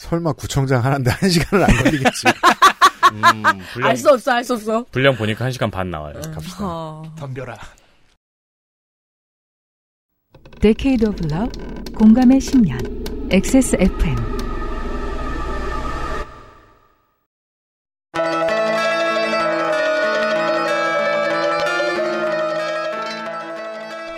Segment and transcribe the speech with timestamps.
[0.00, 2.26] 설마 구청장 하는데 한 시간은 안 걸리겠지.
[3.12, 3.42] 음,
[3.74, 4.84] 분량, 알수 없어, 알 수 없어.
[4.90, 6.14] 분량 보니까 1시간 반 나와요.
[6.34, 6.56] 갑시다.
[6.60, 7.14] 어.
[7.18, 7.58] 덤벼라.
[10.60, 14.16] Decade of Love 공감의 10년 XSFM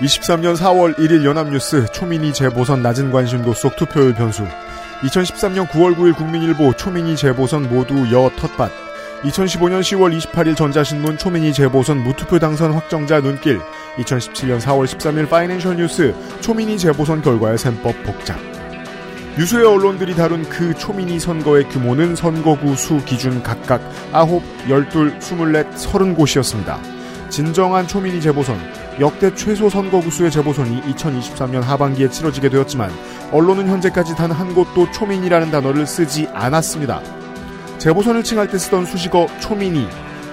[0.00, 4.44] 23년 4월 1일 연합뉴스 초민이 재보선 낮은 관심도 속 투표율 변수
[5.02, 8.70] 2013년 9월 9일 국민일보 초민이 재보선 모두 여 텃밭.
[9.24, 13.60] 2015년 10월 28일 전자신문 초민이 재보선 무투표 당선 확정자 눈길.
[13.98, 18.38] 2017년 4월 13일 파이낸셜 뉴스 초민이 재보선 결과의 셈법 복잡.
[19.38, 23.80] 유수의 언론들이 다룬 그 초민이 선거의 규모는 선거구 수 기준 각각
[24.12, 25.44] 9, 12, 24,
[25.90, 26.78] 30곳이었습니다.
[27.30, 28.56] 진정한 초민이 재보선,
[29.00, 32.90] 역대 최소 선거구 수의 재보선이 2023년 하반기에 치러지게 되었지만
[33.32, 37.02] 언론은 현재까지 단 한 곳도 초민이라는 단어를 쓰지 않았습니다.
[37.78, 39.86] 재보선을 칭할 때 쓰던 수식어 초민이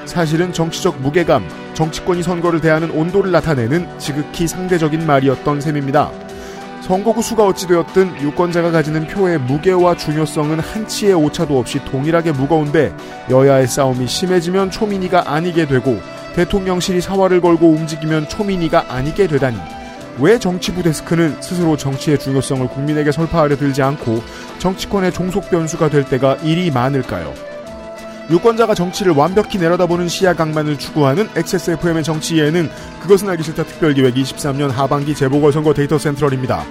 [0.05, 1.43] 사실은 정치적 무게감,
[1.73, 6.11] 정치권이 선거를 대하는 온도를 나타내는 지극히 상대적인 말이었던 셈입니다.
[6.81, 12.93] 선거구 수가 어찌되었든 유권자가 가지는 표의 무게와 중요성은 한치의 오차도 없이 동일하게 무거운데
[13.29, 15.99] 여야의 싸움이 심해지면 초민이가 아니게 되고
[16.35, 19.57] 대통령실이 사활을 걸고 움직이면 초민이가 아니게 되다니
[20.19, 24.21] 왜 정치부 데스크는 스스로 정치의 중요성을 국민에게 설파하려 들지 않고
[24.59, 27.33] 정치권의 종속 변수가 될 때가 일이 많을까요?
[28.29, 32.69] 유권자가 정치를 완벽히 내려다보는 시야 강만을 추구하는 XSFM의 정치 예능
[33.01, 36.63] 그것은 알기 싫다 특별기획 23년 하반기 재보궐선거 데이터 센트럴입니다.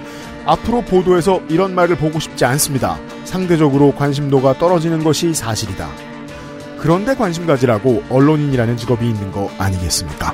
[0.45, 2.97] 앞으로 보도에서 이런 말을 보고 싶지 않습니다.
[3.25, 6.08] 상대적으로 관심도가 떨어지는 것이 사실이다.
[6.79, 10.33] 그런데 관심 가지라고 언론인이라는 직업이 있는 거 아니겠습니까?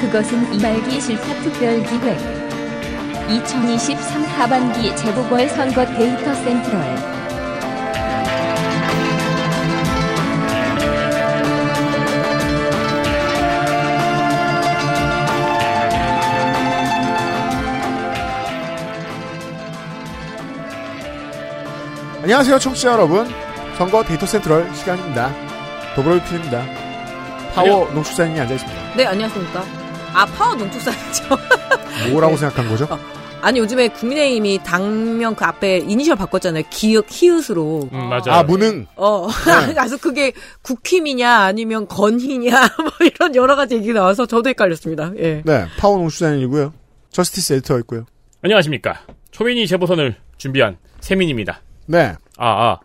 [0.00, 2.18] 그것은 이말기 실사 특별기획
[3.28, 7.17] 2023 하반기 재보궐선거 데이터 센트럴
[22.28, 23.26] 안녕하세요, 청취자 여러분.
[23.78, 25.32] 선거 데이터 센트럴 시간입니다.
[25.96, 26.62] 더불어유피입니다.
[27.54, 28.96] 파워 농축산인이 앉아있습니다.
[28.98, 29.64] 네, 안녕하십니까.
[30.12, 31.24] 아, 파워 농축산이죠.
[32.12, 32.86] 뭐라고 생각한 거죠?
[33.40, 36.64] 아니, 요즘에 국민의힘이 당명 그 앞에 이니셜 바꿨잖아요.
[36.68, 37.88] 기역, 히읗으로.
[37.90, 38.24] 음, 맞아요.
[38.26, 38.84] 아, 무능.
[38.96, 39.26] 어,
[39.66, 39.72] 네.
[39.72, 45.12] 그래서 그게 국힘이냐, 아니면 건희냐, 뭐 이런 여러 가지 얘기 나와서 저도 헷갈렸습니다.
[45.16, 45.40] 예.
[45.46, 46.74] 네, 파워 농축산인이고요.
[47.10, 48.04] 저스티스 에디터 있고요.
[48.42, 49.00] 안녕하십니까.
[49.30, 51.62] 초민이 재보선을 준비한 세민입니다.
[51.88, 52.78] 네, 아, 아.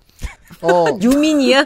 [0.61, 1.65] 어, 유민이야?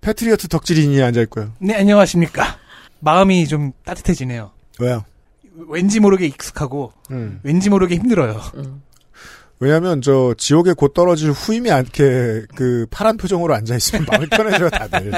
[0.00, 1.52] 패트리어트 덕질인이 앉아있고요.
[1.58, 2.56] 네, 안녕하십니까.
[3.00, 4.50] 마음이 좀 따뜻해지네요.
[4.80, 5.04] 왜요?
[5.68, 7.40] 왠지 모르게 익숙하고, 음.
[7.42, 8.40] 왠지 모르게 힘들어요.
[9.60, 15.12] 왜냐면, 저, 지옥에 곧 떨어질 후임이 않게, 그, 파란 표정으로 앉아있으면 마음이 편해져요, 다들.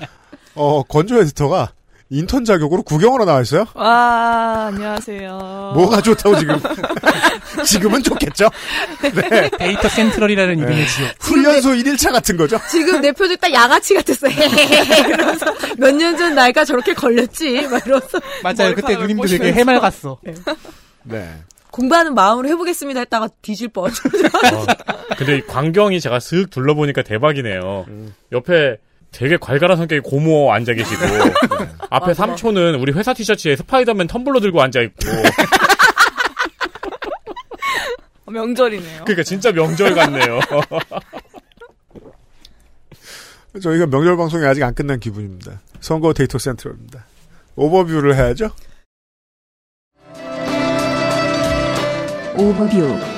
[0.54, 1.72] 어, 건조 에디터가
[2.14, 3.64] 인턴 자격으로 구경하러 나와 있어요?
[3.72, 5.72] 와, 안녕하세요.
[5.74, 6.60] 뭐가 좋다고 지금.
[7.64, 8.50] 지금은 좋겠죠?
[9.00, 9.48] 네.
[9.56, 11.14] 데이터 센트럴이라는 이름의 지역.
[11.20, 12.58] 훈련소 1일차 같은 거죠?
[12.70, 14.28] 지금 내 표정 딱 양아치 같았어.
[15.08, 15.46] 이러면서
[15.78, 17.66] 몇 년 전 나이가 저렇게 걸렸지.
[17.68, 18.74] 막 이러면서 맞아요.
[18.74, 19.50] 그때 누님도 되게.
[19.54, 20.18] 해맑았어.
[21.04, 21.30] 네.
[21.70, 23.86] 공부하는 마음으로 해보겠습니다 했다가 뒤질 뻔.
[23.90, 24.66] 어,
[25.16, 27.86] 근데 이 광경이 제가 슥 둘러보니까 대박이네요.
[28.32, 28.76] 옆에
[29.12, 31.00] 되게 괄괄한 성격의 고모 앉아 계시고
[31.90, 32.14] 앞에 맞아.
[32.14, 35.06] 삼촌은 우리 회사 티셔츠에 스파이더맨 텀블러 들고 앉아 있고
[38.32, 39.04] 명절이네요.
[39.04, 40.40] 그러니까 진짜 명절 같네요.
[43.62, 45.60] 저희가 명절 방송이 아직 안 끝난 기분입니다.
[45.80, 47.04] 선거 데이터 센트럴입니다.
[47.56, 48.50] 오버뷰를 해야죠?
[52.38, 53.11] 오버뷰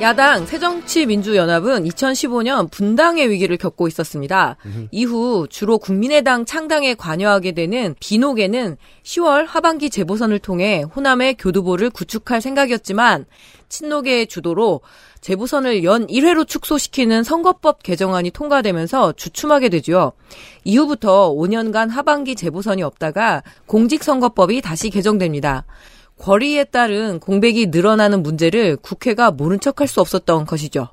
[0.00, 4.56] 야당 새정치민주연합은 2015년 분당의 위기를 겪고 있었습니다.
[4.90, 13.26] 이후 주로 국민의당 창당에 관여하게 되는 비노계는 10월 하반기 재보선을 통해 호남의 교두보를 구축할 생각이었지만
[13.68, 14.80] 친노계의 주도로
[15.20, 20.12] 재보선을 연 1회로 축소시키는 선거법 개정안이 통과되면서 주춤하게 되죠.
[20.64, 25.66] 이후부터 5년간 하반기 재보선이 없다가 공직선거법이 다시 개정됩니다.
[26.20, 30.88] 권리에 따른 공백이 늘어나는 문제를 국회가 모른 척할 수 없었던 것이죠.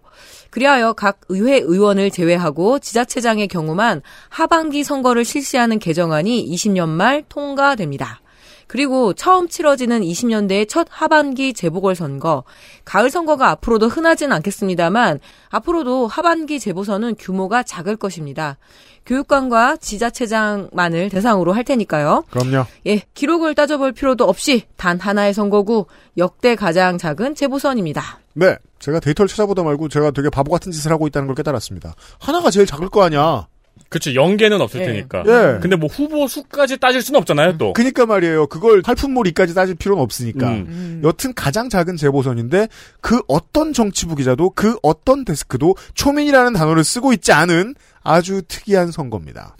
[0.49, 8.21] 그리하여 각 의회 의원을 제외하고 지자체장의 경우만 하반기 선거를 실시하는 개정안이 20년 말 통과됩니다.
[8.67, 12.43] 그리고 처음 치러지는 20년대의 첫 하반기 재보궐선거,
[12.85, 15.19] 가을 선거가 앞으로도 흔하진 않겠습니다만
[15.49, 18.57] 앞으로도 하반기 재보선은 규모가 작을 것입니다.
[19.05, 22.25] 교육관과 지자체장만을 대상으로 할 테니까요.
[22.29, 22.65] 그럼요.
[22.85, 25.85] 예, 기록을 따져볼 필요도 없이 단 하나의 선거구
[26.17, 28.19] 역대 가장 작은 재보선입니다.
[28.33, 28.57] 네.
[28.79, 31.95] 제가 데이터를 찾아보다 말고 제가 되게 바보 같은 짓을 하고 있다는 걸 깨달았습니다.
[32.19, 33.47] 하나가 제일 작을 거 아니야.
[33.89, 34.85] 그쵸, 연계는 없을 예.
[34.85, 35.23] 테니까.
[35.25, 35.59] 예.
[35.59, 37.73] 근데 뭐 후보 수까지 따질 수는 없잖아요, 또.
[37.73, 38.47] 그니까 말이에요.
[38.47, 40.49] 그걸 할품몰이까지 따질 필요는 없으니까.
[40.49, 41.01] 음.
[41.03, 42.67] 여튼 가장 작은 재보선인데
[43.01, 49.55] 그 어떤 정치부 기자도 그 어떤 데스크도 초민이라는 단어를 쓰고 있지 않은 아주 특이한 선거입니다.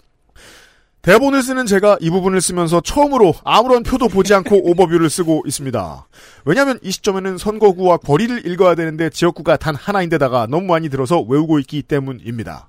[1.02, 6.06] 대본을 쓰는 제가 이 부분을 쓰면서 처음으로 아무런 표도 보지 않고 오버뷰를 쓰고 있습니다.
[6.44, 11.82] 왜냐하면 이 시점에는 선거구와 거리를 읽어야 되는데 지역구가 단 하나인데다가 너무 많이 들어서 외우고 있기
[11.82, 12.68] 때문입니다.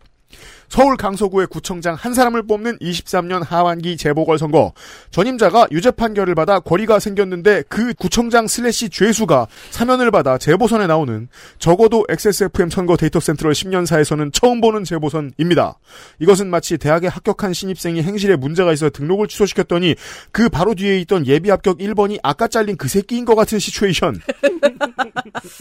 [0.69, 4.73] 서울 강서구의 구청장 한 사람을 뽑는 23년 하반기 재보궐선거.
[5.09, 11.27] 전임자가 유죄 판결을 받아 거리가 생겼는데 그 구청장 슬래시 죄수가 사면을 받아 재보선에 나오는
[11.57, 15.79] 적어도 XSFM 선거 데이터 센트럴 10년사에서는 처음 보는 재보선입니다.
[16.19, 19.95] 이것은 마치 대학에 합격한 신입생이 행실에 문제가 있어 등록을 취소시켰더니
[20.31, 24.21] 그 바로 뒤에 있던 예비 합격 1번이 아까 잘린 그 새끼인 것 같은 시츄에이션.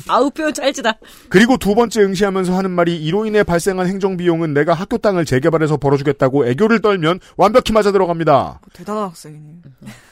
[0.08, 0.98] 아우 표현 찰지다.
[1.30, 5.76] 그리고 두 번째 응시하면서 하는 말이 이로 인해 발생한 행정 비용은 내가 학교 땅을 재개발해서
[5.76, 8.60] 벌어주겠다고 애교를 떨면 완벽히 맞아 들어갑니다.
[8.72, 9.62] 대단한 학생이네.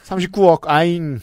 [0.04, 1.20] 39억 아잉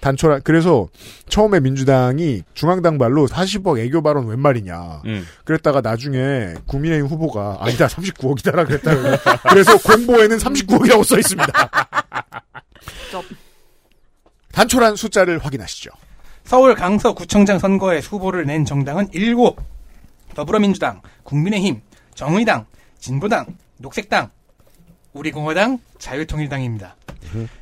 [0.00, 0.88] 단초라 그래서
[1.28, 5.26] 처음에 민주당이 중앙당 발로 40억 애교 발언 웬 말이냐 음.
[5.44, 8.92] 그랬다가 나중에 국민의힘 후보가 아니다 39억이다라 그랬다
[9.48, 11.70] 그래서 공보에는 39억이라고 써 있습니다
[14.52, 15.90] 단초란 숫자를 확인하시죠
[16.46, 19.34] 서울 강서구청장 선거에 후보를 낸 정당은 7.
[20.36, 21.80] 더불어민주당, 국민의힘,
[22.14, 22.66] 정의당,
[22.98, 23.46] 진보당,
[23.78, 24.30] 녹색당,
[25.12, 26.96] 우리공화당, 자유통일당입니다.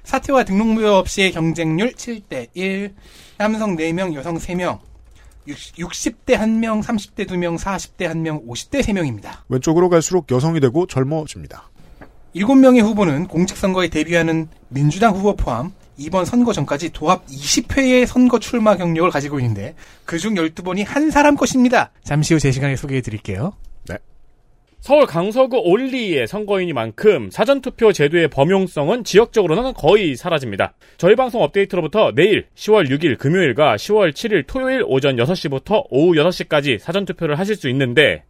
[0.05, 2.95] 사퇴와 등록 무효 없이의 경쟁률 7대 1,
[3.39, 4.79] 남성 4명, 여성 3명,
[5.47, 9.39] 60, 대 1명, 30대 2명, 40대 1명, 50대 3명입니다.
[9.49, 11.71] 왼쪽으로 갈수록 여성이 되고 젊어집니다
[12.35, 19.09] 7명의 후보는 공직선거에 데뷔하는 민주당 후보 포함 이번 선거 전까지 도합 20회의 선거 출마 경력을
[19.11, 21.93] 가지고 있는데 그중 12번이 한 사람 것입니다.
[22.03, 23.53] 잠시 후 제 시간에 소개해 드릴게요.
[24.85, 30.75] 서울 강서구 올리의 선거인이만큼 사전투표 제도의 범용성은 지역적으로는 거의 사라집니다.
[30.99, 37.39] 저희 방송 업데이트로부터 내일 10월 6일 금요일과 10월 7일 토요일 오전 6시부터 오후 6시까지 사전투표를
[37.39, 38.25] 하실 수 있는데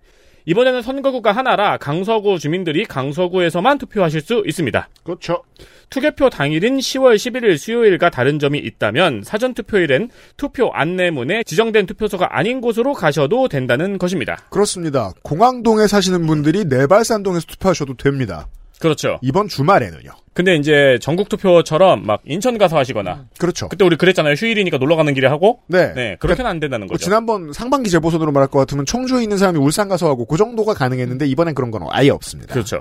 [0.47, 4.89] 이번에는 선거구가 하나라 강서구 주민들이 강서구에서만 투표하실 수 있습니다.
[5.03, 5.43] 그렇죠
[5.91, 12.61] 투개표 당일인 10월 11일 수요일과 다른 점이 있다면 사전 투표일엔 투표 안내문에 지정된 투표소가 아닌
[12.61, 14.37] 곳으로 가셔도 된다는 것입니다.
[14.51, 18.49] 그렇습니다 공항동에 사시는 분들이 내발산동에서 투표하셔도 됩니다
[18.81, 19.19] 그렇죠.
[19.23, 24.35] 이번 주말에는요 근데 이제 전국 투표처럼 막 인천 가서 하시거나 그렇죠 그때 우리 그랬잖아요.
[24.35, 25.93] 휴일이니까 놀러 가는 길에 하고 네.
[25.95, 27.05] 네, 그렇게는 안 된다는 뭐 거죠.
[27.05, 31.27] 지난번 상반기 재보선으로 말할 것 같으면 청주에 있는 사람이 울산 가서 하고 그 정도가 가능했는데
[31.27, 32.53] 이번엔 그런 건 아예 없습니다.
[32.53, 32.81] 그렇죠.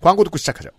[0.00, 0.70] 광고 듣고 시작하죠.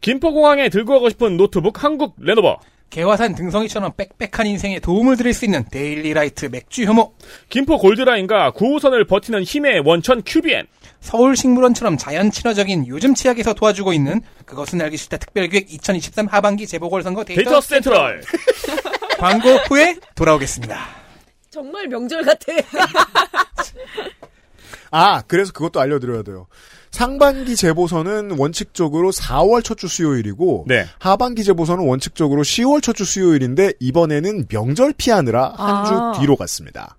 [0.00, 2.58] 김포공항에 들고 가고 싶은 노트북 한국 레노버.
[2.92, 7.14] 개화산 등성이처럼 빽빽한 인생에 도움을 드릴 수 있는 데일리라이트 맥주 효모
[7.48, 10.66] 김포 골드라인과 9호선을 버티는 힘의 원천 큐비엔.
[11.00, 17.42] 서울식물원처럼 자연 친화적인 요즘 치약에서 도와주고 있는 그것은 알기 싫다 특별기획 2023 하반기 재보궐선거 데이터,
[17.42, 18.22] 데이터 센트럴.
[19.18, 20.78] 광고 후에 돌아오겠습니다.
[21.48, 22.52] 정말 명절 같아.
[24.92, 26.46] 아, 그래서 그것도 알려드려야 돼요.
[26.92, 30.86] 상반기 재보선은 원칙적으로 4월 첫 주 수요일이고 네.
[31.00, 36.12] 하반기 재보선은 원칙적으로 10월 첫 주 수요일인데 이번에는 명절 피하느라 한주 아.
[36.20, 36.96] 뒤로 갔습니다.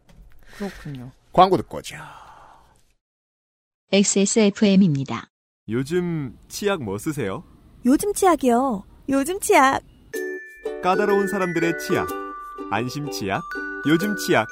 [0.58, 1.12] 그렇군요.
[1.32, 1.96] 광고 듣고 오죠.
[3.91, 5.27] XSFM입니다.
[5.70, 7.44] 요즘 치약 뭐 쓰세요?
[7.86, 8.84] 요즘 치약이요.
[9.10, 9.82] 요즘 치약.
[10.82, 12.08] 까다로운 사람들의 치약.
[12.72, 13.41] 안심 치약.
[13.88, 14.48] 요즘 치약.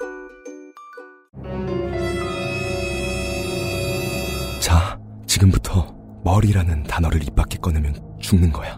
[5.32, 5.96] 지금부터
[6.26, 8.78] 머리라는 단어를 입 밖에 꺼내면 죽는 거야.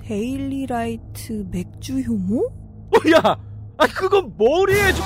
[0.00, 2.46] 데일리 라이트 맥주 효모?
[2.46, 3.36] 어, 야,
[3.76, 5.04] 아 그건 머리에 좀.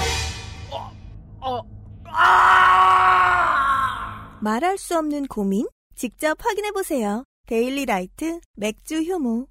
[4.43, 5.67] 말할 수 없는 고민?
[5.97, 7.25] 직접 확인해보세요.
[7.47, 9.47] 데일리 라이트 맥주 효모.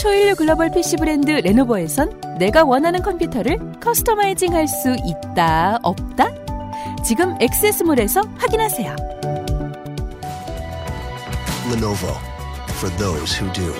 [0.00, 6.47] 초일류 글로벌 PC 브랜드 레노버에선 내가 원하는 컴퓨터를 customizing 할 수 있다, 없다?
[7.08, 8.94] 지금 액세스몰에서 확인하세요.
[11.72, 12.12] Lenovo
[12.72, 13.72] for those who do.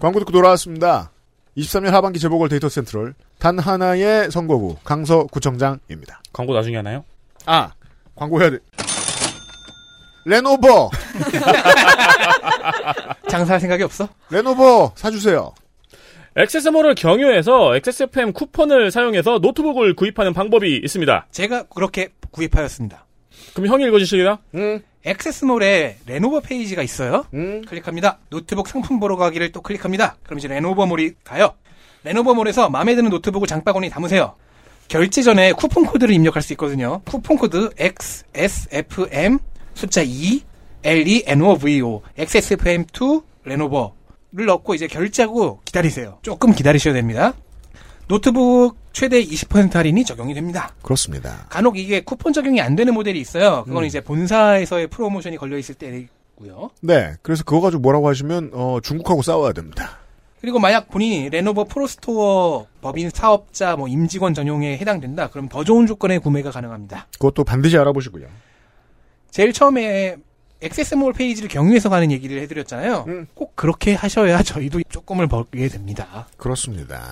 [0.00, 1.12] 광고 듣고 돌아왔습니다.
[1.56, 6.20] 23년 하반기 재보궐 데이터 센트럴 단 하나의 선거구 강서 구청장입니다.
[6.32, 7.04] 광고 나중에 하나요?
[7.46, 7.70] 아,
[8.16, 8.58] 광고 해야 돼.
[10.26, 10.90] 레노버
[13.30, 14.08] 장사할 생각이 없어?
[14.30, 15.54] 레노버 사주세요.
[16.36, 21.26] 액세스몰을 경유해서 XSFM 쿠폰을 사용해서 노트북을 구입하는 방법이 있습니다.
[21.30, 23.06] 제가 그렇게 구입하였습니다.
[23.54, 24.38] 그럼 형이 읽어주시겠다?
[24.56, 24.82] 응.
[25.04, 27.26] 액세스몰에 레노버 페이지가 있어요.
[27.68, 28.18] 클릭합니다.
[28.30, 30.16] 노트북 상품 보러 가기를 또 클릭합니다.
[30.24, 31.54] 그럼 이제 레노버몰이 가요.
[32.02, 34.34] 레노버몰에서 마음에 드는 노트북을 장바구니 담으세요.
[34.88, 37.00] 결제 전에 쿠폰 코드를 입력할 수 있거든요.
[37.04, 39.38] 쿠폰 코드 XSFM
[39.74, 40.42] 숫자 2
[40.82, 43.94] LENOVO XSFM2 레노버
[44.34, 46.18] 를 넣고 이제 결제하고 기다리세요.
[46.22, 47.34] 조금 기다리셔야 됩니다.
[48.08, 50.74] 노트북 최대 20% 할인이 적용이 됩니다.
[50.82, 51.46] 그렇습니다.
[51.48, 53.62] 간혹 이게 쿠폰 적용이 안 되는 모델이 있어요.
[53.64, 53.86] 그건 음.
[53.86, 56.70] 이제 본사에서의 프로모션이 걸려 있을 때고요.
[56.80, 57.12] 네.
[57.22, 59.98] 그래서 그거 가지고 뭐라고 하시면 어, 중국하고 싸워야 됩니다.
[60.40, 65.28] 그리고 만약 본인이 레노버 Pro Store 법인 사업자 뭐 임직원 전용에 해당된다.
[65.28, 67.06] 그럼 더 좋은 조건의 구매가 가능합니다.
[67.12, 68.26] 그것도 반드시 알아보시고요.
[69.30, 70.16] 제일 처음에
[70.60, 73.06] 액세스몰 페이지를 경유해서 가는 얘기를 해드렸잖아요.
[73.34, 76.26] 꼭 그렇게 하셔야 저희도 조금을 벌게 됩니다.
[76.36, 77.10] 그렇습니다.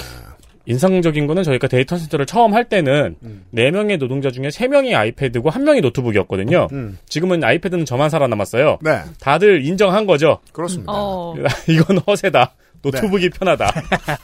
[0.66, 3.16] 인상적인 거는 저희가 데이터 센터를 처음 할 때는
[3.50, 6.68] 네 4명의 노동자 중에 3명이 아이패드고 1명이 노트북이었거든요.
[6.72, 6.99] 음.
[7.08, 8.78] 지금은 아이패드는 저만 살아남았어요.
[8.82, 9.02] 네.
[9.20, 10.38] 다들 인정한 거죠.
[10.52, 10.92] 그렇습니다.
[10.94, 11.34] 어.
[11.68, 12.54] 이건 허세다.
[12.82, 13.72] 노트북이 편하다.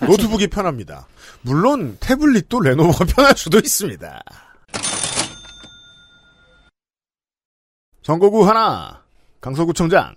[0.07, 1.07] 노트북이 편합니다.
[1.43, 4.23] 물론 태블릿도 레노버가 편할 수도 있습니다.
[8.03, 9.03] 선거구 하나
[9.41, 10.15] 강서구청장.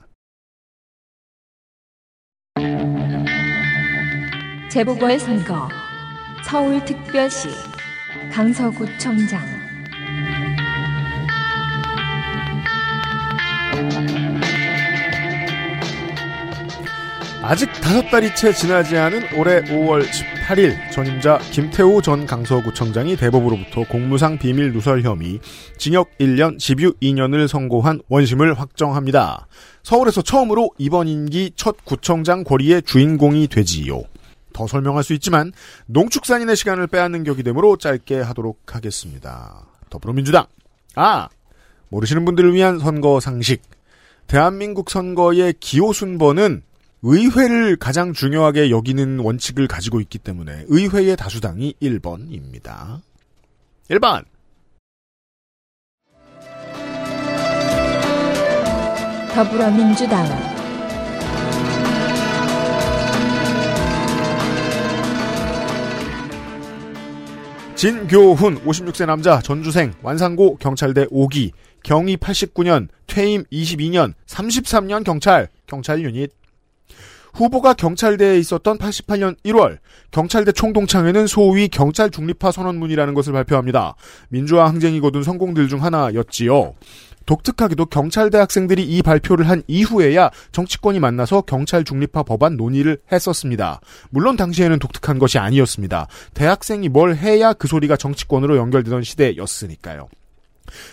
[4.71, 5.69] 재보궐선거
[6.43, 7.49] 서울특별시
[8.31, 9.41] 강서구청장
[17.43, 24.37] 아직 다섯 달이 채 지나지 않은 올해 5월 18일 전임자 김태우 전 강서구청장이 대법으로부터 공무상
[24.37, 25.39] 비밀 누설 혐의
[25.75, 29.47] 징역 1년 집유 2년을 선고한 원심을 확정합니다.
[29.81, 34.03] 서울에서 처음으로 이번 임기 첫 구청장 권리의 주인공이 되지요.
[34.53, 35.51] 더 설명할 수 있지만
[35.87, 39.65] 농축산인의 시간을 빼앗는 격이 되므로 짧게 하도록 하겠습니다.
[39.89, 40.45] 더불어민주당
[40.95, 41.27] 아
[41.89, 43.63] 모르시는 분들을 위한 선거 상식
[44.27, 46.61] 대한민국 선거의 기호 순번은
[47.03, 53.01] 의회를 가장 중요하게 여기는 원칙을 가지고 있기 때문에 의회의 다수당이 1번입니다.
[53.89, 54.23] 1번.
[59.33, 60.27] 더불어민주당.
[67.75, 71.51] 진교훈 56세 남자 전주생 완산고 경찰대 5기.
[71.81, 75.47] 경위 89년 퇴임 22년 33년 경찰.
[75.65, 76.29] 경찰 유닛
[77.33, 79.77] 후보가 경찰대에 있었던 88년 1월
[80.11, 83.95] 경찰대 총동창회는 소위 경찰 중립화 선언문이라는 것을 발표합니다.
[84.29, 86.73] 민주화 항쟁이 거둔 성공들 중 하나였지요.
[87.25, 93.79] 독특하게도 경찰대 학생들이 이 발표를 한 이후에야 정치권이 만나서 경찰 중립화 법안 논의를 했었습니다.
[94.09, 96.07] 물론 당시에는 독특한 것이 아니었습니다.
[96.33, 100.09] 대학생이 뭘 해야 그 소리가 정치권으로 연결되던 시대였으니까요.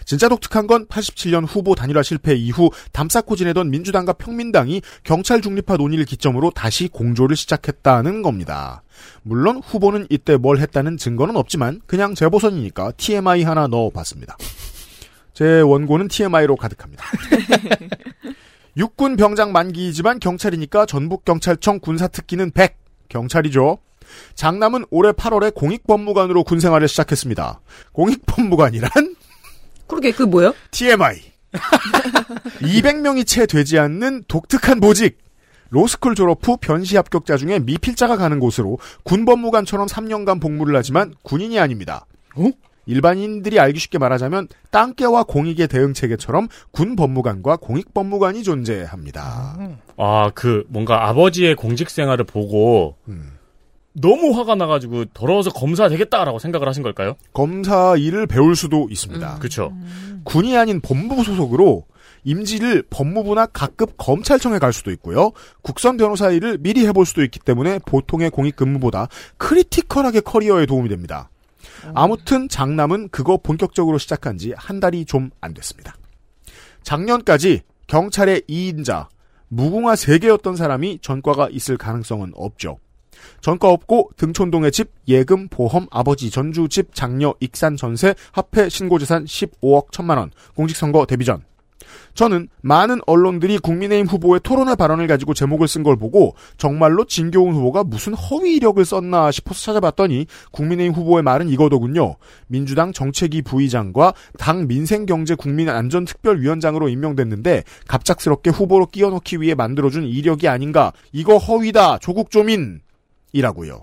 [0.05, 6.05] 진짜 독특한 건 87년 후보 단일화 실패 이후 담쌓고 지내던 민주당과 평민당이 경찰 중립화 논의를
[6.05, 8.83] 기점으로 다시 공조를 시작했다는 겁니다.
[9.23, 14.37] 물론 후보는 이때 뭘 했다는 증거는 없지만 그냥 재보선이니까 TMI 하나 넣어봤습니다.
[15.35, 17.05] 제 원고는 TMI로 가득합니다.
[18.77, 22.77] 육군 병장 만기이지만 경찰이니까 전북경찰청 군사특기는 100.
[23.09, 23.79] 경찰이죠.
[24.35, 27.61] 장남은 올해 8월에 공익법무관으로 군생활을 시작했습니다.
[27.93, 28.91] 공익법무관이란
[29.89, 30.55] 그러게 그 뭐요?
[30.71, 31.21] TMI.
[32.61, 35.19] 200명이 채 되지 않는 독특한 보직.
[35.71, 42.07] 로스쿨 졸업 후 변시 합격자 중에 미필자가 가는 곳으로 군법무관처럼 3년간 복무를 하지만 군인이 아닙니다.
[42.87, 49.59] 일반인들이 알기 쉽게 말하자면 땅개와 공익의 대응 체계처럼 군 법무관과 공익 법무관이 존재합니다.
[49.99, 52.97] 아, 그, 뭔가 아버지의 공직 생활을 보고,
[54.01, 57.17] 너무 화가 나가지고, 더러워서 검사 되겠다라고 생각을 하신 걸까요?
[57.33, 59.39] 검사 일을 배울 수도 있습니다.
[59.39, 59.73] 그쵸.
[60.25, 61.85] 군이 아닌 법무부 소속으로
[62.25, 65.31] 임지를 법무부나 각급 검찰청에 갈 수도 있고요.
[65.63, 71.31] 국선 변호사 일을 미리 해볼 수도 있기 때문에 보통의 공익 근무보다 크리티컬하게 커리어에 도움이 됩니다.
[71.95, 75.95] 아무튼 장남은 그거 본격적으로 시작한 지 한 달이 좀 안 됐습니다.
[76.83, 79.07] 작년까지 경찰의 2인자,
[79.49, 82.79] 무궁화 3개였던 사람이 전과가 있을 가능성은 없죠.
[83.41, 89.91] 전과 없고 등촌동의 집, 예금, 보험, 아버지 전주 집, 장녀, 익산 전세, 합해 신고재산 15억
[89.91, 91.43] 1천만 원, 공직선거 데뷔 전.
[92.15, 97.85] 저는 많은 언론들이 국민의힘 후보의 토론회 발언을 가지고 제목을 쓴 걸 보고 정말로 진교훈 후보가
[97.85, 102.17] 무슨 허위 이력을 썼나 싶어서 찾아봤더니 국민의힘 후보의 말은 이거더군요.
[102.49, 110.93] 민주당 정책위 부의장과 당 민생경제국민안전특별위원장으로 임명됐는데 갑작스럽게 후보로 끼워넣기 위해 만들어준 이력이 아닌가.
[111.13, 111.99] 이거 허위다.
[111.99, 112.81] 조국 조민.
[113.33, 113.83] 이라고요.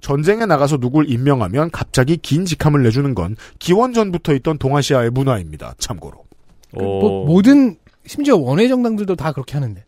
[0.00, 5.74] 전쟁에 나가서 누굴 임명하면 갑자기 긴 직함을 내주는 건 기원전부터 있던 동아시아의 문화입니다.
[5.78, 6.24] 참고로.
[6.72, 9.84] 그 뭐, 모든 심지어 원외 정당들도 다 그렇게 하는데.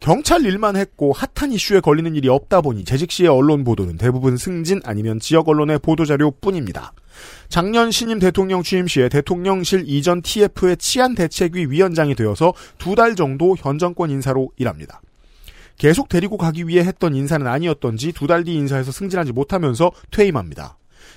[0.00, 4.80] 경찰 일만 했고 핫한 이슈에 걸리는 일이 없다 보니 재직 시의 언론 보도는 대부분 승진
[4.84, 6.94] 아니면 지역 언론의 보도자료 뿐입니다.
[7.50, 13.54] 작년 신임 대통령 취임 시에 대통령실 이전 TF의 치안 대책위 위원장이 되어서 두 달 정도
[13.58, 15.02] 현 정권 인사로 일합니다.
[15.80, 20.76] 계속 데리고 가기 위해 했던 인사는 아니었던지 두 달 뒤 인사에서 승진하지 못하면서 퇴임합니다.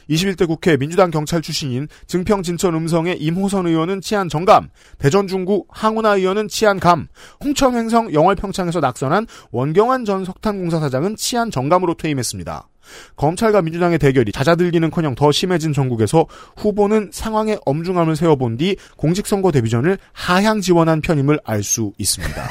[0.09, 6.17] 21대 국회 민주당 경찰 출신인 증평 진천 음성의 임호선 의원은 치안 정감, 대전 중구 항운하
[6.17, 7.07] 의원은 치안 감,
[7.43, 12.67] 홍천 횡성 영월 평창에서 낙선한 원경환 전 석탄공사 사장은 치안 정감으로 퇴임했습니다.
[13.15, 16.25] 검찰과 민주당의 대결이 잦아들기는커녕 더 심해진 전국에서
[16.57, 22.43] 후보는 상황의 엄중함을 세워본 뒤 공직선거 데뷔전을 하향 지원한 편임을 알 수 있습니다.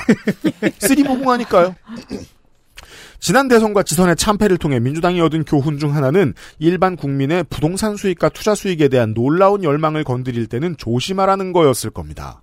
[0.78, 1.75] 쓰리무궁하니까요.
[3.23, 8.57] 지난 대선과 지선의 참패를 통해 민주당이 얻은 교훈 중 하나는 일반 국민의 부동산 수익과 투자
[8.57, 12.43] 수익에 대한 놀라운 열망을 건드릴 때는 조심하라는 거였을 겁니다.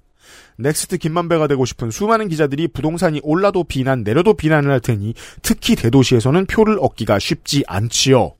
[0.57, 6.45] next 김만배가 되고 싶은 수많은 기자들이 부동산이 올라도 비난, 내려도 비난을 할 테니 특히 대도시에서는
[6.45, 8.35] 표를 얻기가 쉽지 않지요.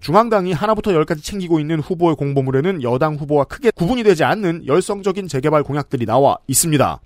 [0.00, 5.62] 중앙당이 하나부터 열까지 챙기고 있는 후보의 공보물에는 여당 후보와 크게 구분이 되지 않는 열성적인 재개발
[5.62, 7.00] 공약들이 나와 있습니다.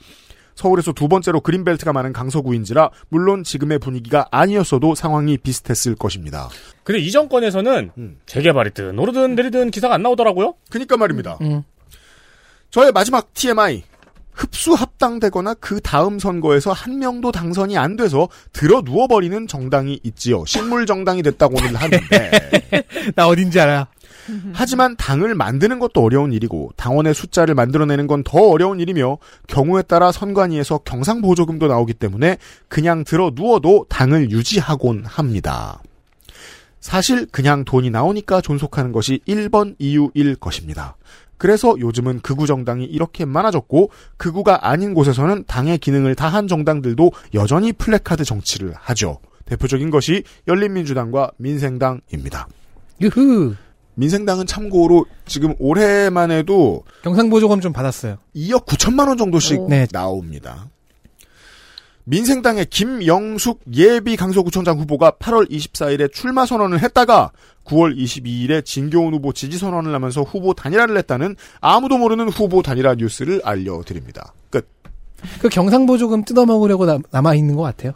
[0.56, 6.48] 서울에서 두 번째로 그린벨트가 많은 강서구인지라 물론 지금의 분위기가 아니었어도 상황이 비슷했을 것입니다.
[6.82, 8.18] 근데 이 정권에서는 음.
[8.26, 10.54] 재개발이든 오르든 내리든 기사가 안 나오더라고요.
[10.70, 11.38] 그니까 말입니다.
[11.42, 11.62] 음.
[12.70, 13.84] 저의 마지막 TMI.
[14.36, 20.44] 흡수 합당되거나 그 다음 선거에서 한 명도 당선이 안 돼서 들어 누워버리는 정당이 있지요.
[20.44, 22.30] 식물 정당이 됐다고는 하는데.
[23.16, 23.88] 나 어딘지 알아.
[24.52, 30.10] 하지만 당을 만드는 것도 어려운 일이고 당원의 숫자를 만들어내는 건 더 어려운 일이며 경우에 따라
[30.10, 35.80] 선관위에서 경상보조금도 나오기 때문에 그냥 들어 누워도 당을 유지하곤 합니다.
[36.80, 40.96] 사실 그냥 돈이 나오니까 존속하는 것이 1번 이유일 것입니다.
[41.38, 48.24] 그래서 요즘은 극우 정당이 이렇게 많아졌고 극우가 아닌 곳에서는 당의 기능을 다한 정당들도 여전히 플래카드
[48.24, 49.18] 정치를 하죠.
[49.44, 52.48] 대표적인 것이 열린민주당과 민생당입니다.
[53.00, 53.54] 유후.
[53.96, 58.18] 민생당은 참고로 지금 올해만 해도 경상보조금 좀 받았어요.
[58.34, 59.86] 2억 9천만 원 정도씩 네.
[59.90, 60.68] 나옵니다.
[62.04, 67.32] 민생당의 김영숙 예비 강서구청장 후보가 8월 24일에 출마 선언을 했다가
[67.64, 73.40] 9월 22일에 진교훈 후보 지지 선언을 하면서 후보 단일화를 했다는 아무도 모르는 후보 단일화 뉴스를
[73.44, 74.32] 알려드립니다.
[74.50, 74.68] 끝.
[75.40, 77.92] 그 경상보조금 뜯어먹으려고 남, 남아있는 것 같아요.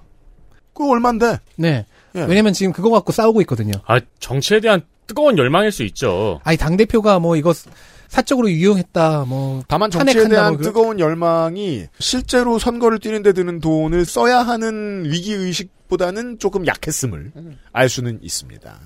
[0.72, 1.38] 그거 얼만데?
[1.56, 1.86] 네.
[2.16, 2.22] 예.
[2.22, 3.74] 왜냐면 지금 그거 갖고 싸우고 있거든요.
[3.86, 6.40] 아 정치에 대한 뜨거운 열망일 수 있죠.
[6.44, 7.53] 아니, 당 대표가 뭐 이거
[8.07, 9.62] 사적으로 유용했다, 뭐.
[9.66, 15.05] 다만 정치에 탄핵한다, 대한 뭐 그- 뜨거운 열망이 실제로 선거를 뛰는데 드는 돈을 써야 하는
[15.07, 17.33] 위기 의식보다는 조금 약했음을
[17.73, 18.79] 알 수는 있습니다.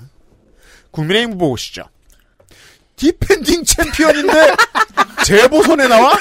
[0.93, 1.83] 국민의힘 후보 보시죠.
[2.97, 4.33] defending 챔피언인데
[5.27, 6.13] 재보선에 나와?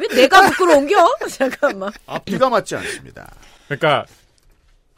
[0.00, 0.94] 왜 내가 부끄러운겨?
[1.30, 1.90] 잠깐만.
[2.06, 3.28] 앞뒤가 맞지 않습니다.
[3.66, 4.04] 그러니까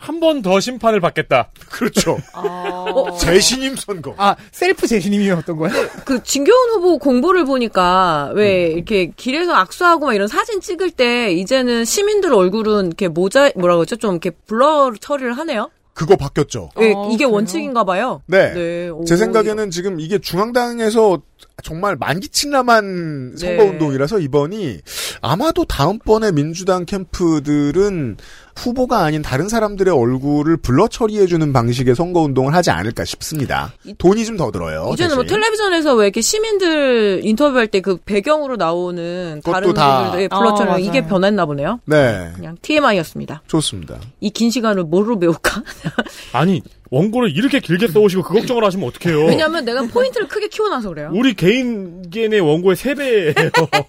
[0.01, 1.51] 한 번 더 심판을 받겠다.
[1.71, 2.19] 그렇죠.
[2.35, 4.15] 어, 재신임 선거.
[4.17, 5.71] 아, 셀프 재신임이었던 거야?
[6.07, 8.77] 그 진교훈 후보 공보를 보니까 왜 음.
[8.77, 13.97] 이렇게 길에서 악수하고 막 이런 사진 찍을 때 이제는 시민들 얼굴은 이렇게 모자 뭐라 그러죠?
[13.97, 15.71] 좀 이렇게 블러 처리를 하네요.
[15.95, 16.71] 그거 바뀌었죠.
[16.79, 17.33] 예, 아, 이게 그래요?
[17.33, 18.23] 원칙인가 봐요.
[18.27, 18.89] 네.
[18.89, 19.05] 오.
[19.05, 21.21] 제 생각에는 지금 이게 중앙당에서
[21.65, 23.37] 정말 만기친남한 네.
[23.57, 24.79] 선거운동이라서 이번이
[25.23, 28.17] 아마도 다음번에 민주당 캠프들은
[28.59, 33.73] 후보가 아닌 다른 사람들의 얼굴을 블러 처리해주는 방식의 선거 운동을 하지 않을까 싶습니다.
[33.99, 34.91] 돈이 좀 더 들어요.
[34.93, 35.25] 이제는 뭐.
[35.25, 41.01] 텔레비전에서 왜 이렇게 시민들 인터뷰할 때 그 배경으로 나오는 다른 다- 분들의 불러처럼 아, 이게
[41.01, 41.09] 맞아요.
[41.11, 41.81] 변했나 보네요.
[41.87, 42.31] 네.
[42.35, 43.43] 그냥 TMI였습니다.
[43.47, 43.99] 좋습니다.
[44.21, 45.63] 이 긴 시간을 뭐로 배울까?
[46.33, 49.27] 아니 원고를 이렇게 길게 써오시고 그 걱정을 하시면 어떡해요.
[49.27, 51.11] 왜냐면 내가 포인트를 크게 키워놔서 그래요.
[51.15, 53.85] 우리 개인 개인의 원고의 3배예요.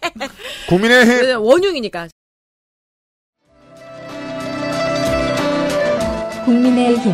[0.68, 2.08] 국민의힘 왜냐면 원흉이니까.
[6.50, 7.14] 국민의힘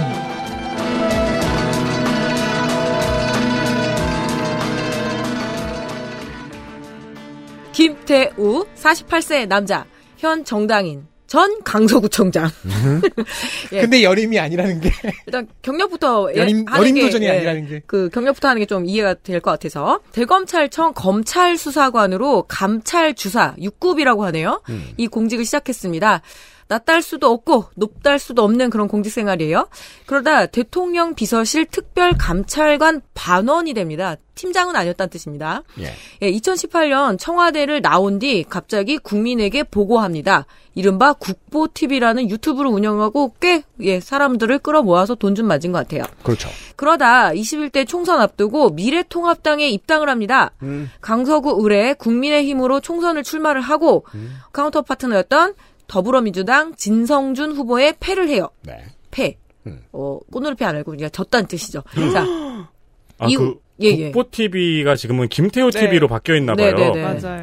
[7.71, 9.85] 김태우 48세 남자
[10.17, 12.49] 현 정당인 전 강서구청장.
[13.73, 13.81] 예.
[13.81, 14.91] 근데 여림이 아니라는 게
[15.25, 18.65] 일단 경력부터 예, 여림 하는 여림 게, 도전이 예, 아니라는 게 그 경력부터 하는 게
[18.67, 24.61] 좀 이해가 될 것 같아서 대검찰청 검찰 수사관으로 감찰 주사 6급이라고 하네요.
[24.69, 24.89] 음.
[24.97, 26.21] 이 공직을 시작했습니다.
[26.67, 29.67] 낮달 수도 없고 높달 수도 없는 그런 공직 생활이에요.
[30.07, 34.15] 그러다 대통령 비서실 특별 감찰관 반원이 됩니다.
[34.33, 35.61] 팀장은 아니었다는 뜻입니다.
[35.79, 35.93] 예.
[36.21, 40.45] 예, 2018년 청와대를 나온 뒤 갑자기 국민에게 보고합니다.
[40.73, 46.03] 이른바 국보TV라는 유튜브를 운영하고 꽤 예, 사람들을 끌어모아서 돈 좀 만진 것 같아요.
[46.23, 46.49] 그렇죠.
[46.77, 50.51] 그러다 21대 총선 앞두고 미래통합당에 입당을 합니다.
[50.61, 50.89] 음.
[51.01, 54.37] 강서구 을에 국민의힘으로 총선을 출마를 하고 음.
[54.53, 55.53] counter partner였던
[55.87, 58.49] 더불어민주당 진성준 후보에 패를 해요.
[58.63, 58.83] 네.
[59.11, 59.37] 패.
[59.67, 59.81] 음.
[59.91, 61.83] 어, 꽃놀이패 안 알고 그냥 졌다는 뜻이죠.
[62.13, 62.23] 자,
[63.17, 64.11] 아, 이후- 그 예, 예.
[64.11, 65.79] 국보 TV가 지금은 김태호 네.
[65.81, 66.91] TV로 바뀌어 있나 네, 봐요.
[66.93, 67.19] 네, 네.
[67.21, 67.41] 맞아요.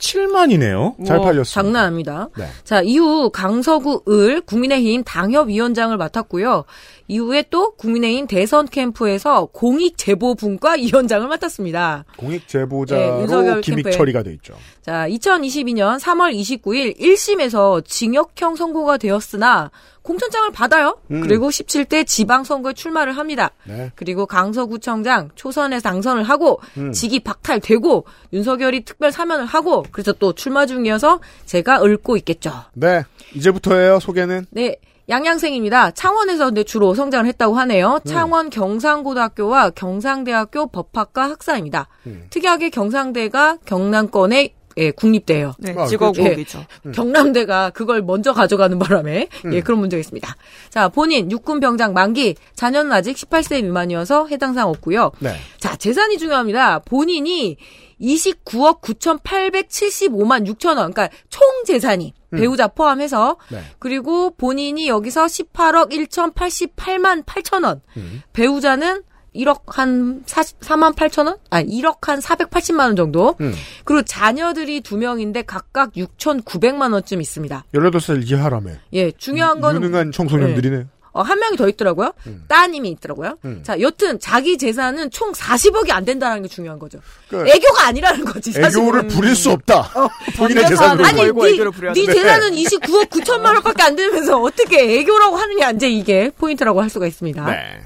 [0.00, 1.06] 77만이네요.
[1.06, 1.44] 잘 뭐, 팔렸습니다.
[1.62, 2.28] 장난 아닙니다.
[2.36, 2.46] 네.
[2.64, 6.64] 자, 이후 강서구 을 국민의힘 당협위원장을 맡았고요.
[7.08, 12.04] 이후에 또 국민의힘 대선 캠프에서 공익제보분과 위원장을 맡았습니다.
[12.16, 13.92] 공익 예, 제보자로 윤석열 기믹 캠프에.
[13.92, 14.54] 처리가 돼 있죠.
[14.82, 19.70] 자, 2022년 3월 29일 1심에서 징역형 선고가 되었으나
[20.02, 20.98] 공천장을 받아요.
[21.10, 21.22] 음.
[21.22, 23.50] 그리고 17대 지방선거에 출마를 합니다.
[23.64, 23.90] 네.
[23.94, 26.92] 그리고 강서구청장 초선에 당선을 하고 음.
[26.92, 28.04] 직위 박탈되고
[28.34, 32.52] 윤석열이 특별 사면을 하고 그래서 또 출마 중이어서 제가 읊고 있겠죠.
[32.74, 33.04] 네.
[33.34, 34.00] 이제부터예요.
[34.00, 34.76] 소개는 네.
[35.08, 35.90] 양양생입니다.
[35.90, 38.00] 창원에서 근데 주로 성장을 했다고 하네요.
[38.04, 38.08] 음.
[38.08, 41.88] 창원 경상고등학교와 경상대학교 법학과 학사입니다.
[42.06, 42.26] 음.
[42.30, 45.54] 특이하게 경상대가 경남권의 예, 국립대예요.
[45.58, 46.64] 네, 아, 직업국이죠.
[46.86, 46.92] 음.
[46.92, 50.36] 경남대가 그걸 먼저 가져가는 바람에 예, 그런 문제가 있습니다.
[50.70, 55.12] 자, 본인 육군 병장 만기, 자녀는 아직 18세 미만이어서 해당 사항 없고요.
[55.20, 55.36] 네.
[55.58, 56.80] 자, 재산이 중요합니다.
[56.80, 57.56] 본인이
[58.00, 62.38] 29억 9,875만 6천 원, 그러니까 총 재산이 음.
[62.38, 63.60] 배우자 포함해서 네.
[63.78, 68.22] 그리고 본인이 여기서 18억 1,088만 8천 원, 음.
[68.32, 69.02] 배우자는
[69.34, 71.36] 1억 한 40, 4만 8천 원?
[71.50, 73.36] 아, 1억 한 480만 원 정도.
[73.40, 73.54] 음.
[73.84, 77.64] 그리고 자녀들이 두 명인데 각각 6,900만 원쯤 있습니다.
[77.74, 78.72] 18살 이하라며.
[78.94, 80.86] 예, 중요한 거는 유능한 청소년들이네.
[81.14, 82.12] 어, 한 명이 더 있더라고요.
[82.26, 82.44] 음.
[82.48, 83.38] 따님이 있더라고요.
[83.44, 83.60] 음.
[83.62, 86.98] 자, 여튼 자기 재산은 총 40억이 안 된다는 게 중요한 거죠.
[87.28, 88.50] 그 애교가 아니라는 거지.
[88.50, 88.82] 사실은.
[88.82, 89.90] 애교를 부릴 수 없다.
[90.36, 91.04] 본인의 전 재산으로.
[91.06, 92.12] 아니, 걸고 네, 애교를 부려야 네 돼.
[92.14, 97.46] 재산은 29억 9천만 원밖에 안 되면서 어떻게 애교라고 하느냐 이제 이게 포인트라고 할 수가 있습니다.
[97.46, 97.80] 네.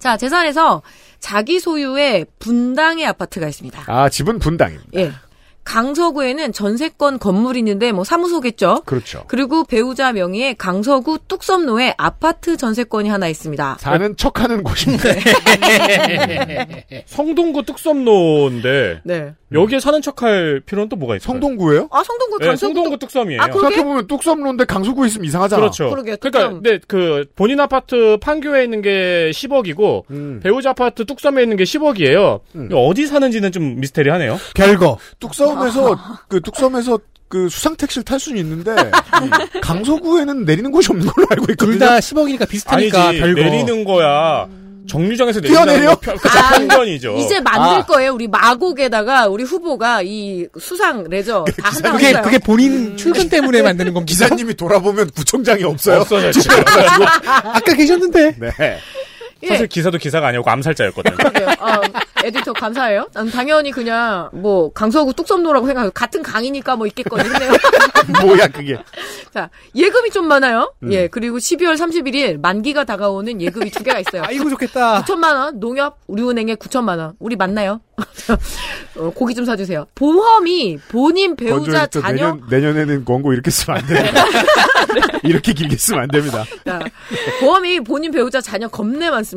[0.00, 0.82] 자, 재산에서
[1.20, 3.84] 자기 소유의 분당의 아파트가 있습니다.
[3.86, 4.98] 아, 집은 분당입니다.
[4.98, 5.12] 예.
[5.64, 8.82] 강서구에는 전세권 건물이 있는데 뭐 사무소겠죠.
[8.86, 9.24] 그렇죠.
[9.28, 13.76] 그리고 배우자 명의의 강서구 뚝섬로에 아파트 전세권이 하나 있습니다.
[13.80, 15.20] 사는 척하는 곳인데.
[17.06, 19.34] 성동구 뚝섬로인데 네.
[19.52, 21.32] 여기에 사는 척할 필요는 또 뭐가 있어요?
[21.32, 21.88] 성동구예요?
[21.90, 23.42] 아, 성동구 네, 강서구 성동구 뚝섬이에요.
[23.42, 23.74] 아, 그- 그러게?
[23.74, 25.60] 생각해 보면 뚝섬로인데 강서구에 있으면 이상하잖아.
[25.60, 25.90] 그렇죠.
[25.90, 26.62] 그러게요, 그러니까 뚝섬.
[26.62, 30.40] 네, 그 본인 아파트 판교에 있는 게 10억이고 음.
[30.42, 32.40] 배우자 아파트 뚝섬에 있는 게 10억이에요.
[32.54, 32.68] 음.
[32.72, 34.38] 어디 사는지는 좀 미스테리하네요.
[34.54, 34.98] 별거
[35.54, 38.74] 뚝섬에서 그 뚝섬에서 그 수상 택시를 탈 수는 있는데
[39.62, 41.70] 강서구에는 내리는 곳이 없는 걸로 알고 있거든요.
[41.72, 44.48] 둘 다 10억이니까 비슷하니까 아니지 별거 내리는 거야.
[44.88, 45.94] 정류장에서 뛰어내려?
[46.00, 47.16] 편- 그쵸, 아, 편견이죠.
[47.18, 47.86] 이제 만들 아.
[47.86, 48.12] 거예요.
[48.12, 52.12] 우리 마곡에다가 우리 후보가 이 수상 레저 다 한다고 그게.
[52.20, 54.10] 그게 본인 출근 때문에 만드는 겁니다.
[54.10, 56.00] 기사님이 돌아보면 구청장이 없어요.
[56.00, 56.40] 없어졌죠.
[57.44, 58.78] 아까 계셨는데 네.
[59.42, 59.48] 예.
[59.48, 61.16] 사실 기사도 기사가 아니고 암살자였거든요.
[61.16, 61.48] 그러게요.
[61.58, 61.80] 아,
[62.24, 63.08] 에디터 감사해요.
[63.14, 65.90] 난 당연히 그냥 뭐 강서구 뚝섬로라고 생각해요.
[65.92, 67.28] 같은 강이니까 뭐 있겠거니.
[67.28, 67.48] 근데
[68.24, 68.78] 뭐야 그게.
[69.32, 70.72] 자 예금이 좀 많아요.
[70.82, 70.92] 음.
[70.92, 74.22] 예 그리고 12월 31일 만기가 다가오는 예금이 두 개가 있어요.
[74.26, 75.02] 아이고 좋겠다.
[75.02, 77.14] 9천만 원, 농협, 우리은행에 9천만 원.
[77.18, 77.80] 우리 맞나요?
[78.96, 79.86] 어, 고기 좀 사주세요.
[79.94, 84.24] 보험이 본인 배우자 자녀 내년 내년에는 광고 이렇게 쓰면 안 됩니다.
[85.22, 86.44] 이렇게 길게 쓰면 안 됩니다.
[86.64, 86.80] 자,
[87.40, 89.29] 보험이 본인 배우자 자녀 겁내 많습니다.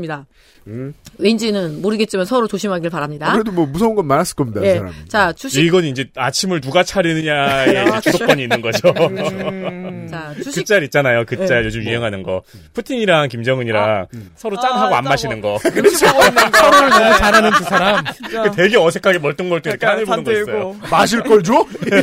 [0.68, 0.94] 음.
[1.18, 3.28] 왠지는 모르겠지만 서로 조심하길 바랍니다.
[3.30, 4.62] 아무래도 뭐 무서운 건 많았을 겁니다.
[4.62, 4.82] 그 예.
[5.10, 8.90] 자 주식 이건 이제 아침을 누가 차리느냐에 이제 주도권이 있는 거죠.
[8.98, 10.08] 음.
[10.10, 11.26] 자 주식 그짤 있잖아요.
[11.26, 11.66] 그짤 네.
[11.68, 12.44] 요즘 유행하는 거.
[12.74, 15.58] 푸틴이랑 김정은이랑 서로 짠하고 아, 안짠 마시는 거.
[15.60, 18.04] 서로를 너무 잘하는 두 사람.
[18.56, 20.76] 되게 어색하게 멀뚱멀뚱 이렇게 하늘 보는 산거 있어요.
[20.90, 21.66] 마실 걸 줘?
[21.90, 22.02] 네.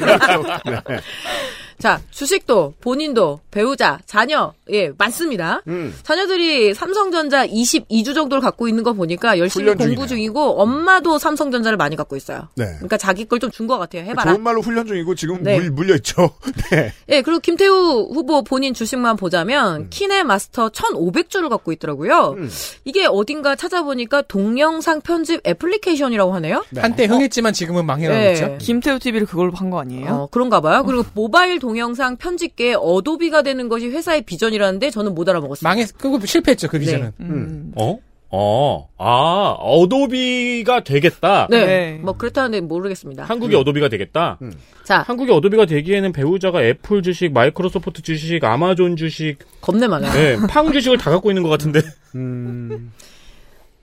[1.81, 5.63] 자, 주식도 본인도 배우자, 자녀 예, 많습니다.
[5.67, 5.95] 음.
[6.03, 10.07] 자녀들이 삼성전자 22주 정도를 갖고 있는 거 보니까 열심히 공부 중이네요.
[10.07, 12.49] 중이고 엄마도 삼성전자를 많이 갖고 있어요.
[12.57, 12.67] 네.
[12.77, 14.03] 그러니까 자기 걸 좀 준 것 같아요.
[14.05, 14.33] 해봐라.
[14.33, 15.59] 좋은 말로 훈련 중이고 지금 네.
[15.59, 16.31] 물, 물려 있죠.
[16.71, 16.93] 네.
[17.09, 19.87] 예, 그리고 김태우 후보 본인 주식만 보자면 음.
[19.91, 22.35] 키네 마스터 1,500주를 갖고 있더라고요.
[22.37, 22.51] 음.
[22.85, 26.65] 이게 어딘가 찾아보니까 동영상 편집 애플리케이션이라고 하네요.
[26.71, 26.81] 네.
[26.83, 28.33] 한때 흥했지만 지금은 망해가고 네.
[28.35, 28.57] 있죠.
[28.61, 30.09] 김태우 TV를 그걸로 한거 아니에요?
[30.11, 30.85] 어, 그런가 봐요.
[30.85, 35.69] 그리고 모바일 동 영상 편집계의 어도비가 되는 것이 회사의 비전이라는데 저는 못 알아먹었어요.
[35.69, 37.13] 망했, 그거 실패했죠, 그 비전은.
[37.21, 37.73] 음.
[37.77, 37.99] 어?
[38.33, 41.49] 어, 아, 어도비가 되겠다.
[41.51, 41.99] 네.
[42.01, 43.25] 뭐 그렇다는데 모르겠습니다.
[43.25, 44.39] 한국이 어도비가 되겠다.
[44.85, 50.13] 자, 한국이 어도비가 되기에는 배우자가 애플 주식, 마이크로소프트 주식, 아마존 주식, 겁내 많아요.
[50.13, 51.81] 네, 팡 주식을 다 갖고 있는 것 같은데.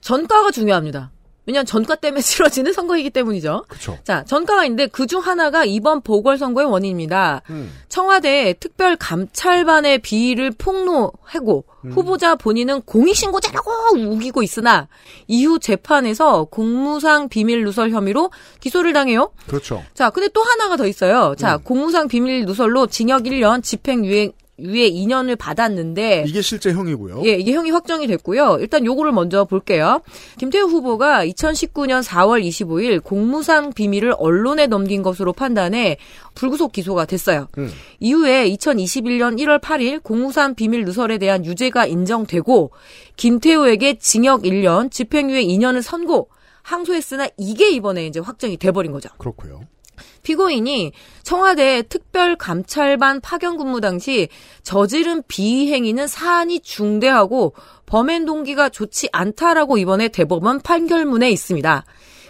[0.00, 1.10] 전가가 중요합니다.
[1.48, 3.64] 왜냐하면 전가 때문에 치러지는 선거이기 때문이죠.
[3.68, 3.98] 그렇죠.
[4.04, 7.40] 자, 전가가 있는데 그 중 하나가 이번 보궐선거의 원인입니다.
[7.88, 14.88] 청와대 특별 감찰반의 비위를 폭로하고 후보자 본인은 공익신고자라고 우기고 있으나
[15.26, 18.30] 이후 재판에서 공무상 비밀 누설 혐의로
[18.60, 19.30] 기소를 당해요.
[19.46, 19.82] 그렇죠.
[19.94, 21.34] 자, 근데 또 하나가 더 있어요.
[21.38, 27.22] 자, 공무상 비밀 누설로 징역 1년, 집행유예 유예 2년을 받았는데 이게 실제 형이고요.
[27.24, 28.58] 예, 이게 형이 확정이 됐고요.
[28.60, 30.00] 일단 요거를 먼저 볼게요.
[30.38, 35.98] 김태우 후보가 2019년 4월 25일 공무상 비밀을 언론에 넘긴 것으로 판단해
[36.34, 37.48] 불구속 기소가 됐어요.
[37.58, 37.70] 음.
[38.00, 42.70] 이후에 2021년 1월 8일 공무상 비밀 누설에 대한 유죄가 인정되고
[43.16, 46.28] 김태우에게 징역 1년, 집행유예 2년을 선고
[46.62, 49.08] 항소했으나 이게 이번에 이제 확정이 돼버린 거죠.
[49.18, 49.60] 그렇고요.
[50.28, 54.28] 피고인이 청와대 특별 감찰반 파견 근무 당시
[54.62, 57.54] 저지른 비위 행위는 사안이 중대하고
[57.86, 61.82] 범행 동기가 좋지 않다라고 이번에 대법원 판결문에 있습니다.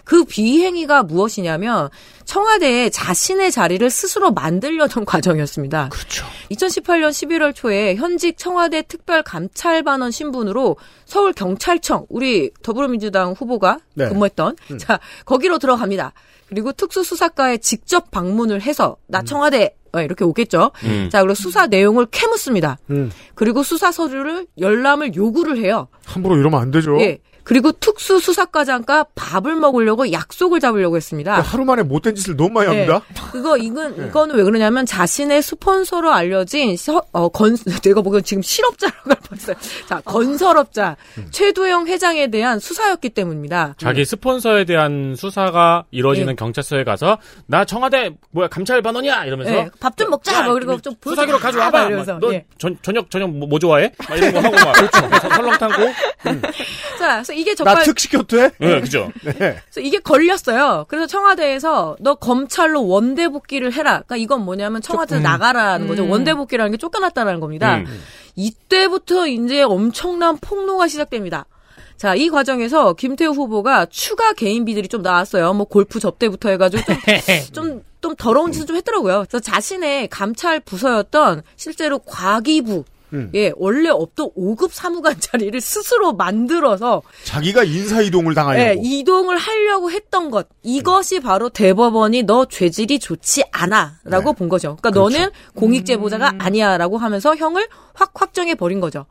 [0.04, 1.90] 그 비위 행위가 무엇이냐면
[2.24, 5.88] 청와대에 자신의 자리를 스스로 만들려던 과정이었습니다.
[5.88, 6.24] 그렇죠.
[6.52, 14.08] 2018년 11월 초에 현직 청와대 특별감찰반원 신분으로 서울 경찰청 우리 더불어민주당 후보가 네.
[14.08, 14.78] 근무했던 음.
[14.78, 16.12] 자 거기로 들어갑니다.
[16.48, 20.72] 그리고 특수수사과에 직접 방문을 해서 나 청와대 어, 이렇게 오겠죠.
[20.84, 21.08] 음.
[21.10, 22.78] 자 그리고 수사 내용을 캐묻습니다.
[22.90, 23.10] 음.
[23.34, 25.88] 그리고 수사 서류를 열람을 요구를 해요.
[26.04, 27.00] 함부로 이러면 안 되죠.
[27.00, 27.18] 예.
[27.48, 31.32] 그리고 특수수사과장과 밥을 먹으려고 약속을 잡으려고 했습니다.
[31.32, 32.86] 그러니까 하루 만에 못된 짓을 너무 많이 네.
[32.86, 33.06] 합니다.
[33.32, 39.10] 그거 이건 이거는 왜 그러냐면 자신의 스폰서로 알려진 서, 어, 건 내가 보기엔 지금 실업자라고
[39.10, 39.56] 할 뻔했어요.
[39.86, 40.96] 자 건설업자
[41.30, 43.76] 최도영 회장에 대한 수사였기 때문입니다.
[43.78, 46.36] 자기 스폰서에 대한 수사가 이루어지는 예.
[46.36, 50.34] 경찰서에 가서 나 청와대 뭐야 감찰반원이야 이러면서 예, 밥좀 먹자.
[50.34, 50.94] 야, 뭐 그리고 좀.
[51.02, 51.78] 수사기로 가져와봐.
[51.78, 52.12] 막 이러면서.
[52.12, 52.44] 막너 예.
[52.58, 53.90] 전, 저녁 저녁 뭐, 뭐 좋아해?
[54.06, 55.82] 막 이런 거 하고 막 그래서 설렁탕고.
[56.98, 58.50] 자, 그래서 이게 정말 나 특식교퇴?
[58.58, 59.12] 네, 그죠.
[59.24, 59.32] 네.
[59.32, 60.86] 그래서 이게 걸렸어요.
[60.88, 64.02] 그래서 청와대에서 너 검찰로 원대 복귀를 해라.
[64.06, 65.22] 그러니까 이건 뭐냐면 청와대에서 음.
[65.22, 66.04] 나가라는 거죠.
[66.04, 66.10] 음.
[66.10, 67.78] 원대 복귀라는 게 쫓겨났다는 겁니다.
[67.78, 68.00] 음.
[68.34, 71.46] 이때부터 이제 엄청난 폭로가 시작됩니다.
[71.96, 75.52] 자, 이 과정에서 김태우 후보가 추가 개인비들이 좀 나왔어요.
[75.52, 76.94] 뭐 골프 접대부터 해가지고 좀,
[77.52, 79.24] 좀, 좀 더러운 짓을 좀 했더라고요.
[79.28, 83.30] 그래서 자신의 감찰 부서였던 실제로 과기부, 음.
[83.34, 88.68] 예, 원래 없던 5급 사무관 자리를 스스로 만들어서 자기가 인사 이동을 당하려고.
[88.68, 94.76] 예, 이동을 하려고 했던 것 이것이 바로 대법원이 너 죄질이 좋지 않아라고 본 거죠.
[94.80, 99.06] 그러니까 너는 공익 제보자가 아니야라고 하면서 형을 확 확정해 버린 거죠.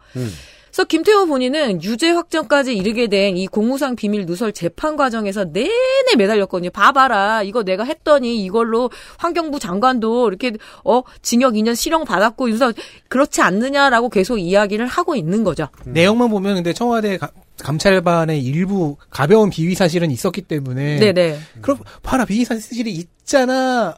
[0.78, 0.80] 음.
[0.80, 5.70] 그래서 김태호 본인은 유죄 확정까지 이르게 된 이 공무상 비밀 누설 재판 과정에서 내내
[6.18, 6.70] 매달렸거든요.
[6.70, 12.72] 봐봐라, 이거 내가 했더니 이걸로 환경부 장관도 이렇게 어 징역 2년 실형 받았고 그래서
[13.10, 15.68] 그렇지 않느냐라고 계속 이야기를 하고 있는 거죠.
[15.86, 17.32] 내용만 보면 근데 청와대 가-
[17.64, 21.40] 감찰반의 일부 가벼운 비위 사실은 있었기 때문에 네네.
[21.62, 23.96] 그럼 봐라 비위 사실이 있잖아.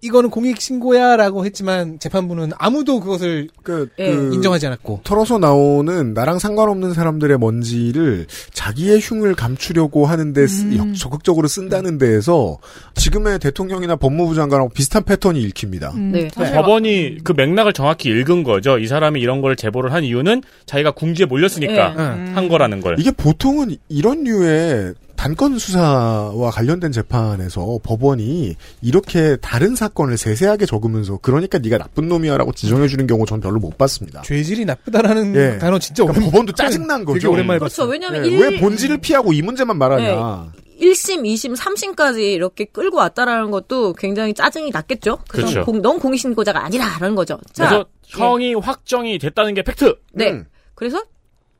[0.00, 4.14] 이거는 공익 신고야라고 했지만 재판부는 아무도 그것을 그, 예.
[4.14, 10.76] 그 인정하지 않았고 털어서 나오는 나랑 상관없는 사람들의 먼지를 자기의 흉을 감추려고 하는데 쓰- 음.
[10.76, 12.58] 역- 적극적으로 쓴다는 데에서
[12.94, 15.92] 지금의 대통령이나 법무부 장관하고 비슷한 패턴이 읽힙니다.
[15.96, 16.28] 네.
[16.28, 18.78] 그 법원이 그 맥락을 정확히 읽은 거죠.
[18.78, 22.02] 이 사람이 이런 걸 제보를 한 이유는 자기가 궁지에 몰렸으니까 네.
[22.02, 22.36] 응.
[22.36, 22.96] 한 거라는 걸.
[23.00, 31.58] 이게 보통은 이런 류의 단건 수사와 관련된 재판에서 법원이 이렇게 다른 사건을 세세하게 적으면서 그러니까
[31.58, 34.22] 네가 나쁜 놈이야라고 지정해 주는 경우 전 별로 못 봤습니다.
[34.22, 35.58] 죄질이 나쁘다라는 예.
[35.58, 37.32] 단어 진짜 그러니까 오랜- 법원도 짜증난 되게 거죠.
[37.32, 37.82] 오랜만에 그렇죠.
[37.82, 37.90] 봤어요.
[37.92, 40.52] 왜냐하면 예, 일- 왜 본질을 피하고 이 문제만 말하냐.
[40.80, 45.18] 1심, 2심, 3심까지 이렇게 끌고 왔다라는 것도 굉장히 짜증이 났겠죠.
[45.28, 45.64] 그래서 그렇죠.
[45.66, 47.40] 공, 넌 공익신고자가 아니라라는 거죠.
[47.52, 49.96] 자, 그래서 형이 확정이 됐다는 게 팩트.
[50.12, 50.30] 네.
[50.30, 50.44] 음.
[50.76, 51.02] 그래서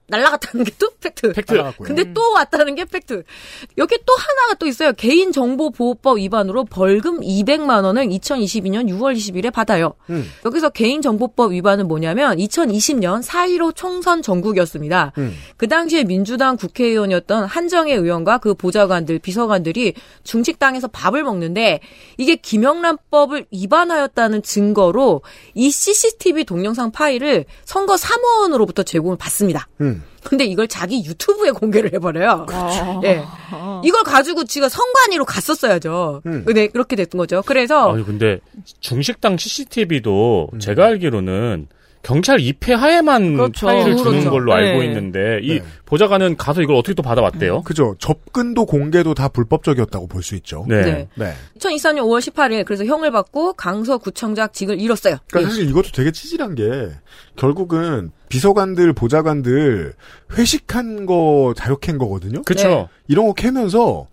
[0.08, 1.32] 날라갔다는 게 또 팩트.
[1.32, 1.52] 팩트.
[1.54, 1.86] 날아갔고요.
[1.86, 3.24] 근데 또 왔다는 게 팩트.
[3.76, 4.92] 여기 또 하나가 또 있어요.
[4.92, 9.94] 개인 정보 보호법 위반으로 벌금 200만 원을 2022년 6월 20일에 받아요.
[10.10, 10.24] 음.
[10.44, 15.12] 여기서 개인 정보법 위반은 뭐냐면 2020년 4.15 총선 정국이었습니다.
[15.18, 15.34] 음.
[15.56, 19.94] 그 당시에 민주당 국회의원이었던 한정애 의원과 그 보좌관들, 비서관들이
[20.24, 21.80] 중식당에서 밥을 먹는데
[22.16, 25.22] 이게 김영란법을 위반하였다는 증거로
[25.54, 29.68] 이 CCTV 동영상 파일을 선거 사무원으로부터 제공을 받습니다.
[29.80, 29.97] 음.
[30.28, 30.38] 음.
[30.38, 32.46] 근데 이걸 자기 유튜브에 공개를 해버려요.
[32.50, 33.00] 아.
[33.04, 33.22] 예.
[33.84, 36.22] 이걸 가지고 지가 성관위로 갔었어야죠.
[36.26, 36.44] 음.
[36.54, 37.42] 네, 그렇게 됐던 거죠.
[37.46, 38.38] 그래서 아니 근데
[38.80, 41.68] 중식당 CCTV도 제가 알기로는
[42.02, 43.66] 경찰 입회 하에만 그렇죠.
[43.66, 44.30] 파일을 주는 그렇죠.
[44.30, 44.86] 걸로 알고 네.
[44.86, 45.64] 있는데 이 네.
[45.84, 47.62] 보좌관은 가서 이걸 어떻게 또 받아왔대요?
[47.62, 47.96] 그죠.
[47.98, 50.64] 접근도 공개도 다 불법적이었다고 볼 수 있죠.
[50.68, 50.82] 네.
[50.82, 51.08] 네.
[51.14, 51.32] 네.
[51.58, 55.16] 2024년 5월 18일 그래서 형을 받고 강서구청장직을 잃었어요.
[55.30, 56.90] 그러니까 사실 이것도 되게 치질한 게
[57.36, 59.94] 결국은 비서관들, 보좌관들
[60.36, 62.42] 회식한 거 자력한 거거든요.
[62.42, 62.68] 그렇죠.
[62.68, 62.88] 네.
[63.08, 64.06] 이런 거 캐면서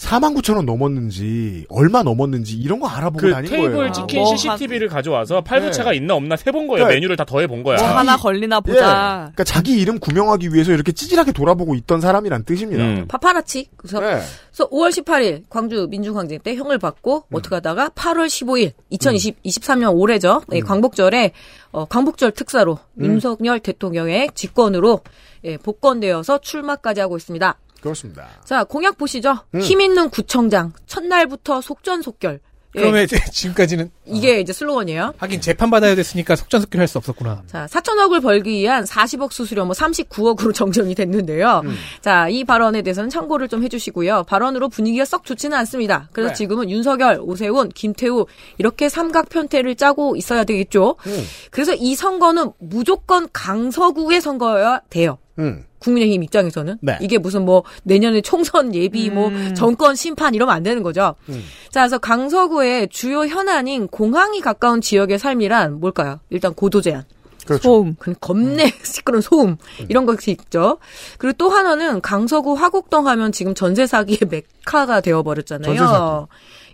[0.00, 3.92] 4만 9천 원 넘었는지 얼마 넘었는지 이런 거 알아보고 그 다닌 테이블 거예요.
[3.92, 5.98] 찍힌 뭐 CCTV를 가져와서 팔부채가 네.
[5.98, 6.84] 있나 없나 세본 거예요.
[6.84, 7.76] 그러니까 메뉴를 다 더해 본 거야.
[7.76, 8.72] 뭐 하나 걸리나 예.
[8.72, 9.30] 보자.
[9.34, 12.82] 그러니까 자기 이름 구명하기 위해서 이렇게 찌질하게 돌아보고 있던 사람이란 뜻입니다.
[12.82, 13.04] 음.
[13.08, 13.68] 파파라치.
[13.76, 14.20] 그래서, 네.
[14.50, 17.36] 그래서 5월 18일 광주 민주항쟁 때 형을 받고 음.
[17.36, 20.40] 어떻게 하다가 8월 15일 2023년 올해죠.
[20.52, 21.32] 예, 광복절에
[21.72, 23.04] 어, 광복절 특사로 음.
[23.04, 25.00] 윤석열 대통령의 직권으로
[25.44, 27.58] 예, 복권되어서 출마까지 하고 있습니다.
[27.80, 28.28] 그렇습니다.
[28.44, 29.38] 자 공약 보시죠.
[29.54, 29.60] 음.
[29.60, 32.40] 힘 있는 구청장 첫날부터 속전속결.
[32.76, 35.14] 예, 그러면 이제 지금까지는 이게 이제 슬로건이에요.
[35.18, 37.42] 하긴 재판 받아야 됐으니까 속전속결 할수 없었구나.
[37.46, 41.62] 자, 4천억을 벌기 위한 40억 수수료 뭐 39억으로 정정이 됐는데요.
[41.64, 41.74] 음.
[42.00, 44.24] 자, 이 발언에 대해서는 참고를 좀 해주시고요.
[44.24, 46.08] 발언으로 분위기가 썩 좋지는 않습니다.
[46.12, 46.34] 그래서 네.
[46.36, 48.26] 지금은 윤석열, 오세훈, 김태우
[48.58, 50.96] 이렇게 삼각 편태를 짜고 있어야 되겠죠.
[51.06, 51.24] 음.
[51.50, 55.18] 그래서 이 선거는 무조건 강서구의 선거여야 돼요.
[55.40, 55.64] 음.
[55.80, 56.98] 국민의힘 입장에서는 네.
[57.00, 61.14] 이게 무슨 뭐 내년에 총선 예비 뭐 정권 심판 이러면 안 되는 거죠.
[61.28, 61.42] 음.
[61.70, 66.20] 자, 그래서 강서구의 주요 현안인 공항이 가까운 지역의 삶이란 뭘까요?
[66.30, 67.04] 일단 고도 제한.
[67.46, 67.62] 그렇죠.
[67.62, 67.96] 소음.
[67.98, 69.56] 그 겁내 시끄러운 소음
[69.88, 70.78] 이런 것이 있죠.
[71.18, 75.74] 그리고 또 하나는 강서구 화곡동 하면 지금 전세 사기의 메카가 되어 버렸잖아요.
[75.74, 76.26] 전세 사기.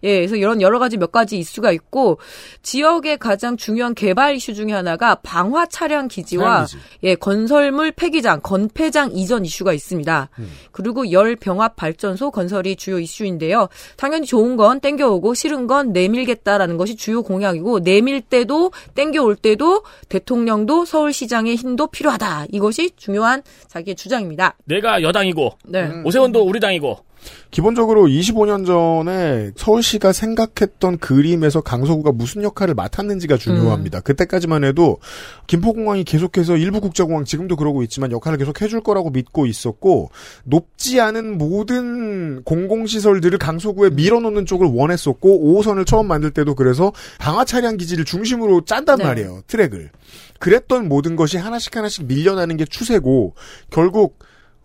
[0.02, 2.18] 예, 그래서 이런 여러 가지 몇 가지 이슈가 있고
[2.62, 6.78] 지역의 가장 중요한 개발 이슈 중에 하나가 방화 차량 기지와 차량기지.
[7.04, 10.28] 예, 건설물 폐기장, 건폐장 이전 이슈가 있습니다.
[10.38, 10.52] 음.
[10.72, 13.68] 그리고 열 병합 발전소 건설이 주요 이슈인데요.
[13.96, 20.84] 당연히 좋은 건 땡겨오고 싫은 건 내밀겠다라는 것이 주요 공약이고 내밀 때도 땡겨올 때도 대통령도
[20.84, 22.46] 서울시장의 힘도 필요하다.
[22.50, 24.56] 이것이 중요한 자기의 주장입니다.
[24.64, 25.90] 내가 여당이고 네.
[26.04, 27.05] 오세훈도 우리 당이고
[27.50, 34.00] 기본적으로 25년 전에 서울시가 생각했던 그림에서 강서구가 무슨 역할을 맡았는지가 중요합니다.
[34.00, 34.98] 그때까지만 해도
[35.46, 40.10] 김포공항이 계속해서 일부 국제공항 지금도 그러고 있지만 역할을 계속 해줄 거라고 믿고 있었고
[40.44, 47.76] 높지 않은 모든 공공시설들을 강서구에 밀어놓는 쪽을 원했었고 5호선을 처음 만들 때도 그래서 방화 차량
[47.76, 49.04] 기지를 중심으로 짠단 네.
[49.04, 49.42] 말이에요.
[49.46, 49.90] 트랙을.
[50.38, 53.34] 그랬던 모든 것이 하나씩 하나씩 밀려나는 게 추세고
[53.70, 54.18] 결국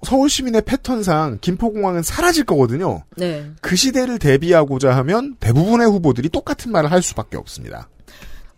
[0.04, 3.04] 서울 시민의 패턴상 김포공항은 사라질 거거든요.
[3.18, 3.52] 네.
[3.62, 7.88] 그 시대를 대비하고자 하면 대부분의 후보들이 똑같은 말을 할 수밖에 없습니다.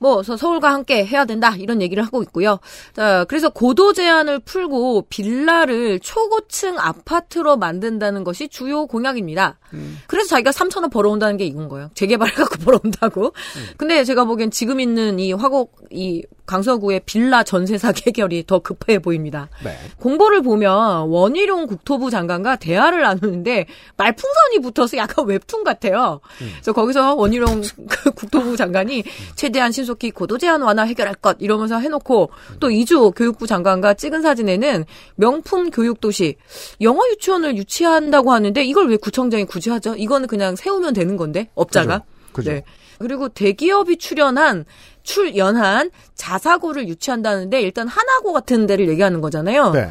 [0.04, 2.60] 뭐 서울과 함께 해야 된다 이런 얘기를 하고 있고요.
[2.94, 9.60] 자, 그래서 고도 제한을 풀고 빌라를 초고층 아파트로 만든다는 것이 주요 공약입니다.
[10.08, 11.90] 그래서 자기가 3천 원 벌어온다는 게 이건 거예요.
[11.94, 13.32] 재개발해 갖고 벌어온다고.
[13.78, 19.00] 근데 제가 보기엔 지금 있는 이 화곡 이 강서구의 빌라 전세 사기 해결이 더 급해
[19.00, 19.50] 보입니다.
[19.64, 19.76] 네.
[20.00, 23.66] 공보를 보면 원희룡 국토부 장관과 대화를 나누는데
[23.98, 26.20] 말풍선이 붙어서 약간 웹툰 같아요.
[26.38, 29.04] 그래서 거기서 원희룡 그 국토부 장관이
[29.36, 32.30] 최대한 신속히 고도 제한 완화 해결할 것 이러면서 해놓고
[32.60, 36.36] 또 이주 교육부 장관과 찍은 사진에는 명품 교육 도시
[36.82, 39.96] 영어 유치원을 유치한다고 하는데 이걸 왜 구청장이 굳이 하죠?
[39.96, 42.04] 이거는 그냥 세우면 되는 건데 업자가.
[42.34, 42.52] 그죠.
[42.52, 42.64] 네.
[43.00, 44.66] 그리고 대기업이 출연한
[45.04, 49.72] 출연한 자사고를 유치한다는데 일단 하나고 같은 데를 얘기하는 거잖아요.
[49.72, 49.90] 네.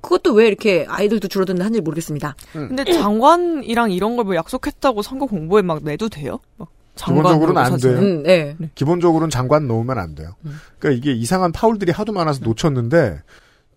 [0.00, 2.34] 그것도 왜 이렇게 아이들도 줄어드는지 모르겠습니다.
[2.52, 6.38] 근데 장관이랑 이런 걸 뭐 약속했다고 선거 공보에 막 내도 돼요?
[6.56, 7.76] 막 기본적으로는 안?
[7.78, 7.98] 돼요.
[7.98, 8.56] 음, 네.
[8.74, 10.34] 기본적으로는 장관 놓으면 안 돼요.
[10.78, 13.20] 그러니까 이게 이상한 파울들이 하도 많아서 놓쳤는데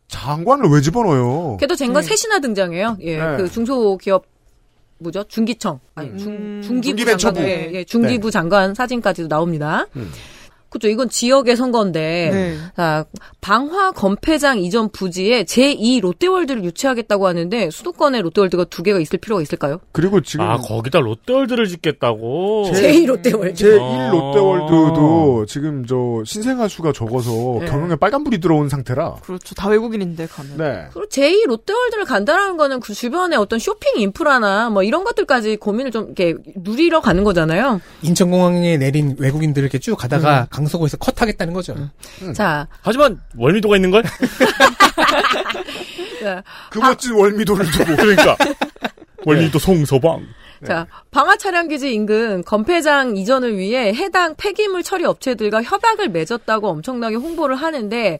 [0.07, 1.57] 장관을 왜 집어넣어요?
[1.57, 2.97] 걔도 쟁관 셋이나 등장해요.
[3.01, 3.37] 예, 네.
[3.37, 4.25] 그 중소기업
[4.99, 5.23] 뭐죠?
[5.25, 6.61] 중기청 아니 중 음.
[6.63, 7.35] 중기부 중기벤처부.
[7.35, 9.87] 장관 예, 예, 중기부 장관 사진까지도 나옵니다.
[10.73, 10.83] 음.
[10.83, 10.87] 그죠?
[10.87, 12.57] 이건 지역의 선거인데 네.
[12.75, 13.05] 자,
[13.41, 19.79] 방화 건폐장 이전 부지에 제2 롯데월드를 유치하겠다고 하는데 수도권에 롯데월드가 두 개가 있을 필요가 있을까요?
[19.91, 22.71] 그리고 지금 아 거기다 롯데월드를 짓겠다고.
[22.73, 23.63] 제2 롯데월드.
[23.63, 24.11] 제1 아.
[24.11, 27.65] 롯데월드도 지금 저 신생아 수가 적어서 네.
[27.67, 29.15] 경영에 빨간불이 들어온 상태라.
[29.23, 29.55] 그렇죠.
[29.55, 30.57] 다 외국인인데 가면.
[30.57, 30.87] 네.
[30.93, 36.05] 그리고 제2 롯데월드를 간다라는 거는 그 주변에 어떤 쇼핑 인프라나 뭐 이런 것들까지 고민을 좀
[36.05, 37.79] 이렇게 누리러 가는 거잖아요.
[38.01, 41.75] 인천공항에 내린 외국인들 이렇게 쭉 가다가 강서구에서 cut하겠다는 거죠.
[42.35, 44.03] 자, 하지만 월미도가 있는 걸?
[46.21, 47.95] 자, 그 멋진 월미도를 두고.
[48.01, 48.35] 그러니까
[49.25, 50.25] 월미도 송서방.
[50.65, 57.15] 자, 방화 차량 기지 인근 건폐장 이전을 위해 해당 폐기물 처리 업체들과 협약을 맺었다고 엄청나게
[57.15, 58.19] 홍보를 하는데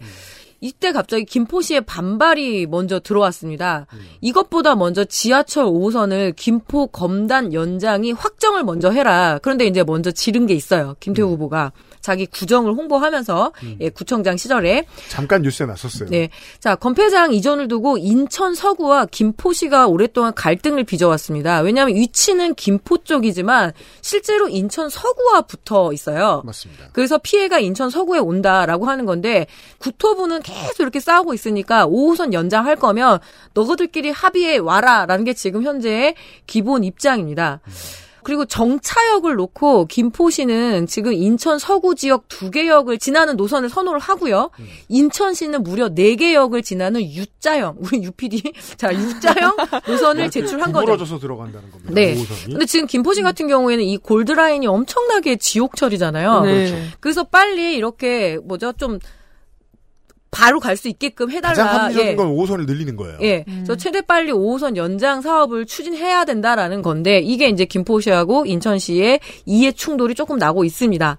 [0.59, 3.85] 이때 갑자기 김포시에 반발이 먼저 들어왔습니다.
[4.21, 9.39] 이것보다 먼저 지하철 5호선을 김포 검단 연장이 확정을 먼저 해라.
[9.41, 10.95] 그런데 이제 먼저 지른 게 있어요.
[11.01, 11.73] 김태우 후보가
[12.03, 16.09] 자기 구정을 홍보하면서 예, 구청장 시절에 잠깐 뉴스에 났었어요.
[16.09, 16.29] 네.
[16.59, 21.61] 자, 건폐장 이전을 두고 인천 서구와 김포시가 오랫동안 갈등을 빚어왔습니다.
[21.61, 26.41] 왜냐하면 위치는 김포 쪽이지만 실제로 인천 서구와 붙어 있어요.
[26.45, 26.89] 맞습니다.
[26.91, 29.47] 그래서 피해가 인천 서구에 온다라고 하는 건데
[29.77, 33.19] 국토부는 계속 이렇게 싸우고 있으니까 5호선 연장할 거면
[33.53, 36.15] 너희들끼리 합의해 와라라는 게 지금 현재의
[36.47, 37.61] 기본 입장입니다.
[38.23, 44.49] 그리고 정차역을 놓고 김포시는 지금 인천 서구 지역 두 개 역을 지나는 노선을 선호를 하고요.
[44.89, 49.55] 인천시는 무려 네 개 역을 지나는 U자형, 우리 UPD 자 U자형
[49.87, 50.85] 노선을 제출한 거죠.
[50.85, 51.91] 구부러져서 들어간다는 겁니다.
[51.93, 52.15] 네.
[52.15, 52.51] 5호선이.
[52.51, 56.41] 근데 지금 김포시 같은 경우에는 이 골드라인이 엄청나게 지옥철이잖아요.
[56.41, 56.69] 네.
[56.69, 56.85] 그렇죠.
[56.99, 58.99] 그래서 빨리 이렇게 뭐죠 좀
[60.33, 61.53] 바로 갈 수 있게끔 해달라.
[61.55, 62.15] 가장 합리적인 예.
[62.15, 63.17] 건 5호선을 늘리는 거예요.
[63.21, 69.71] 예, 그래서 최대 빨리 5호선 연장 사업을 추진해야 된다라는 건데 이게 이제 김포시하고 인천시의 이해
[69.71, 71.17] 충돌이 조금 나고 있습니다.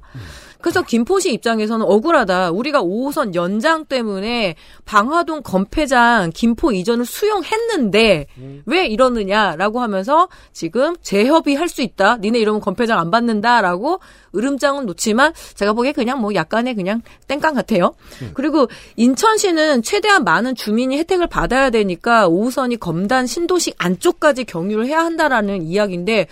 [0.65, 2.53] 그래서 김포시 입장에서는 억울하다.
[2.53, 4.55] 우리가 5호선 연장 때문에
[4.87, 8.27] 방화동 건폐장 김포 이전을 수용했는데
[8.65, 12.17] 왜 이러느냐라고 하면서 지금 재협의할 수 있다.
[12.17, 14.01] 니네 이러면 건폐장 안 받는다라고
[14.35, 17.95] 으름장은 놓지만 제가 보기에 그냥 뭐 약간의 그냥 땡깡 같아요.
[18.33, 25.61] 그리고 인천시는 최대한 많은 주민이 혜택을 받아야 되니까 5호선이 검단 신도시 안쪽까지 경유를 해야 한다라는
[25.61, 26.27] 이야기인데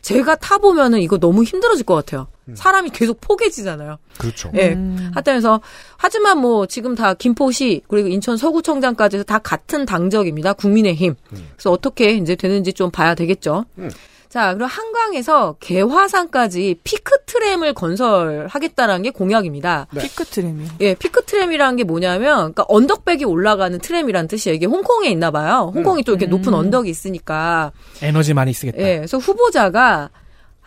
[0.00, 2.28] 제가 타보면은 이거 너무 힘들어질 것 같아요.
[2.54, 3.96] 사람이 계속 포개지잖아요.
[4.18, 4.50] 그렇죠.
[4.56, 4.76] 예.
[5.14, 5.60] 하다면서
[5.96, 10.52] 하지만 뭐 지금 다 김포시 그리고 인천 서구청장까지 해서 다 같은 당적입니다.
[10.52, 11.14] 국민의힘.
[11.30, 13.64] 그래서 어떻게 이제 되는지 좀 봐야 되겠죠.
[13.78, 13.90] 음.
[14.34, 19.86] 자, 그리고 한강에서 개화산까지 peak tram을 건설하겠다라는 게 공약입니다.
[19.96, 20.68] peak tram이요.
[20.80, 24.56] 예, peak tram이라는 게 뭐냐면, 그러니까 언덕백이 올라가는 tram이라는 뜻이에요.
[24.56, 25.70] 이게 홍콩에 있나 봐요.
[25.72, 27.70] 홍콩이 또 이렇게 높은 언덕이 있으니까.
[28.02, 28.78] 에너지 많이 쓰겠다.
[28.78, 30.10] 예, 그래서 후보자가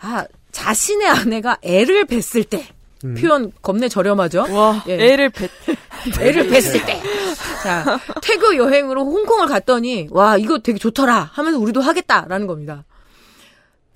[0.00, 2.66] 아 자신의 아내가 애를 뱄을 때
[3.20, 4.46] 표현 겁내 저렴하죠.
[4.50, 4.94] 와, 예.
[4.94, 5.50] 애를 뱉.
[6.20, 7.00] 애를 뱄을 때.
[7.62, 12.84] 자, 태교 여행으로 홍콩을 갔더니 와 이거 되게 좋더라 하면서 우리도 하겠다라는 겁니다.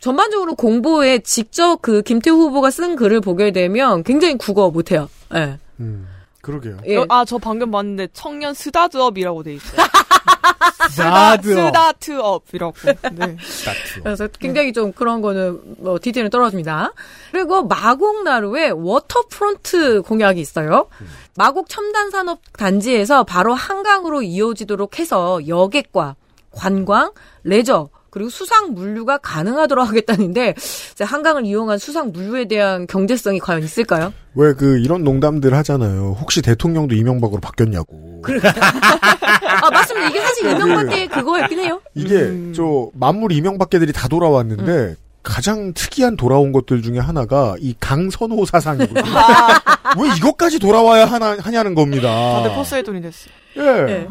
[0.00, 5.08] 전반적으로 공보에 직접 그 김태우 후보가 쓴 글을 보게 되면 굉장히 국어 못해요.
[5.34, 5.58] 예.
[5.80, 6.08] 음,
[6.42, 6.78] 그러게요.
[6.86, 6.96] 예.
[6.98, 9.80] 어, 아, 저 방금 봤는데 청년 스타트업이라고 돼 있어요.
[10.90, 11.44] 스타트업.
[11.44, 12.74] 스타트업이라고.
[13.12, 13.36] 네.
[14.02, 16.92] 그래서 굉장히 좀 그런 거는 뭐 디테일은 떨어집니다.
[17.30, 20.88] 그리고 마곡나루에 waterfront 공약이 있어요.
[21.36, 26.16] 마곡 첨단 산업 단지에서 바로 한강으로 이어지도록 해서 여객과
[26.50, 27.12] 관광,
[27.44, 30.54] 레저 그리고 수상 물류가 가능하도록 하겠다는데
[30.92, 34.12] 이제 한강을 이용한 수상 물류에 대한 경제성이 과연 있을까요?
[34.34, 36.16] 왜 그 이런 농담들 하잖아요.
[36.20, 38.22] 혹시 대통령도 이명박으로 바뀌었냐고.
[39.62, 40.10] 아 맞습니다.
[40.10, 41.80] 이게 사실 이명박의 그거였긴 해요.
[41.94, 42.52] 이게 음.
[42.54, 49.02] 저 만물 이명박계들이 다 돌아왔는데 가장 특이한 돌아온 것들 중에 하나가 이 강선호 사상이거든요.
[50.02, 52.08] 왜 이것까지 돌아와야 하나 하냐는 겁니다.
[52.42, 53.30] 다들 포세이돈이 됐어.
[53.56, 53.60] 예.
[53.62, 54.08] 네.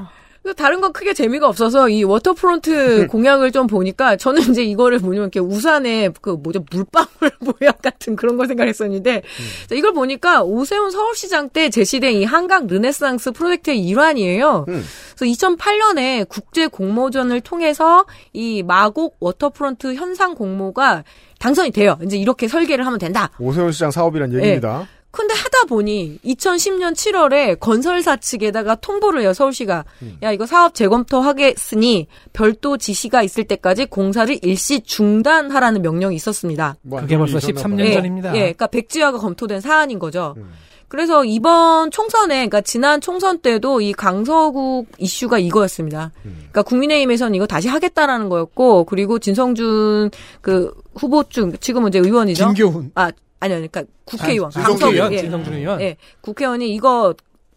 [0.57, 5.39] 다른 건 크게 재미가 없어서 이 waterfront 공약을 좀 보니까 저는 이제 이거를 보면 이렇게
[5.39, 9.21] 우산에 그 뭐죠 물방울 모양 같은 그런 걸 생각했었는데
[9.69, 14.65] 자, 이걸 보니까 오세훈 서울시장 때 제시된 이 한강 르네상스 프로젝트의 일환이에요.
[14.67, 14.83] 음.
[15.15, 21.03] 그래서 2008년에 국제 공모전을 통해서 이 마곡 waterfront 현상 공모가
[21.39, 21.97] 당선이 돼요.
[22.03, 23.29] 이제 이렇게 설계를 하면 된다.
[23.39, 24.87] 오세훈 시장 사업이란 얘기입니다.
[25.11, 29.83] 근데 하다 보니 2010년 7월에 건설사 측에다가 통보를 해요 서울시가
[30.23, 36.77] 야 이거 사업 재검토하겠으니 별도 지시가 있을 때까지 공사를 일시 중단하라는 명령이 있었습니다.
[36.81, 37.85] 뭐 그게 벌써 있었나 13년 봐요.
[37.85, 38.35] 예, 전입니다.
[38.35, 40.35] 예, 그러니까 백지화가 검토된 사안인 거죠.
[40.37, 40.51] 음.
[40.91, 46.11] 그래서 이번 총선에, 그러니까 지난 총선 때도 이 강서구 이슈가 이거였습니다.
[46.25, 46.35] 음.
[46.39, 52.45] 그러니까 국민의힘에서는 이거 다시 하겠다라는 거였고, 그리고 진성준 그 후보 중 지금은 이제 의원이죠.
[52.47, 52.91] 진교훈.
[52.95, 53.09] 아
[53.41, 55.17] 아니요, 그러니까 국회의원, 아, 진성준 의원, 예.
[55.17, 55.81] 진성준 의원.
[55.81, 57.13] 예, 국회의원이 이거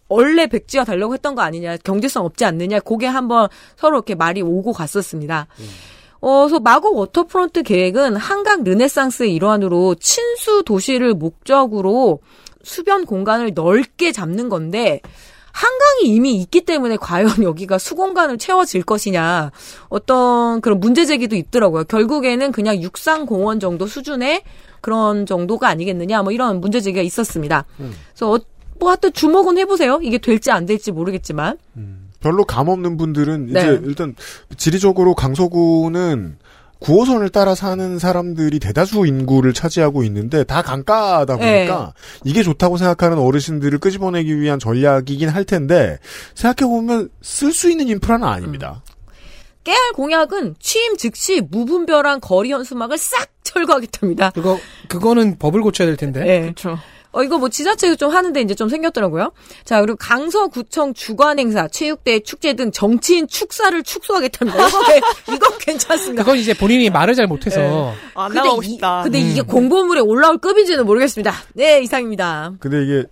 [0.08, 4.72] 원래 백지화 달라고 했던 거 아니냐, 경제성 없지 않느냐, 그게 한번 서로 이렇게 말이 오고
[4.72, 5.46] 갔었습니다.
[6.20, 12.20] 어, 그래서 마곡 waterfront 계획은 한강 르네상스의 일환으로 친수 도시를 목적으로
[12.62, 15.02] 수변 공간을 넓게 잡는 건데,
[15.54, 19.52] 한강이 이미 있기 때문에 과연 여기가 수공간을 채워질 것이냐
[19.88, 21.84] 어떤 그런 문제 제기도 있더라고요.
[21.84, 24.42] 결국에는 그냥 육상 공원 정도 수준의
[24.80, 27.64] 그런 정도가 아니겠느냐 뭐 이런 문제 제기가 있었습니다.
[27.76, 28.38] 그래서 어,
[28.80, 30.00] 뭐 하여튼 주목은 해보세요.
[30.02, 31.56] 이게 될지 안 될지 모르겠지만
[32.18, 33.60] 별로 감 없는 분들은 네.
[33.60, 34.16] 이제 일단
[34.56, 36.38] 지리적으로 강서구는
[36.84, 43.78] 9호선을 따라 사는 사람들이 대다수 인구를 차지하고 있는데 다 강가다 보니까 이게 좋다고 생각하는 어르신들을
[43.78, 45.98] 끄집어내기 위한 전략이긴 할 텐데
[46.34, 48.82] 생각해보면 쓸 수 있는 인프라는 아닙니다.
[49.64, 54.30] 깨알 공약은 취임 즉시 무분별한 거리 현수막을 싹 철거하겠답니다.
[54.30, 54.58] 그거
[54.88, 56.20] 그거는 법을 고쳐야 될 텐데.
[56.22, 56.40] 네.
[56.42, 56.78] 그렇죠.
[57.14, 59.32] 어, 이거 뭐 지자체도 좀 하는데 이제 좀 생겼더라고요.
[59.64, 64.68] 자, 그리고 강서구청 주관 행사, 체육대, 축제 등 정치인 축사를 축소하겠답니다.
[64.68, 65.00] 이거, 개-
[65.34, 66.22] 이거 괜찮습니다.
[66.24, 69.02] 그건 이제 본인이 말을 잘 못해서 안 근데 나가고 이- 싶다.
[69.04, 69.28] 근데 음.
[69.30, 71.32] 이게 공보물에 올라올 급인지는 모르겠습니다.
[71.54, 72.52] 네, 이상입니다.
[72.58, 73.04] 근데 이게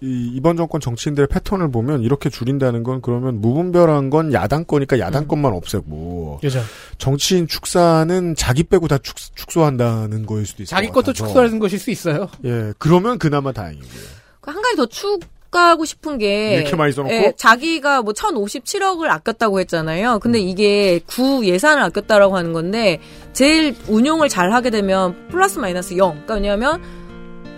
[0.00, 5.26] 이, 이번 정권 정치인들의 패턴을 보면 이렇게 줄인다는 건 그러면 무분별한 건 야당 거니까 야당
[5.26, 6.60] 것만 없애고 그죠.
[6.98, 10.76] 정치인 축사는 자기 빼고 다 축, 축소한다는 거일 수도 있어요.
[10.76, 12.28] 자기 것도 축소하는 것일 수 있어요.
[12.44, 14.02] 예, 그러면 그나마 다행이고요.
[14.40, 17.12] 그한 가지 더 추가하고 싶은 게 이렇게 많이 써놓고?
[17.12, 20.14] 예, 자기가 뭐 1,057억을 아꼈다고 했잖아요.
[20.14, 20.20] 음.
[20.20, 23.00] 근데 이게 구 예산을 아꼈다라고 하는 건데
[23.32, 26.12] 제일 운용을 잘 하게 되면 플러스 마이너스 0.
[26.12, 26.97] 그러니까 왜냐하면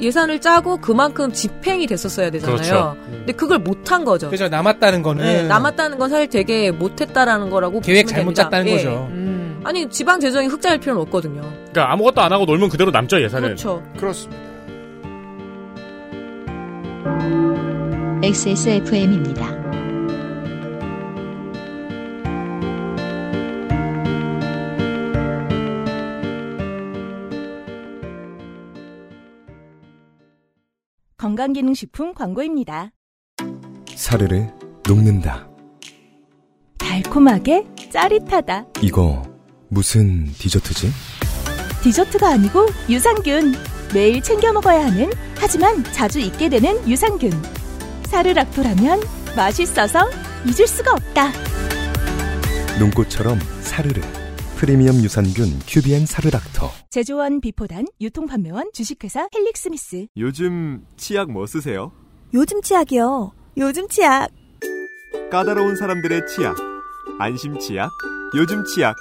[0.00, 2.56] 예산을 짜고 그만큼 집행이 됐었어야 되잖아요.
[2.56, 2.96] 그렇죠.
[3.10, 4.30] 근데 그걸 못한 거죠.
[4.30, 4.48] 그죠.
[4.48, 8.42] 남았다는 거는 네, 남았다는 건 사실 되게 못했다라는 거라고 계획 잘못 됩니다.
[8.44, 8.76] 짰다는 예.
[8.76, 9.08] 거죠.
[9.10, 9.60] 음.
[9.64, 11.42] 아니 지방 재정이 흑자일 필요는 없거든요.
[11.42, 13.48] 그러니까 아무것도 안 하고 놀면 그대로 남죠 예산은.
[13.48, 13.82] 그렇죠.
[13.98, 14.50] 그렇습니다.
[18.22, 19.59] XSFM입니다.
[31.34, 32.90] 건강기능식품 광고입니다.
[33.94, 34.46] 사르르
[34.88, 35.48] 녹는다.
[36.78, 38.66] 달콤하게 짜릿하다.
[38.82, 39.22] 이거
[39.68, 40.90] 무슨 디저트지?
[41.82, 43.54] 디저트가 아니고 유산균.
[43.94, 47.30] 매일 챙겨 먹어야 하는 하지만 자주 잊게 되는 유산균.
[48.06, 49.00] 사르락토라면
[49.36, 50.10] 맛있어서
[50.46, 51.30] 잊을 수가 없다.
[52.80, 54.00] 눈꽃처럼 사르르.
[54.60, 56.70] 프리미엄 유산균 큐비엔 사르락터.
[56.90, 60.08] 제조원 비포단 유통판매원 주식회사 헬릭스미스.
[60.18, 61.92] 요즘 치약 뭐 쓰세요?
[62.34, 63.32] 요즘 치약이요.
[63.56, 64.28] 요즘 치약.
[65.30, 66.58] 까다로운 사람들의 치약.
[67.18, 67.88] 안심 치약.
[68.36, 68.96] 요즘 치약.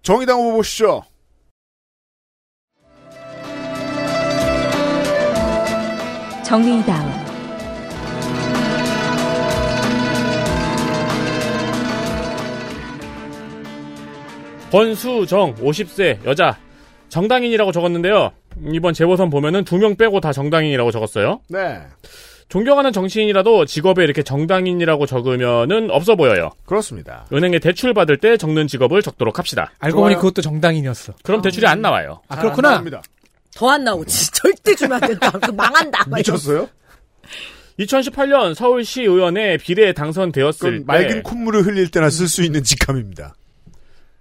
[0.00, 1.02] 정의당 후보 보시죠.
[6.46, 7.23] 정의당
[14.78, 16.58] 권수정 50세 여자
[17.08, 18.32] 정당인이라고 적었는데요.
[18.72, 21.40] 이번 재보선 보면은 두 명 빼고 다 정당인이라고 적었어요.
[21.48, 21.80] 네.
[22.48, 26.50] 존경하는 정치인이라도 직업에 이렇게 정당인이라고 적으면은 없어 보여요.
[26.66, 27.24] 그렇습니다.
[27.32, 29.70] 은행에 대출 받을 때 적는 직업을 적도록 합시다.
[29.78, 31.14] 알고 보니 그것도 정당인이었어.
[31.22, 32.20] 그럼 대출이 안 나와요.
[32.28, 32.82] 아 그렇구나.
[33.54, 35.30] 더안 진짜 절대 주면 안 된다.
[35.30, 36.04] 그 망한다.
[36.16, 36.68] 미쳤어요?
[37.78, 43.34] 2018년 서울시 의원에 비례에 당선되었을 때 맑은 콧물을 흘릴 때나 쓸 수 있는 직함입니다.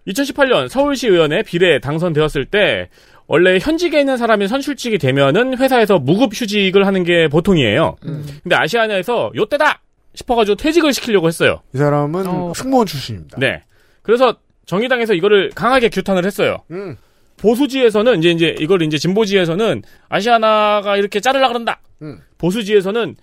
[0.08, 2.90] 2018년 서울시 의원에 비례에 당선되었을 때
[3.28, 7.96] 원래 현직에 있는 사람이 선출직이 되면은 회사에서 무급 휴직을 하는 게 보통이에요.
[8.02, 9.82] 근데 아시아나에서 요때다
[10.16, 11.62] 싶어가지고 퇴직을 시키려고 했어요.
[11.74, 12.54] 이 사람은 어.
[12.56, 13.38] 승무원 출신입니다.
[13.40, 13.64] 네.
[14.02, 14.36] 그래서
[14.66, 16.58] 정의당에서 이거를 강하게 규탄을 했어요.
[16.72, 16.98] 음.
[17.38, 21.80] 보수지에서는 이제 이제 이걸 이제 진보지에서는 아시아나가 이렇게 자르려 그런다.
[22.02, 22.20] 음.
[22.38, 23.16] 보수지에서는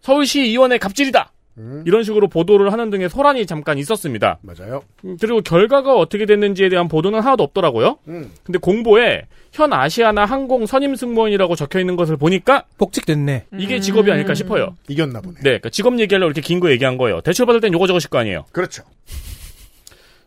[0.00, 1.32] 서울시 의원의 갑질이다.
[1.58, 1.82] 음.
[1.86, 4.38] 이런 식으로 보도를 하는 등의 소란이 잠깐 있었습니다.
[4.42, 4.82] 맞아요.
[5.04, 7.98] 음, 그리고 결과가 어떻게 됐는지에 대한 보도는 하나도 없더라고요.
[8.08, 8.32] 음.
[8.42, 13.46] 근데 공보에 현 아시아나 항공 선임 승무원이라고 적혀 있는 것을 보니까 복직됐네.
[13.58, 14.76] 이게 직업이 아닐까 싶어요.
[14.88, 15.36] 이겼나 보네.
[15.36, 17.20] 네, 그러니까 직업 얘기하려고 이렇게 긴 거 얘기한 거예요.
[17.20, 18.44] 대출 받을 땐 요거 적으실 거 아니에요.
[18.52, 18.82] 그렇죠.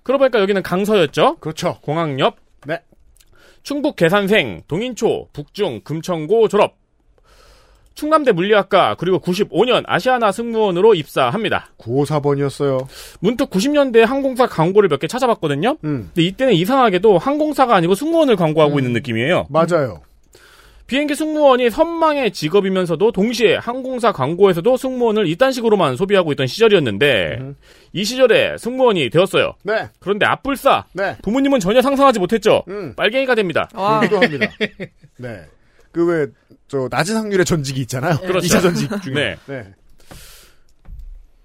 [0.03, 1.37] 그러고 보니까 여기는 강서였죠.
[1.39, 1.79] 그렇죠.
[1.81, 2.37] 공항 옆.
[2.65, 2.79] 네.
[3.63, 6.75] 충북 계산생, 동인초, 북중, 금천고 졸업.
[7.97, 11.69] 충남대 물리학과 그리고 95년 아시아나 승무원으로 입사합니다.
[11.79, 12.85] 954번이었어요.
[13.19, 15.77] 문득 90년대 항공사 광고를 몇 개 찾아봤거든요.
[15.83, 16.09] 음.
[16.13, 19.47] 근데 이때는 이상하게도 항공사가 아니고 승무원을 광고하고 있는 느낌이에요.
[19.49, 20.01] 맞아요.
[20.85, 27.39] 비행기 승무원이 선망의 직업이면서도 동시에 항공사 광고에서도 승무원을 이딴 식으로만 소비하고 있던 시절이었는데
[27.93, 29.53] 이 시절에 승무원이 되었어요.
[29.63, 29.87] 네.
[29.99, 31.17] 그런데 앞불싸 네.
[31.23, 32.63] 부모님은 전혀 상상하지 못했죠.
[32.69, 32.93] 음.
[32.95, 33.67] 빨갱이가 됩니다.
[33.75, 33.99] 와.
[33.99, 34.47] 그기도 합니다.
[35.17, 35.41] 네.
[35.97, 36.27] 그 왜,
[36.67, 38.17] 저, 낮은 확률의 전직이 있잖아요.
[38.19, 38.45] 그렇죠.
[38.47, 39.13] 2차 전직 중에.
[39.15, 39.35] 네.
[39.47, 39.63] 네.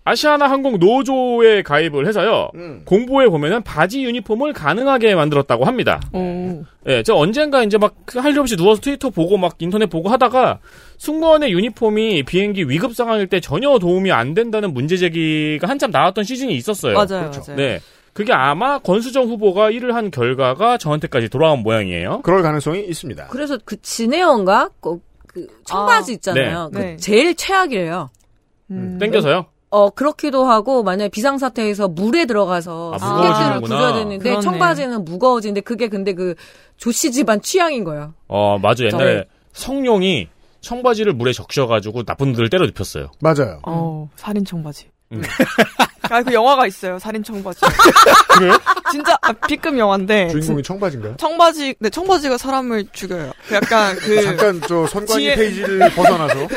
[0.05, 2.51] 아시아나 항공 노조에 가입을 해서요.
[2.57, 2.83] 음.
[2.85, 6.01] 공보에 보면은 바지 유니폼을 가능하게 만들었다고 합니다.
[6.13, 6.65] 오.
[6.89, 10.59] 예, 저 언젠가 이제 막 할 일 없이 누워서 트위터 보고 막 인터넷 보고 하다가
[10.99, 16.53] 승무원의 유니폼이 비행기 위급 상황일 때 전혀 도움이 안 된다는 문제 제기가 한참 나왔던 시즌이
[16.57, 16.95] 있었어요.
[16.95, 17.43] 맞아요, 그렇죠.
[17.47, 17.57] 맞아요.
[17.57, 17.81] 네.
[18.13, 22.21] 그게 아마 권수정 후보가 일을 한 결과가 저한테까지 돌아온 모양이에요.
[22.23, 23.29] 그럴 가능성이 있습니다.
[23.29, 26.71] 그래서 그 진해원가 그, 그 청바지 아, 있잖아요.
[26.73, 26.79] 네.
[26.79, 26.97] 그 네.
[26.97, 28.11] 제일 최악이래요.
[28.71, 28.99] 음.
[28.99, 29.47] 땡겨서요.
[29.71, 33.61] 어 그렇기도 하고 만약에 비상 사태에서 물에 들어가서 아, 스케줄을 무거워지는구나.
[33.61, 34.41] 구줘야 되는데 그렇네.
[34.43, 36.35] 청바지는 무거워지는데 그게 근데 그
[36.77, 38.13] 조씨 집안 취향인 거예요.
[38.29, 38.85] 어, 맞아.
[38.85, 39.25] 옛날에 네.
[39.53, 40.29] 성룡이
[40.61, 43.11] 청바지를 물에 적셔가지고 나쁜 놈들을 때려 눕혔어요.
[43.21, 43.61] 맞아요.
[43.67, 44.89] 어, 살인 청바지.
[45.13, 45.23] 음.
[46.11, 46.99] 아, 그 영화가 있어요.
[46.99, 47.61] 살인 청바지.
[48.37, 48.59] 그래요?
[48.91, 50.29] 진짜 아, B급 영화인데.
[50.29, 51.17] 주인공이 청바지인가요?
[51.17, 53.33] 청바지, 네, 청바지가 사람을 죽여요.
[53.49, 54.23] 그 약간 그.
[54.23, 56.35] 잠깐 저 선관위 지혜- 페이지를 벗어나서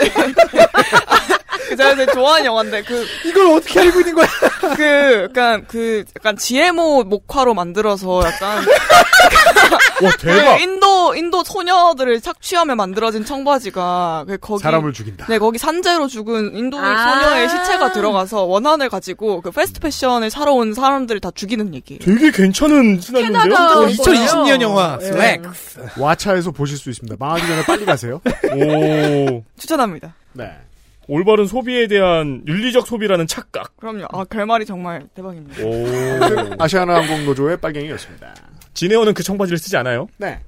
[1.69, 4.27] 그 제가 되게 좋아하는 영화인데 그 이걸 어떻게 알고 있는 거야?
[4.75, 8.63] 그 약간 그 약간 지혜모 목화로 만들어서 약간
[10.03, 10.57] 와, 대박!
[10.57, 15.25] 그 인도 인도 소녀들을 착취하며 만들어진 청바지가 그 거기 사람을 죽인다.
[15.27, 17.21] 네 거기 산재로 죽은 인도 아.
[17.21, 21.99] 소녀의 시체가 들어가서 원한을 가지고 그 패스트 패션을 사러 온 사람들을 다 죽이는 얘기.
[21.99, 23.43] 되게 괜찮은 시나리오인데요?
[23.43, 25.05] 캐나다 어, 2020년 영화 예.
[25.05, 25.41] 슬랙.
[25.97, 27.15] 와차에서 보실 수 있습니다.
[27.19, 28.21] 망하기 전에 빨리 가세요.
[28.53, 29.43] 오.
[29.57, 30.13] 추천합니다.
[30.33, 30.51] 네.
[31.07, 33.75] 올바른 소비에 대한 윤리적 소비라는 착각.
[33.77, 34.05] 그럼요.
[34.11, 35.63] 아 결말이 정말 대박입니다.
[35.63, 36.55] 오.
[36.59, 38.35] 아시아나 항공노조의 빨갱이였습니다.
[38.73, 40.07] 진에어는 그 청바지를 쓰지 않아요?
[40.17, 40.39] 네.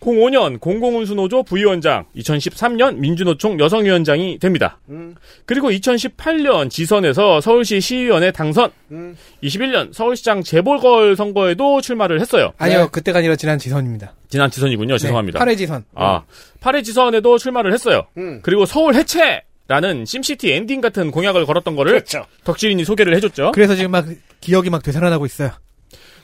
[0.00, 4.78] 05년 공공운수노조 부위원장, 2013년 민주노총 여성위원장이 됩니다.
[4.88, 9.16] 음, 그리고 2018년 지선에서 서울시 시의원에 당선, 음.
[9.42, 12.52] 21년 서울시장 재보궐 선거에도 출마를 했어요.
[12.58, 12.88] 아니요, 네.
[12.92, 14.14] 그때가 아니라 지난 지선입니다.
[14.28, 14.98] 지난 지선이군요.
[14.98, 15.40] 죄송합니다.
[15.40, 15.84] 8회 지선.
[15.94, 16.22] 아,
[16.60, 18.06] 8회 지선에도 출마를 했어요.
[18.16, 18.40] 음.
[18.42, 19.42] 그리고 서울 해체!
[19.68, 22.24] 라는 심시티 엔딩 같은 공약을 걸었던 거를 그렇죠.
[22.44, 23.52] 덕질인이 소개를 해줬죠.
[23.52, 24.06] 그래서 지금 막
[24.40, 25.50] 기억이 막 되살아나고 있어요.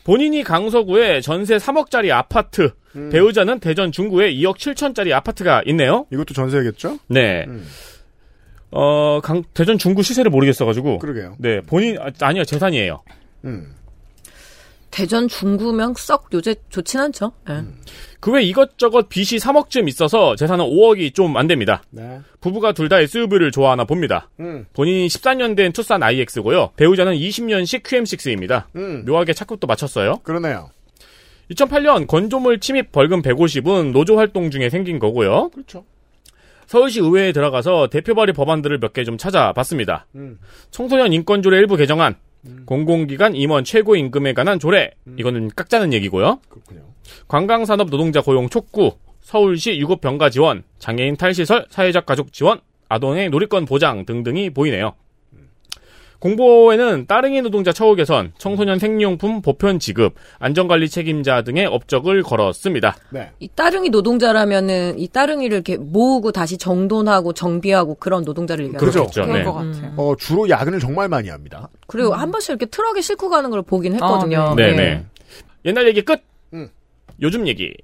[0.03, 3.11] 본인이 강서구에 전세 3억짜리 아파트, 음.
[3.11, 6.07] 배우자는 대전 중구에 2억 7천짜리 아파트가 있네요.
[6.11, 6.99] 이것도 전세겠죠?
[7.09, 7.45] 네.
[7.47, 7.67] 음.
[8.71, 10.99] 어, 강, 대전 중구 시세를 모르겠어가지고.
[10.99, 11.37] 그러게요.
[11.39, 13.03] 네, 본인, 아, 아니요, 재산이에요.
[13.45, 13.75] 음.
[14.95, 17.33] 대전 중구명 썩 요새 좋진 않죠.
[17.51, 17.65] 예.
[18.21, 21.83] 그외 이것저것 빚이 3억쯤 있어서 재산은 5억이 좀 안 됩니다.
[21.91, 22.21] 네.
[22.41, 24.31] 부부가 둘 다 SUV를 좋아하나 봅니다.
[24.39, 24.67] 음.
[24.73, 26.71] 본인이 14년 된 투싼 IX고요.
[26.77, 28.67] 배우자는 20년식 QM6입니다.
[28.77, 29.05] 음.
[29.05, 30.19] 묘하게 착급도 맞췄어요.
[30.23, 30.71] 그러네요.
[31.51, 35.51] 2008년 건조물 침입 벌금 150은 노조 활동 중에 생긴 거고요.
[35.53, 35.85] 그렇죠.
[36.67, 40.07] 서울시 의회에 들어가서 대표 발의 법안들을 몇 개 좀 찾아봤습니다.
[40.15, 40.39] 음.
[40.71, 42.15] 청소년 인권조례 일부 개정안,
[42.67, 46.41] 공공기관 임원 최고 임금에 관한 조례, 이거는 깎자는 얘기고요.
[46.49, 46.83] 그렇군요.
[47.29, 53.65] 관광산업 노동자 고용 촉구, 서울시 유급 병가 지원, 장애인 탈시설, 사회적 가족 지원, 아동의 놀이권
[53.65, 54.95] 보장 등등이 보이네요.
[56.25, 62.97] 공보에는 따릉이 노동자 처우 개선, 청소년 생리용품 보편 지급, 안전관리 책임자 등의 업적을 걸었습니다.
[63.11, 63.31] 네.
[63.41, 69.05] 이 따릉이 노동자라면은 이 따릉이를 이렇게 모으고 다시 정돈하고 정비하고 그런 노동자를 얘기하는 그렇죠.
[69.05, 69.25] 거죠.
[69.25, 69.45] 그런 네.
[69.45, 69.93] 것 같아요.
[69.99, 71.69] 어, 주로 야근을 정말 많이 합니다.
[71.89, 74.55] 그리고 한 번씩 이렇게 트럭에 싣고 가는 걸 보긴 했거든요.
[74.57, 74.77] 네, 네.
[74.77, 75.05] 네.
[75.67, 76.23] 옛날 얘기 끝.
[76.55, 76.71] 음.
[77.21, 77.75] 요즘 얘기.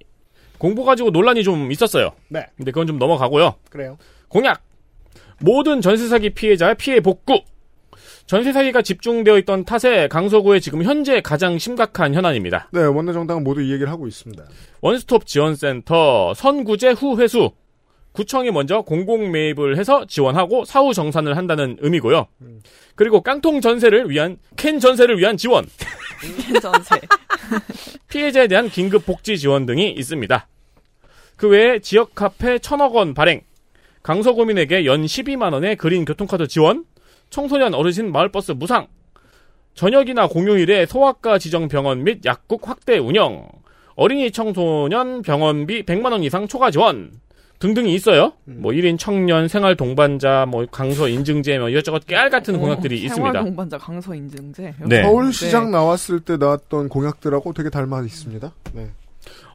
[0.57, 2.13] 공보 가지고 논란이 좀 있었어요.
[2.29, 2.47] 네.
[2.57, 3.57] 근데 그건 좀 넘어가고요.
[3.69, 3.99] 그래요.
[4.29, 4.63] 공약.
[5.41, 7.43] 모든 전세 사기 피해자의 피해 복구.
[8.31, 12.69] 전세 사기가 집중되어 있던 탓에 강서구에 지금 현재 가장 심각한 현안입니다.
[12.71, 14.45] 네, 원내 정당은 모두 이 얘기를 하고 있습니다.
[14.83, 17.51] 원스톱 지원센터 선구제 후 회수.
[18.13, 22.29] 구청이 먼저 공공 매입을 해서 지원하고 사후 정산을 한다는 의미고요.
[22.95, 25.67] 그리고 깡통 전세를 위한 캔 전세를 위한 지원.
[26.63, 27.01] 전세.
[28.07, 30.47] 피해자에 대한 긴급 복지 지원 등이 있습니다.
[31.35, 33.41] 그 외에 지역 카페 천억 원 발행,
[34.05, 36.85] 강서구민에게 연 12만 원의 그린 교통카드 지원,
[37.31, 38.89] 청소년 어르신 마을버스 무상,
[39.75, 43.49] 저녁이나 공휴일에 소아과 지정 병원 및 약국 확대 운영,
[43.95, 47.13] 어린이 청소년 병원비 100만 원 이상 초과 지원
[47.61, 48.33] 등등이 있어요.
[48.45, 53.33] 뭐 1인 청년 생활 동반자 뭐 강서 인증제 뭐 이것저것 깨알 같은 공약들이 있습니다.
[53.33, 54.75] 생활 동반자 강서 인증제.
[54.87, 55.03] 네.
[55.03, 55.73] 서울시장 네.
[55.73, 58.51] 나왔을 때 나왔던 공약들하고 되게 닮아 있습니다.
[58.73, 58.91] 네.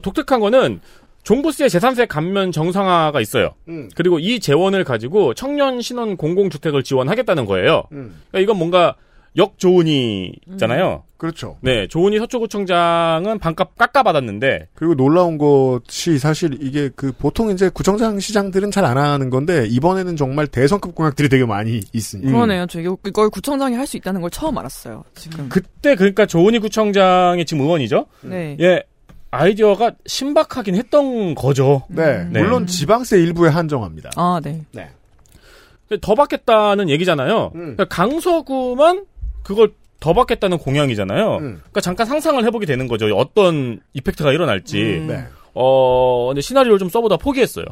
[0.02, 0.80] 독특한 거는
[1.26, 3.50] 종부세 재산세 감면 정상화가 있어요.
[3.68, 3.88] 음.
[3.96, 7.82] 그리고 이 재원을 가지고 청년 신혼 공공주택을 지원하겠다는 거예요.
[7.90, 8.14] 음.
[8.30, 8.94] 그러니까 이건 뭔가
[9.36, 11.02] 역 조은이잖아요.
[11.16, 11.56] 그렇죠.
[11.62, 18.70] 네, 조은희 서초구청장은 반값 깎아받았는데 그리고 놀라운 것이 사실 이게 그 보통 이제 구청장 시장들은
[18.70, 22.30] 잘 안 하는 건데 이번에는 정말 대성급 공약들이 되게 많이 있으니까.
[22.30, 22.66] 그러네요.
[22.68, 25.02] 저 이걸 구청장이 할 수 있다는 걸 처음 알았어요.
[25.16, 25.48] 지금.
[25.48, 28.06] 그때 그러니까 조은희 구청장이 지금 의원이죠.
[28.22, 28.56] 네.
[28.60, 28.82] 예,
[29.30, 31.82] 아이디어가 신박하긴 했던 거죠.
[31.88, 32.42] 네, 네.
[32.42, 34.10] 물론 지방세 일부에 한정합니다.
[34.16, 34.64] 아, 네.
[34.72, 34.90] 네.
[36.00, 37.52] 더 받겠다는 얘기잖아요.
[37.54, 37.60] 음.
[37.76, 39.06] 그러니까 강서구만
[39.42, 41.36] 그걸 더 받겠다는 공약이잖아요.
[41.36, 41.40] 음.
[41.58, 43.06] 그러니까 잠깐 상상을 해보게 되는 거죠.
[43.16, 44.78] 어떤 이펙트가 일어날지.
[44.78, 45.06] 음.
[45.06, 45.24] 네.
[45.54, 47.64] 어, 근데 시나리오를 좀 써보다 포기했어요.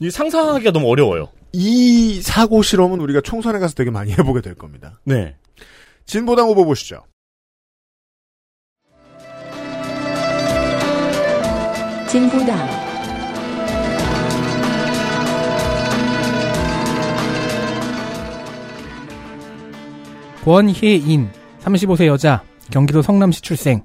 [0.00, 1.28] 이 상상하기가 너무 어려워요.
[1.52, 5.00] 이 사고 실험은 우리가 총선에 가서 되게 많이 해보게 될 겁니다.
[5.04, 5.36] 네.
[6.04, 7.02] 진보당 후보 보시죠.
[12.08, 12.56] 진보당
[20.44, 21.28] 권혜인
[21.60, 23.82] 35세 여자 경기도 성남시 출생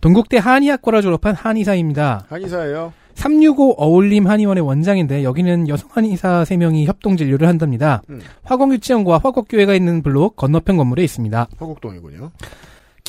[0.00, 2.26] 동국대 한의학과를 졸업한 한의사입니다.
[2.28, 2.92] 한의사예요.
[3.14, 8.02] 365 어울림 한의원의 원장인데 여기는 여성 한의사 3명이 협동 진료를 한답니다.
[8.08, 8.20] 음.
[8.42, 11.48] 화곡 유치원과 화곡교회가 있는 블록 건너편 건물에 있습니다.
[11.58, 12.30] 화곡동이군요.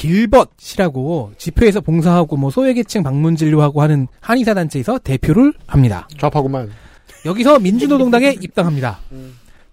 [0.04, 6.08] 길벗이라고 집회에서 봉사하고 뭐 소외계층 방문 진료하고 하는 한의사 단체에서 대표를 합니다.
[6.18, 6.70] 좌파구만.
[7.26, 9.00] 여기서 민주노동당에 입당합니다.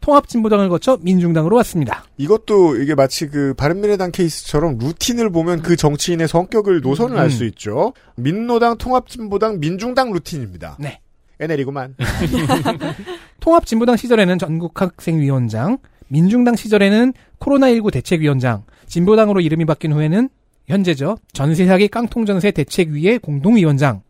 [0.01, 2.05] 통합진보당을 거쳐 민중당으로 왔습니다.
[2.17, 7.31] 이것도 이게 마치 그 바른미래당 케이스처럼 루틴을 보면 그 정치인의 성격을 노선을 알 음.
[7.31, 7.93] 수 있죠.
[8.15, 10.77] 민노당, 통합진보당, 민중당 루틴입니다.
[10.79, 11.01] 네.
[11.41, 11.97] NL이구만.
[13.41, 15.79] 통합진보당 시절에는 전국학생위원장,
[16.09, 20.29] 민중당 시절에는 코로나19 대책위원장, 진보당으로 이름이 바뀐 후에는
[20.67, 21.17] 현재죠.
[21.33, 24.03] 전세사기 깡통전세 대책위의 공동위원장.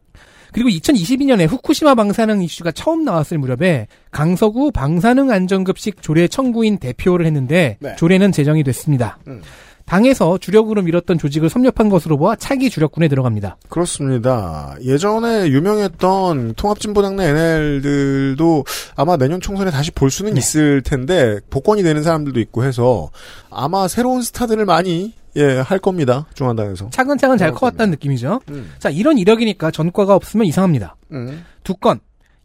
[0.53, 7.77] 그리고 2022년에 후쿠시마 방사능 이슈가 처음 나왔을 무렵에 강서구 방사능 안전급식 조례 청구인 대표를 했는데
[7.79, 7.95] 네.
[7.95, 9.19] 조례는 제정이 됐습니다.
[9.29, 9.43] 음.
[9.91, 13.57] 당에서 주력으로 밀었던 조직을 섭렵한 것으로 보아 차기 주력군에 들어갑니다.
[13.69, 14.77] 그렇습니다.
[14.85, 18.65] 예전에 유명했던 통합진보당 내 NL들도
[18.95, 23.11] 아마 내년 총선에 다시 볼 수는 있을 텐데 복권이 되는 사람들도 있고 해서
[23.51, 26.27] 아마 새로운 스타들을 많이 예, 할 겁니다.
[26.35, 26.91] 중앙당에서.
[26.91, 28.41] 차근차근 잘 커왔다는 느낌이죠.
[28.51, 28.71] 음.
[28.79, 30.97] 자, 이런 이력이니까 전과가 없으면 이상합니다.
[31.13, 31.45] 음.
[31.65, 31.99] 두 건.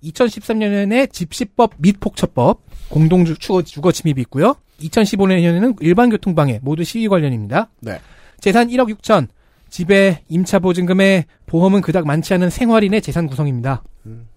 [0.04, 4.56] 2013년에 집시법 및 폭처법, 공동 주거, 주거 침입이 있고요.
[4.80, 7.70] 2015년에는 일반 교통방해, 모두 시위 관련입니다.
[7.82, 8.00] 네.
[8.40, 9.28] 재산 1억 6천,
[9.70, 13.84] 집에 임차 보증금에 보험은 그닥 많지 않은 생활인의 재산 구성입니다.
[14.06, 14.28] 음.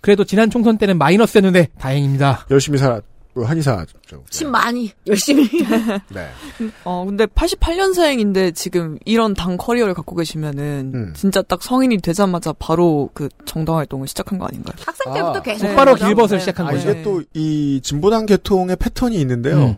[0.00, 2.46] 그래도 지난 총선 때는 마이너스였는데 다행입니다.
[2.50, 3.00] 열심히 살아.
[3.34, 3.86] 그 한의사.
[4.06, 5.48] 죠 침 많이 열심히.
[6.10, 6.28] 네.
[6.84, 11.12] 어, 근데 88년생인데 지금 이런 당 커리어를 갖고 계시면은 음.
[11.16, 14.74] 진짜 딱 성인이 되자마자 바로 그 정당 활동을 시작한 거 아닌가요?
[14.84, 15.74] 학생 때부터 아, 계속.
[15.74, 15.94] 거죠?
[16.06, 16.40] 길벗을 네.
[16.40, 16.90] 시작한 아, 거죠.
[16.90, 19.56] 이게 또 이 진보당 계통의 패턴이 있는데요.
[19.64, 19.76] 음.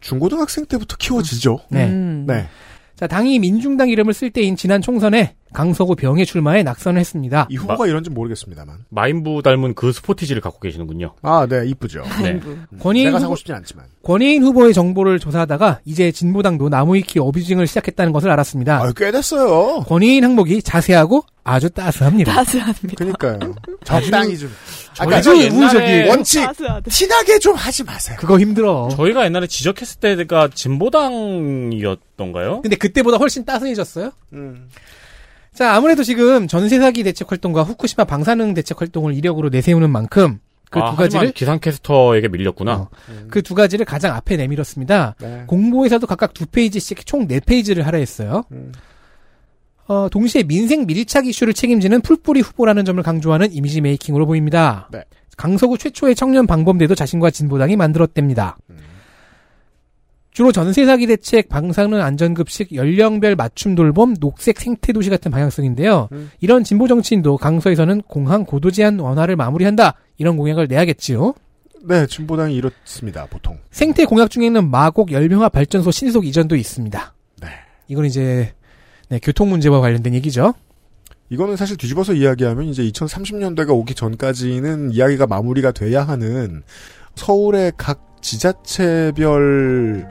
[0.00, 1.60] 중고등학생 때부터 키워지죠.
[1.70, 1.86] 네.
[1.88, 2.24] 음.
[2.26, 2.48] 네.
[3.02, 7.48] 자, 당이 민중당 이름을 쓸 때인 지난 총선에 강서구 병에 출마해 낙선을 했습니다.
[7.50, 8.76] 이 후보가 이런지 모르겠습니다만.
[8.90, 11.14] 마인부 닮은 그 스포티지를 갖고 계시는군요.
[11.22, 12.04] 아, 네, 이쁘죠.
[12.22, 12.38] 네.
[12.78, 13.86] 권희인 내가 후보- 사고 싶진 않지만.
[14.04, 18.76] 권혜인 후보의 정보를 조사하다가 이제 진보당도 나무위키 어뷰징을 시작했다는 것을 알았습니다.
[18.80, 19.80] 아, 꽤 됐어요.
[19.80, 22.32] 권혜인 항목이 자세하고 아주 따스합니다.
[22.36, 22.94] 따스합니다.
[22.96, 23.54] 그러니까요.
[23.82, 24.48] 적당히 좀.
[24.94, 26.10] 저희가 아주 옛날에 우호적이에요.
[26.10, 26.90] 원칙 따스하다.
[26.90, 28.16] 티나게 좀 하지 마세요.
[28.20, 28.88] 그거 힘들어.
[28.96, 32.62] 저희가 옛날에 지적했을 때가 진보당이었던가요?
[32.62, 34.10] 근데 그때보다 훨씬 따스해졌어요?
[34.32, 34.68] 음.
[35.54, 40.38] 자, 아무래도 지금 전세 사기 대책 활동과 후쿠시마 방사능 대책 활동을 이력으로 내세우는 만큼
[40.70, 42.74] 그두 아, 가지를 기상캐스터에게 밀렸구나.
[42.74, 42.88] 어.
[43.30, 45.16] 그두 가지를 가장 앞에 내밀었습니다.
[45.20, 45.44] 네.
[45.46, 48.44] 공보에서도 각각 두 페이지씩 총 네 페이지를 할애했어요.
[48.52, 48.72] 음.
[49.86, 54.88] 어, 동시에 민생 밀착 이슈를 책임지는 풀뿌리 후보라는 점을 강조하는 이미지 메이킹으로 보입니다.
[54.92, 55.04] 네.
[55.36, 58.58] 강서구 최초의 청년 방범대도 자신과 진보당이 만들었답니다.
[58.70, 58.76] 음.
[60.30, 66.08] 주로 전세 사기 대책, 방사능 안전급식, 연령별 맞춤 돌봄, 녹색 생태 도시 같은 방향성인데요.
[66.12, 66.30] 음.
[66.40, 71.34] 이런 진보 정치인도 강서에서는 공항 고도 제한 완화를 마무리한다 이런 공약을 내야겠지요.
[71.84, 73.58] 네, 진보당이 이렇습니다, 보통.
[73.70, 77.14] 생태 공약 중에는 마곡 열명화 발전소 신속 이전도 있습니다.
[77.42, 77.48] 네.
[77.88, 78.54] 이건 이제
[79.12, 80.54] 네, 교통 문제와 관련된 얘기죠.
[81.28, 86.62] 이거는 사실 뒤집어서 이야기하면 이제 2030년대가 오기 전까지는 이야기가 마무리가 돼야 하는
[87.16, 90.08] 서울의 각 지자체별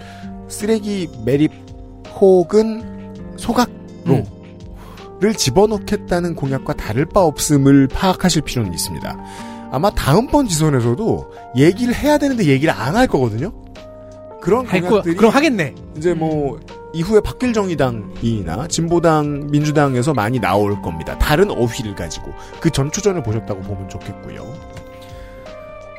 [0.47, 1.51] 쓰레기 매립
[2.13, 3.73] 혹은 소각로를
[4.05, 5.33] 음.
[5.35, 9.17] 집어넣겠다는 공약과 다를 바 없음을 파악하실 필요는 있습니다.
[9.71, 13.51] 아마 다음번 지선에서도 얘기를 해야 되는데 얘기를 안 할 거거든요.
[14.41, 15.73] 그런 할 거, 공약들이 그럼 하겠네.
[15.97, 16.59] 이제 뭐
[16.93, 21.17] 이후에 바뀔 정의당이나 진보당, 민주당에서 많이 나올 겁니다.
[21.17, 24.53] 다른 어휘를 가지고 그 전초전을 보셨다고 보면 좋겠고요.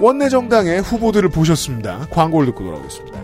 [0.00, 2.06] 원내 정당의 후보들을 보셨습니다.
[2.10, 3.20] 광고를 듣고 돌아오겠습니다.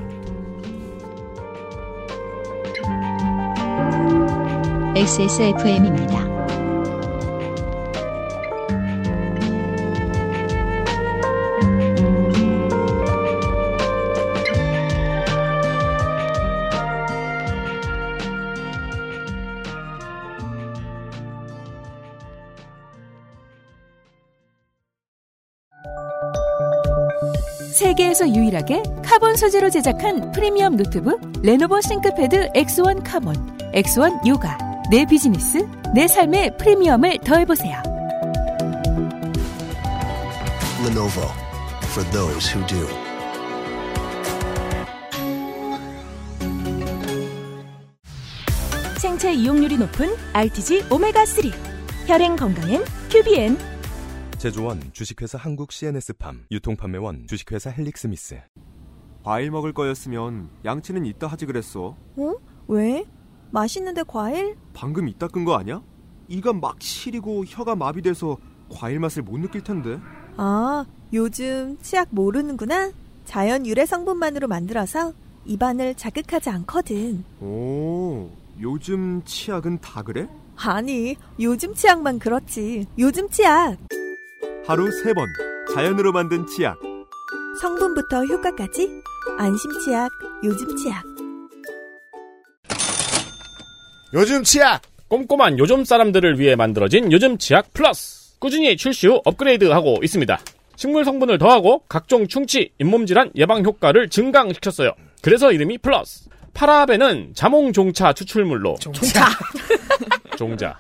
[4.95, 6.28] XSFM입니다.
[27.99, 34.57] 세계에서 유일하게 카본 소재로 제작한 프리미엄 노트북 레노버 싱크패드 X1 카본, X1 요가.
[34.91, 37.83] 내 비즈니스, 내 삶의 프리미엄을 더해보세요.
[40.85, 41.27] Lenovo
[41.87, 42.87] for those who do.
[48.99, 51.53] 생체 이용률이 높은 RTG 오메가3.
[52.07, 53.78] 혈행 건강엔 큐비엔.
[54.39, 58.41] 제조원 주식회사 한국 CNS팜 유통판매원 주식회사 헬릭스미스
[59.25, 61.97] 과일 먹을 거였으면 양치는 이따 하지 그랬어.
[62.17, 62.35] 어?
[62.69, 63.05] 왜?
[63.51, 64.57] 맛있는데 과일?
[64.73, 65.83] 방금 이따 끈 거 아니야?
[66.29, 68.39] 이가 막 시리고 혀가 마비돼서
[68.71, 69.99] 과일 맛을 못 느낄 텐데.
[70.37, 72.93] 아, 요즘 치약 모르는구나.
[73.25, 75.13] 자연 유래 성분만으로 만들어서
[75.45, 77.25] 입안을 자극하지 않거든.
[77.41, 78.31] 오,
[78.61, 80.29] 요즘 치약은 다 그래?
[80.57, 82.87] 아니, 요즘 치약만 그렇지.
[82.99, 83.77] 요즘 치약.
[84.69, 85.27] 하루 세번
[85.75, 86.79] 자연으로 만든 치약.
[87.59, 88.87] 성분부터 효과까지
[89.39, 90.11] 안심 치약,
[90.45, 91.03] 요즘 치약.
[94.13, 94.83] 요즘 치약!
[95.09, 98.39] 꼼꼼한 요즘 사람들을 위해 만들어진 요즘 치약 플러스.
[98.39, 100.39] 꾸준히 출시 후 업그레이드하고 있습니다.
[100.77, 104.93] 식물 성분을 더하고 각종 충치, 잇몸질환 예방 효과를 증강시켰어요.
[105.23, 106.29] 그래서 이름이 플러스.
[106.53, 109.31] 파라벤은 자몽 종차 추출물로 종차.
[110.37, 110.79] 종자.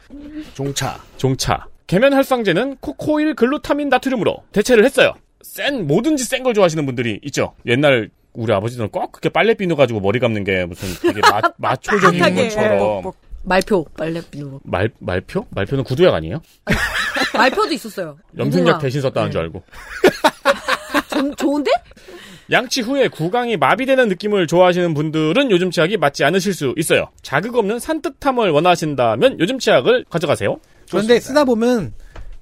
[0.52, 1.00] 종차.
[1.16, 1.66] 종차.
[1.88, 5.14] 계면 활성제는 코코일 글루타민 나트륨으로 대체를 했어요.
[5.42, 7.54] 센 뭐든지 센 걸 좋아하시는 분들이 있죠.
[7.66, 12.34] 옛날 우리 아버지들은 꼭 그렇게 빨래 비누 가지고 머리 감는 게 무슨 되게 마, 마초적인.
[12.36, 13.10] 것처럼
[13.42, 14.60] 말표 빨래 비누.
[14.64, 15.46] 말 말표?
[15.50, 16.42] 말표는 구두약 아니에요?
[17.34, 18.18] 말표도 있었어요.
[18.36, 18.80] 염색약.
[18.80, 19.62] 대신 썼다는 줄 알고.
[21.10, 21.70] 좀 좋은데?
[22.50, 27.08] 양치 후에 구강이 마비되는 느낌을 좋아하시는 분들은 요즘 치약이 맞지 않으실 수 있어요.
[27.22, 30.58] 자극 없는 산뜻함을 원하신다면 요즘 치약을 가져가세요.
[30.90, 31.92] 그런데 쓰다 보면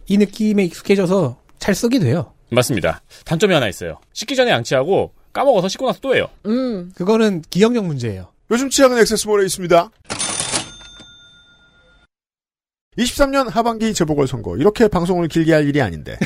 [0.07, 2.33] 이 느낌에 익숙해져서 잘 쓰게 돼요.
[2.51, 3.03] 맞습니다.
[3.25, 3.99] 단점이 하나 있어요.
[4.13, 6.29] 씻기 전에 양치하고 까먹어서 씻고 나서 또 해요.
[6.47, 6.93] 음.
[6.95, 8.33] 그거는 기억력 문제예요.
[8.51, 9.91] 요즘 치약은 액세스몰에 있습니다.
[12.97, 14.57] 23년 하반기 재보궐선거.
[14.57, 16.17] 이렇게 방송을 길게 할 일이 아닌데.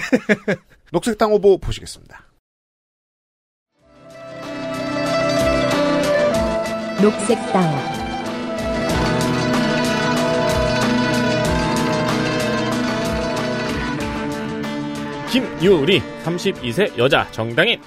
[0.93, 2.25] 녹색당 후보 보시겠습니다.
[7.03, 8.00] 녹색당
[15.31, 17.81] 김유리 32세 여자 정당인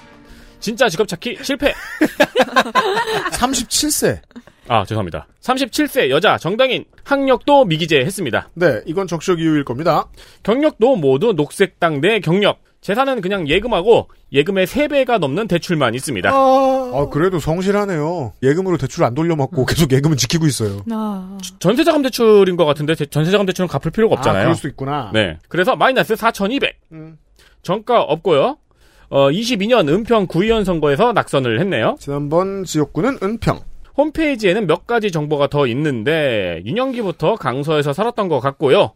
[0.60, 1.74] 진짜 직업 찾기 실패
[3.32, 4.18] 37세.
[4.66, 10.06] 아 죄송합니다 37세 여자 정당인 학력도 미기재했습니다 네, 이건 적셔 이유일 겁니다.
[10.42, 17.38] 경력도 모두 녹색당 내 경력 재산은 그냥 예금하고 예금의 3배가 넘는 대출만 있습니다 아, 그래도
[17.38, 18.32] 성실하네요.
[18.42, 20.82] 예금으로 대출 안 돌려먹고 계속 예금은 지키고 있어요.
[20.90, 21.38] 아.
[21.58, 25.10] 전세자금 대출인 것 같은데 대- 전세자금 대출은 갚을 필요가 아, 없잖아요 그럴 수도 있구나.
[25.12, 27.18] 네 그래서 마이너스 4200 음.
[27.64, 28.58] 정가 없고요
[29.10, 33.60] 어, 22년 은평 구의원 선거에서 낙선을 했네요 지난번 지역구는 은평.
[33.96, 38.92] 홈페이지에는 몇 가지 정보가 더 있는데 유년기부터 강서에서 살았던 것 같고요.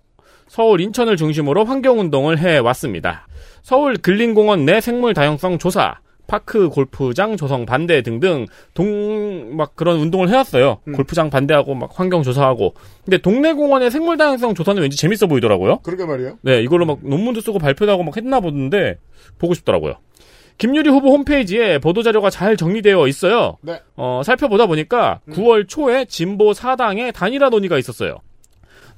[0.49, 3.29] 서울, 인천을 중심으로 환경운동을 해왔습니다.
[3.63, 10.29] 서울 근린공원 내 생물 다양성 조사, 파크 골프장 조성 반대 등등 동 막 그런 운동을
[10.29, 10.79] 해왔어요.
[10.95, 12.75] 골프장 반대하고 막 환경 조사하고.
[13.05, 15.79] 근데 동네 공원의 생물 다양성 조사는 왠지 재밌어 보이더라고요.
[15.79, 16.39] 그러게 말이에요.
[16.43, 18.99] 네, 이걸로 막 논문도 쓰고 발표도 하고 막 했나 보는데
[19.39, 19.95] 보고 싶더라고요.
[20.59, 23.57] 김유리 후보 홈페이지에 보도 자료가 잘 정리되어 있어요.
[23.63, 23.81] 네.
[23.97, 28.17] 어, 살펴보다 보니까 9월 초에 진보 사당의 단일화 논의가 있었어요.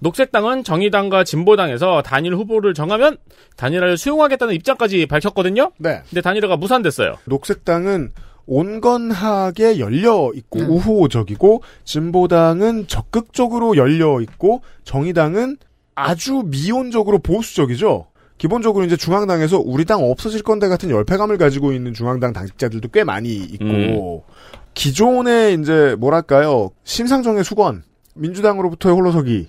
[0.00, 3.18] 녹색당은 정의당과 진보당에서 단일 후보를 정하면
[3.56, 5.72] 단일화를 수용하겠다는 입장까지 밝혔거든요.
[5.78, 6.02] 네.
[6.08, 7.16] 근데 단일화가 무산됐어요.
[7.26, 8.12] 녹색당은
[8.46, 10.70] 온건하게 열려 있고 음.
[10.70, 15.58] 우호적이고 진보당은 적극적으로 열려 있고 정의당은
[15.94, 18.06] 아주 미온적으로 보수적이죠.
[18.38, 23.34] 기본적으로 이제 중앙당에서 우리 당 없어질 건데 같은 열패감을 가지고 있는 중앙당 당직자들도 꽤 많이
[23.36, 24.24] 있고
[24.72, 27.82] 기존의 이제 뭐랄까요 심상정의 수건
[28.14, 29.48] 민주당으로부터의 홀로서기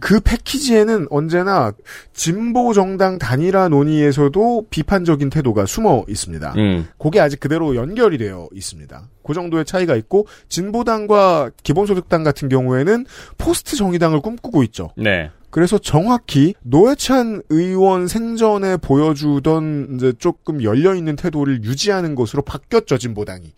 [0.00, 1.72] 그 패키지에는 언제나
[2.12, 6.54] 진보 정당 단일화 논의에서도 비판적인 태도가 숨어 있습니다.
[6.56, 6.88] 음.
[6.98, 9.08] 그게 아직 그대로 연결이 되어 있습니다.
[9.24, 13.06] 그 정도의 차이가 있고 진보당과 기본소득당 같은 경우에는
[13.38, 14.90] 포스트 정의당을 꿈꾸고 있죠.
[14.96, 15.30] 네.
[15.50, 23.54] 그래서 정확히 노회찬 의원 생전에 보여주던 이제 조금 열려 있는 태도를 유지하는 것으로 바뀌었죠 진보당이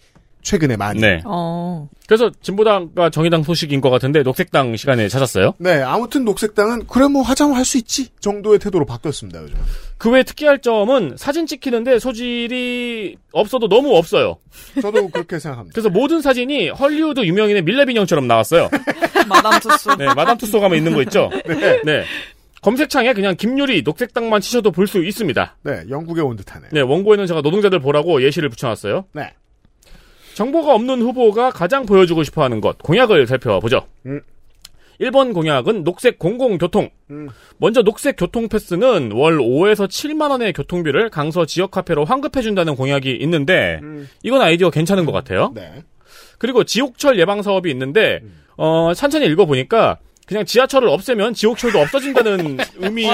[0.49, 0.99] 최근에 많이.
[1.03, 1.21] 네.
[1.27, 1.89] 어.
[2.07, 5.53] 그래서 진보당과 정의당 소식인 것 같은데 녹색당 시간에 찾았어요.
[5.59, 9.57] 네, 아무튼 녹색당은 그래 뭐 화장할 수 있지 정도의 태도로 바뀌었습니다 요즘.
[9.99, 14.39] 그 외 특이할 점은 사진 찍히는데 소질이 없어도 너무 없어요.
[14.81, 15.75] 저도 그렇게 생각합니다.
[15.75, 18.71] 그래서 모든 사진이 헐리우드 유명인의 밀레 인형처럼 나왔어요.
[19.29, 19.97] 마담 투소.
[19.97, 21.29] 네, 마담 투소 가면 있는 거 있죠?
[21.85, 22.05] 네.
[22.63, 25.59] 검색창에 그냥 김유리 녹색당만 치셔도 볼 수 있습니다.
[25.63, 26.69] 네, 영국에 온 듯하네.
[26.73, 29.05] 네, 원고에는 제가 노동자들 보라고 예시를 붙여놨어요.
[29.13, 29.35] 네.
[30.39, 33.89] 정보가 없는 후보가 가장 보여주고 싶어 하는 것, 공약을 살펴보죠.
[34.07, 34.21] 음.
[35.01, 36.91] 1번 공약은 녹색 공공교통.
[37.11, 37.29] 음.
[37.57, 43.81] 먼저 녹색 교통 패스는 월 5에서 7만 원의 교통비를 강서 지역 카페로 환급해준다는 공약이 있는데
[44.23, 45.53] 이건 아이디어 괜찮은 것 같아요.
[45.55, 45.83] 네.
[46.39, 48.23] 그리고 지옥철 예방 사업이 있는데
[48.57, 53.11] 어, 천천히 읽어보니까 그냥 지하철을 없애면 지옥철도 없어진다는 의미일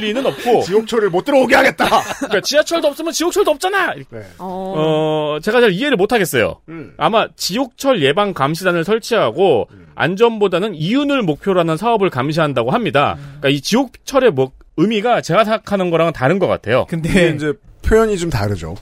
[0.00, 1.84] 리는 없고 지옥철을 못 들어오게 하겠다.
[2.16, 3.94] 그러니까 지하철도 없으면 지옥철도 없잖아.
[3.94, 4.20] 네.
[4.38, 6.60] 어, 제가 잘 이해를 못 하겠어요.
[6.70, 6.94] 음.
[6.96, 13.18] 아마 지옥철 예방 감시단을 설치하고 안전보다는 이윤을 목표로 하는 사업을 감시한다고 합니다.
[13.20, 16.86] 그러니까 이 지옥철의 뭐 의미가 제가 생각하는 거랑은 다른 것 같아요.
[16.88, 18.74] 근데 이제 표현이 좀 다르죠.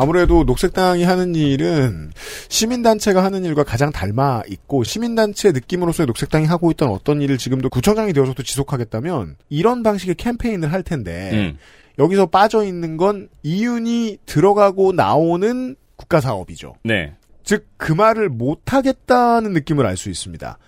[0.00, 2.10] 아무래도 녹색당이 하는 일은
[2.48, 8.12] 시민단체가 하는 일과 가장 닮아 있고 시민단체 느낌으로서의 녹색당이 하고 있던 어떤 일을 지금도 구청장이
[8.12, 11.58] 되어서도 지속하겠다면 이런 방식의 캠페인을 할 텐데 음.
[11.98, 16.76] 여기서 빠져 있는 건 이윤이 들어가고 나오는 국가 사업이죠.
[16.84, 17.14] 네.
[17.44, 20.58] 즉 그 말을 못 하겠다는 느낌을 알 수 있습니다.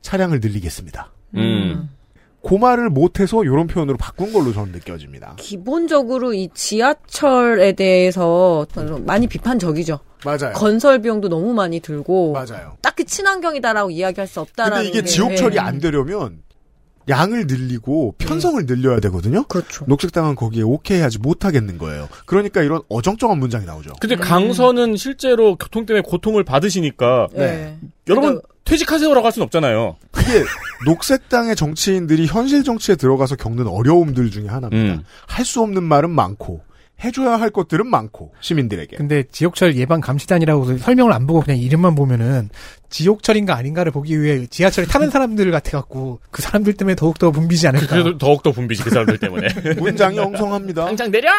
[0.00, 1.12] 차량을 늘리겠습니다.
[1.36, 1.90] 음.
[2.44, 5.34] 그 말을 못해서 이런 표현으로 바꾼 걸로 저는 느껴집니다.
[5.38, 8.66] 기본적으로 이 지하철에 대해서
[9.06, 9.98] 많이 비판적이죠.
[10.24, 10.52] 맞아요.
[10.54, 12.76] 건설 비용도 너무 많이 들고 맞아요.
[12.82, 15.60] 딱히 친환경이다라고 이야기할 수 없다라는 근데 이게 게, 지옥철이 예.
[15.60, 16.42] 안 되려면
[17.08, 19.44] 양을 늘리고 편성을 늘려야 되거든요.
[19.44, 19.84] 그렇죠.
[19.86, 22.08] 녹색당은 거기에 오케이 하지 못하겠는 거예요.
[22.24, 23.92] 그러니까 이런 어정쩡한 문장이 나오죠.
[24.00, 27.78] 근데 강선은 실제로 교통 때문에 고통을 받으시니까 네.
[28.08, 29.96] 여러분 퇴직하세요라고 할 수는 없잖아요.
[30.10, 30.44] 그게
[30.86, 34.94] 녹색당의 정치인들이 현실 정치에 들어가서 겪는 어려움들 중에 하나입니다.
[34.94, 35.04] 음.
[35.26, 36.62] 할수 없는 말은 많고
[37.02, 38.96] 해줘야 할 것들은 많고 시민들에게.
[38.96, 42.48] 근데 지옥철 예방 감시단이라고 설명을 안 보고 그냥 이름만 보면은
[42.88, 47.86] 지옥철인가 아닌가를 보기 위해 지하철에 타는 사람들 같아갖고 그 사람들 때문에 더욱더 붐비지 않을까.
[47.86, 49.48] 그래도 더욱더 분비지 그 사람들 때문에.
[49.78, 50.84] 문장이 엉성합니다.
[50.86, 51.30] 당장 내려!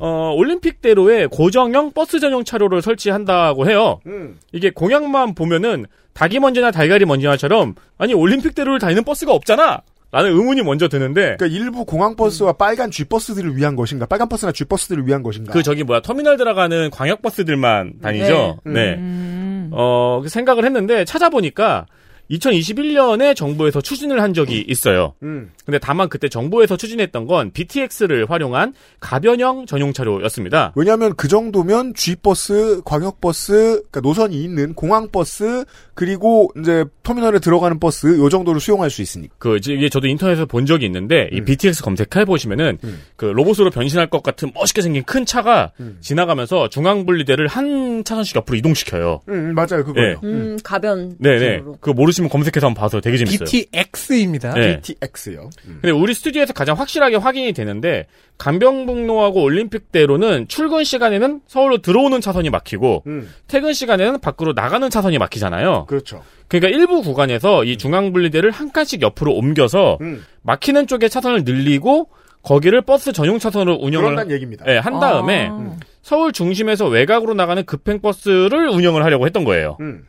[0.00, 4.00] 어, 올림픽대로에 고정형 버스 전용 차로를 설치한다고 해요.
[4.06, 4.38] 음.
[4.52, 5.84] 이게 공약만 보면은
[6.14, 9.82] 닭이 먼지나 달걀이 먼지나처럼 아니 올림픽대로를 다니는 버스가 없잖아.
[10.12, 14.06] 라는 의문이 먼저 드는데 그러니까 일부 공항 버스와 빨간 G버스들을 위한 것인가?
[14.06, 15.52] 빨간 버스나 G버스들을 위한 것인가?
[15.52, 18.58] 그 저기 뭐야 터미널 들어가는 광역 버스들만 다니죠.
[18.64, 18.96] 네.
[18.96, 19.68] 네.
[19.70, 21.86] 어, 그 생각을 했는데 찾아보니까
[22.30, 25.14] 2021년에 정부에서 추진을 한 적이 있어요.
[25.22, 25.50] 음.
[25.64, 30.72] 근데 다만 그때 정부에서 추진했던 건 BTX를 활용한 가변형 전용 차로였습니다.
[30.76, 35.64] 왜냐하면 그 정도면 G버스, 광역버스, 그러니까 노선이 있는 공항버스
[35.94, 39.34] 그리고 이제 터미널에 들어가는 버스 요 정도를 수용할 수 있으니까.
[39.38, 42.78] 그 이제 이게 저도 인터넷에서 본 적이 있는데 이 BTX 검색해 보시면은
[43.16, 48.56] 그 로봇으로 변신할 것 같은 멋있게 생긴 큰 차가 지나가면서 중앙 분리대를 한 차선씩 옆으로
[48.56, 49.20] 이동시켜요.
[49.28, 49.84] 음, 맞아요.
[49.84, 50.20] 그거요.
[50.24, 51.16] 음, 가변.
[51.18, 51.58] 네네.
[51.58, 51.72] 쪽으로.
[51.80, 53.46] 그거 모르시 면 검색해서 한번 봐서 되게 재밌어요.
[53.46, 54.54] BTX입니다.
[54.54, 54.80] 네.
[54.80, 55.50] BTX요.
[55.64, 58.06] 근데 우리 스튜디오에서 가장 확실하게 확인이 되는데
[58.38, 63.30] 간병북로하고 올림픽대로는 출근 시간에는 서울로 들어오는 차선이 막히고 음.
[63.48, 65.86] 퇴근 시간에는 밖으로 나가는 차선이 막히잖아요.
[65.86, 66.22] 그렇죠.
[66.48, 70.24] 그러니까 일부 구간에서 이 중앙 분리대를 한 칸씩 옆으로 옮겨서 음.
[70.42, 72.08] 막히는 쪽에 차선을 늘리고
[72.42, 74.64] 거기를 버스 전용 차선으로 운영을 얘기입니다.
[74.64, 75.76] 네, 한 다음에 아.
[76.02, 79.76] 서울 중심에서 외곽으로 나가는 급행 버스를 운영을 하려고 했던 거예요.
[79.80, 80.06] 음.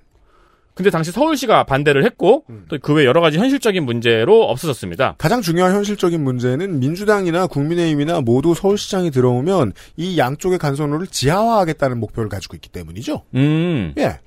[0.81, 5.13] 근데 당시 서울시가 반대를 했고 또그 외 여러 가지 현실적인 문제로 없어졌습니다.
[5.19, 12.55] 가장 중요한 현실적인 문제는 민주당이나 국민의힘이나 모두 서울시장이 들어오면 이 양쪽의 간선호를 지하화하겠다는 목표를 가지고
[12.55, 13.21] 있기 때문이죠.
[13.35, 13.93] 음.
[13.99, 14.17] 예.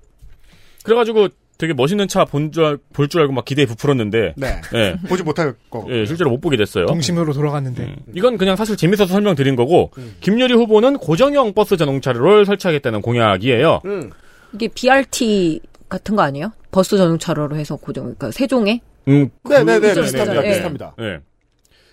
[0.85, 1.27] 그래가지고
[1.59, 4.61] 되게 멋있는 차 본 줄 볼 줄 알고 막 기대에 부풀었는데 네.
[4.75, 4.95] 예.
[5.09, 5.85] 보지 못할 거.
[5.91, 6.87] 예, 실제로 못 보게 됐어요.
[6.87, 7.83] 동심으로 돌아갔는데.
[7.83, 7.97] 음.
[8.15, 10.15] 이건 그냥 사실 재밌어서 설명드린 거고 음.
[10.21, 13.81] 김유리 후보는 고정형 버스 전용차로를 설치하겠다는 공약이에요.
[13.87, 14.11] 음.
[14.53, 15.61] 이게 BRT
[15.95, 16.53] 같은 거 아니에요?
[16.73, 18.81] 버스 전용 차로로 해서 고정, 그러니까 세종에?
[19.09, 19.95] 음, 네네네.
[19.95, 20.45] 그- 비슷합니다.
[20.45, 20.49] 예.
[20.51, 20.95] 비슷합니다.
[21.01, 21.21] 예.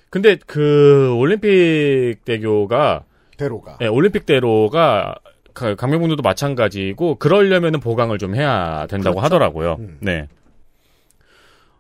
[0.10, 3.04] 근데 그 올림픽 대교가
[3.38, 3.78] 대로가.
[3.82, 5.16] 예, 올림픽 대로가
[5.54, 9.26] 그 강명북로도 마찬가지고 그러려면은 보강을 좀 해야 된다고 그렇죠.
[9.26, 9.78] 하더라고요.
[9.80, 9.98] 음.
[10.02, 10.28] 네.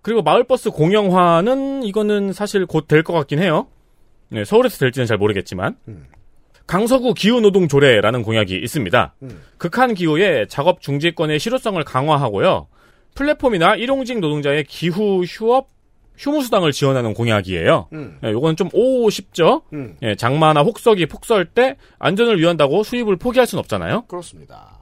[0.01, 3.67] 그리고 마을버스 공영화는 이거는 사실 곧 될 것 같긴 해요.
[4.30, 5.76] 네, 서울에서 될지는 잘 모르겠지만.
[5.88, 6.05] 음.
[6.68, 9.16] 강서구 기후노동 조례라는 공약이 있습니다.
[9.24, 9.41] 음.
[9.57, 12.68] 극한 기후에 작업 중지권의 실효성을 강화하고요.
[13.16, 15.68] 플랫폼이나 일용직 노동자의 기후 휴업
[16.18, 17.88] 휴무수당을 지원하는 공약이에요.
[17.93, 18.18] 음.
[18.22, 19.64] 네, 요건 좀 오오 싶죠?
[19.74, 19.95] 음.
[20.03, 24.03] 예, 장마나 혹석이 폭설 때 안전을 위한다고 수입을 포기할 순 없잖아요.
[24.03, 24.80] 그렇습니다.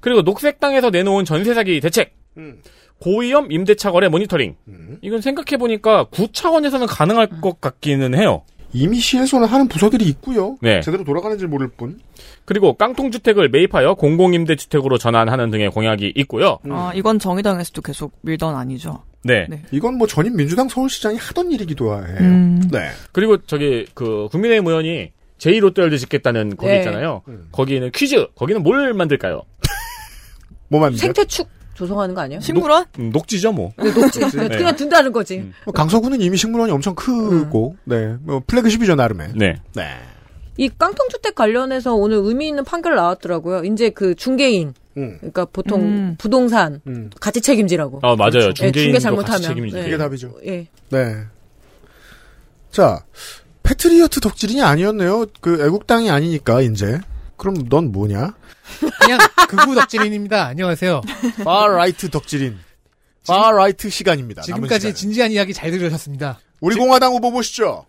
[0.00, 2.14] 그리고 녹색당에서 내놓은 전세 사기 대책.
[2.36, 2.60] 음.
[3.00, 4.56] 고위험 임대차 거래 모니터링.
[4.68, 4.98] 음.
[5.02, 8.44] 이건 생각해 보니까 구 차원에서는 가능할 것 같기는 해요.
[8.76, 10.58] 이미 시에서는 하는 부서들이 있고요.
[10.60, 10.80] 네.
[10.82, 11.98] 제대로 돌아가는지 모를 뿐.
[12.44, 16.58] 그리고 깡통 주택을 매입하여 공공 임대 주택으로 전환하는 등의 공약이 있고요.
[16.68, 19.02] 아, 이건 정의당에서도 계속 밀던 아니죠.
[19.24, 19.46] 네.
[19.48, 19.62] 네.
[19.72, 22.16] 이건 뭐 전임 민주당 서울시장이 하던 일이기도 해요.
[22.20, 22.62] 음.
[22.70, 22.90] 네.
[23.12, 26.78] 그리고 저기 그 국민의힘 의원이 제2롯데월드 짓겠다는 거기 네.
[26.78, 27.22] 있잖아요.
[27.28, 27.48] 음.
[27.52, 28.26] 거기는 퀴즈.
[28.34, 29.42] 거기는 뭘 만들까요?
[30.68, 32.40] 뭐 만들 생태축 조성하는 거 아니에요?
[32.40, 32.86] 식물원?
[32.98, 33.72] 음, 녹지죠, 뭐.
[33.76, 34.20] 네, 녹지.
[34.20, 34.48] 네.
[34.48, 35.52] 그냥 둔다는 거지.
[35.64, 38.16] 뭐 강서구는 이미 식물원이 엄청 크고, 네.
[38.22, 39.32] 뭐 플래그십이죠, 나름의.
[39.36, 39.60] 네.
[39.74, 39.82] 네.
[40.56, 43.64] 이 깡통주택 관련해서 오늘 의미 있는 판결 나왔더라고요.
[43.64, 45.16] 이제 그 중개인 음.
[45.18, 46.14] 그러니까 보통 음.
[46.18, 47.10] 부동산 음.
[47.20, 48.00] 같이 책임지라고.
[48.02, 48.48] 아 맞아요.
[48.48, 49.68] 예, 중개인도 중개 같이 잘못하면.
[49.68, 49.82] 예.
[49.82, 50.32] 그게 답이죠.
[50.46, 50.66] 예.
[50.88, 51.14] 네.
[52.70, 53.04] 자,
[53.62, 55.26] patriot 덕질인이 아니었네요.
[55.40, 57.00] 그 애국당이 아니니까 이제.
[57.36, 58.34] 그럼 넌 뭐냐?
[59.00, 60.46] 그냥 극우 덕질인입니다.
[60.46, 61.00] 안녕하세요.
[61.44, 62.58] Far right 덕질인.
[63.26, 64.42] Far right 시간입니다.
[64.42, 64.94] 지금까지.
[64.94, 66.38] 진지한 이야기 잘 들으셨습니다.
[66.60, 67.86] 우리 공화당 후보 보시죠.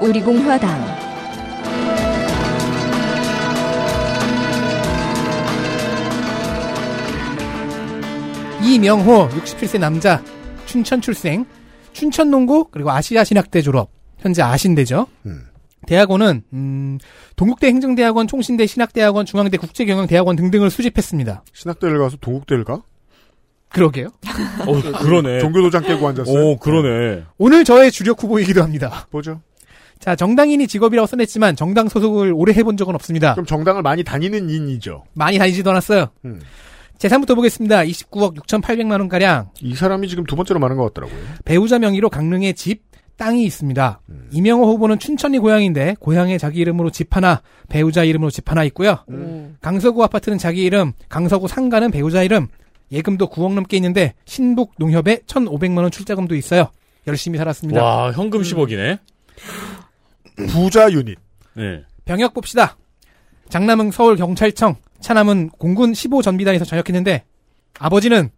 [0.00, 1.02] 우리 공화당
[8.62, 10.22] 이명호 67세 남자
[10.66, 11.44] 춘천 출생
[11.92, 15.06] 춘천농고 그리고 아시아 신학대 졸업 현재 아신대죠.
[15.26, 15.46] 음.
[15.86, 16.98] 대학원은 음,
[17.36, 21.44] 동국대 행정대학원 총신대 신학대학원 중앙대 국제경영대학원 등등을 수집했습니다.
[21.52, 22.82] 신학대를 가서 동국대를 가?
[23.68, 24.08] 그러게요.
[24.66, 25.40] 어, 그러네.
[25.40, 26.38] 종교도장 깨고 앉았어요.
[26.38, 27.24] 오, 그러네.
[27.38, 29.06] 오늘 저의 주력 후보이기도 합니다.
[29.10, 29.40] 보죠.
[29.98, 33.34] 자 정당인이 직업이라고 써냈지만 정당 소속을 오래 해본 적은 없습니다.
[33.34, 35.04] 그럼 정당을 많이 다니는 인이죠.
[35.14, 36.08] 많이 다니지도 않았어요.
[36.24, 36.40] 음.
[36.98, 37.82] 재산부터 보겠습니다.
[37.84, 41.18] 29억 6,800만 원 가량 이 사람이 지금 두 번째로 많은 것 같더라고요.
[41.44, 42.82] 배우자 명의로 강릉에 집,
[43.16, 44.00] 땅이 있습니다.
[44.08, 44.28] 음.
[44.32, 48.98] 이명호 후보는 춘천이 고향인데 고향에 자기 이름으로 집 하나, 배우자 이름으로 집 하나 있고요.
[49.10, 49.56] 음.
[49.60, 52.48] 강서구 아파트는 자기 이름, 강서구 상가는 배우자 이름,
[52.90, 56.70] 예금도 9억 넘게 있는데 신북 농협에 1,500만 원 출자금도 있어요.
[57.06, 57.82] 열심히 살았습니다.
[57.82, 58.98] 와, 현금 10억이네.
[60.50, 61.18] 부자 유닛.
[61.54, 61.82] 네.
[62.04, 62.76] 병역 봅시다.
[63.48, 67.24] 장남은 서울 경찰청, 차남은 공군 15 전비단에서 전역했는데
[67.78, 68.30] 아버지는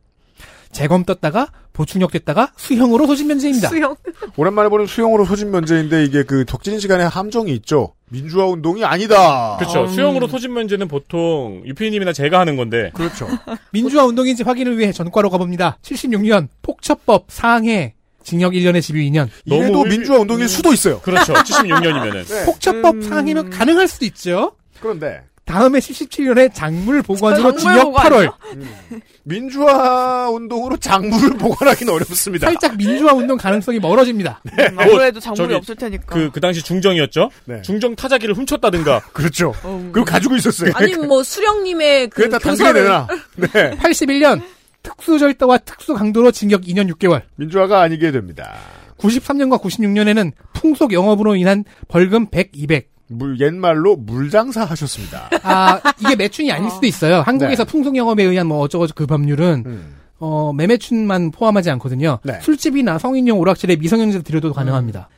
[0.75, 3.69] 재검 떴다가 보충역 됐다가 수형으로 소집 면제입니다.
[3.69, 3.97] 수영.
[4.37, 7.95] 오랜만에 보는 수용으로 소집 면제인데 이게 그 덕질인 시간에 함정이 있죠.
[8.11, 9.57] 민주화 운동이 아니다.
[9.59, 9.87] 그렇죠.
[9.87, 12.91] 수영으로 소집 면제는 보통 유피님이나 제가 하는 건데.
[12.95, 13.27] 그렇죠.
[13.73, 15.79] 민주화 운동인지 확인을 위해 전과로 가봅니다.
[15.83, 19.29] 76년 폭처법 상해 징역 1년에 집유 2년.
[19.45, 21.01] 이래도 너무 민주화 운동일 수도 있어요.
[21.01, 21.33] 그렇죠.
[21.45, 22.27] 76년이면은.
[22.27, 22.45] 네.
[22.47, 24.53] 폭처법 상해면 가능할 수도 있죠.
[24.81, 28.31] 그런데 다음에 77년에 작물 보관으로 징역 보관이요?
[28.31, 29.01] 8월.
[29.25, 32.47] 민주화 운동으로 작물을 보관하기는 어렵습니다.
[32.47, 34.41] 살짝 민주화 운동 가능성이 멀어집니다.
[34.47, 36.07] 음, 아무래도 작물이 저기 없을 테니까.
[36.07, 37.31] 그, 그 당시 중정이었죠?
[37.45, 37.63] 네.
[37.63, 39.01] 중정 타자기를 훔쳤다든가.
[39.13, 39.55] 그렇죠.
[39.63, 40.73] 어, 그리고 가지고 있었어요.
[40.75, 43.09] 아니면 뭐 수령님의 그 당근에 교사를 내놔.
[43.37, 43.71] 네.
[43.77, 44.43] 81년
[44.83, 47.23] 특수절도와 특수강도로 징역 2년 6개월.
[47.37, 48.55] 민주화가 아니게 됩니다.
[48.99, 52.94] 93년과 96년에는 풍속 영업으로 인한 벌금 100, 200.
[53.09, 55.29] 물 옛말로 물장사 하셨습니다.
[55.43, 57.21] 아, 이게 매춘이 아닐 수도 있어요.
[57.21, 59.97] 한국에서 풍속 영업에 의한 뭐 어쩌고저쩌고 그 법률은 음.
[60.19, 62.19] 어, 매매춘만 포함하지 않거든요.
[62.23, 62.39] 네.
[62.41, 65.09] 술집이나 성인용 오락실에 미성년자 들여도 가능합니다.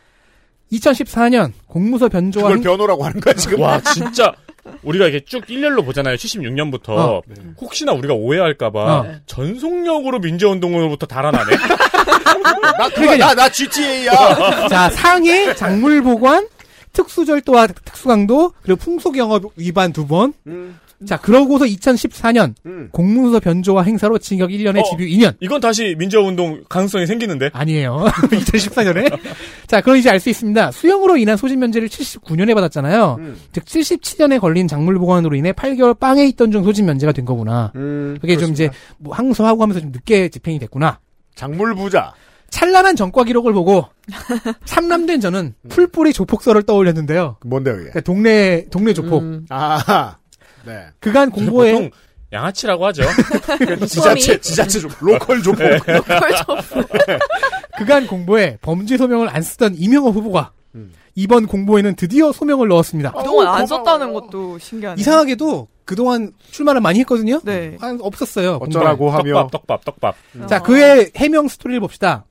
[0.72, 3.61] 2014년 공무서 변조와 그걸 행- 변호라고 하는 거야 지금.
[3.61, 4.32] 와, 진짜.
[4.82, 6.16] 우리가 이렇게 쭉 일렬로 보잖아요.
[6.16, 6.89] 76년부터.
[6.89, 7.22] 어.
[7.61, 9.07] 혹시나 우리가 오해할까봐 어.
[9.26, 11.57] 전속력으로 민주운동으로부터 달아나네.
[12.78, 14.66] 나 그거 나나 GTA야.
[14.68, 16.49] 자, 상해, 작물 보관,
[16.97, 20.32] 특수절도와 특수강도, 그리고 풍속영업 위반 두 번.
[20.47, 20.78] 음.
[21.05, 22.88] 자, 그러고서 2014년 음.
[22.90, 24.82] 공문서 변조와 행사로 징역 1년에 어.
[24.84, 25.34] 집유 2년.
[25.40, 27.51] 이건 다시 민주운동 가능성이 생기는데.
[27.53, 28.07] 아니에요.
[28.32, 29.18] 2014년에.
[29.68, 30.70] 자, 그럼 이제 알 수 있습니다.
[30.72, 33.16] 수형으로 인한 소집 면제를 79년에 받았잖아요.
[33.18, 33.36] 음.
[33.53, 37.72] 즉 77년에 걸린 작물 보관으로 인해 8개월 빵에 있던 중 소집 면제가 된 거구나.
[37.76, 40.99] 음, 그게 좀 이제 뭐 항소하고 하면서 좀 늦게 집행이 됐구나.
[41.34, 42.14] 작물 부자.
[42.51, 43.86] 찬란한 전과 기록을 보고
[44.64, 47.36] 삼남된 저는 풀뿌리 조폭설을 떠올렸는데요.
[47.44, 47.82] 뭔데 그게?
[47.84, 49.22] 그러니까 동네 동네 조폭.
[49.22, 49.47] 음.
[49.51, 50.16] 아.
[50.64, 50.86] 네.
[51.01, 51.90] 그간 공부에 보통
[52.32, 53.03] 양아치라고 하죠.
[53.86, 55.61] 지자체 지자체 조 로컬 조폭.
[57.78, 60.92] 그간 공보에 범죄 소명을 안 쓰던 이명호 후보가 음.
[61.14, 63.12] 이번 공보에는 드디어 소명을 넣었습니다.
[63.12, 63.66] 그동안 안.
[63.66, 65.01] 썼다는 것도 신기하네요.
[65.01, 67.40] 이상하게도 그동안 출마를 많이 했거든요.
[67.44, 67.76] 네.
[67.80, 68.59] 아, 없었어요.
[68.61, 70.14] 어쩌라고 하며 떡밥, 떡밥, 떡밥.
[70.34, 70.47] 공보에.
[70.49, 72.24] 자, 그의 해명 스토리를 봅시다.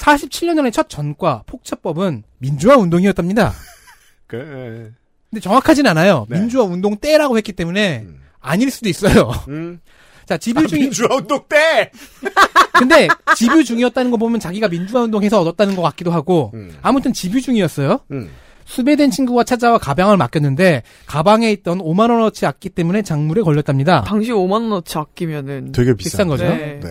[0.00, 3.52] 47년 전의 첫 전과 폭처법은 민주화 운동이었답니다.
[4.26, 4.92] 그,
[5.30, 6.26] 근데 정확하진 않아요.
[6.28, 6.38] 네.
[6.38, 8.20] 민주화 운동 때라고 했기 때문에 음.
[8.40, 9.30] 아닐 수도 있어요.
[9.48, 9.80] 음.
[10.26, 11.90] 자, 집유 중이 민주화 운동 때.
[12.78, 16.76] 근데 집유 중이었다는 거 보면 자기가 민주화 운동해서 얻었다는 것 같기도 하고 음.
[16.82, 18.00] 아무튼 집유 중이었어요.
[18.12, 18.30] 음.
[18.64, 24.02] 수배된 친구가 찾아와 가방을 맡겼는데 가방에 있던 5만 원어치 악기 때문에 장물에 걸렸답니다.
[24.02, 26.44] 당시 5만 원어치 아끼면은 되게 비싼 거죠.
[26.44, 26.78] 네.
[26.80, 26.90] 네.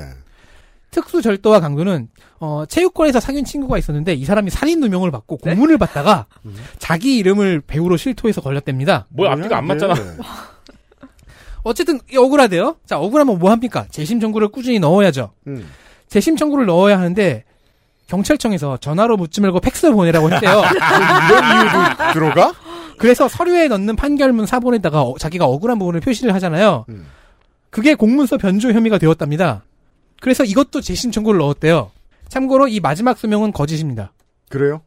[0.91, 2.09] 특수 절도와 강도는
[2.39, 5.53] 어, 체육관에서 사귄 친구가 있었는데 이 사람이 살인 누명을 받고 네?
[5.53, 6.55] 고문을 받다가 음.
[6.77, 9.05] 자기 이름을 배우로 실토해서 걸렸답니다.
[9.09, 9.93] 뭐야, 앞뒤가 안 맞잖아.
[9.93, 10.01] 네.
[11.63, 12.77] 어쨌든 이 억울하대요.
[12.85, 13.85] 자 억울하면 뭐 합니까?
[13.89, 15.31] 재심 청구를 꾸준히 넣어야죠.
[15.47, 15.67] 음.
[16.07, 17.43] 재심 청구를 넣어야 하는데
[18.07, 20.63] 경찰청에서 전화로 묻지 말고 팩스 보내라고 했대요.
[21.29, 22.53] 이런 이유도 들어가?
[22.97, 26.85] 그래서 서류에 넣는 판결문 사본에다가 어- 자기가 억울한 부분을 표시를 하잖아요.
[26.89, 27.05] 음.
[27.69, 29.61] 그게 공문서 변조 혐의가 되었답니다.
[30.21, 31.91] 그래서 이것도 재심 청구를 넣었대요.
[32.27, 34.13] 참고로 이 마지막 수명은 거짓입니다.
[34.49, 34.81] 그래요?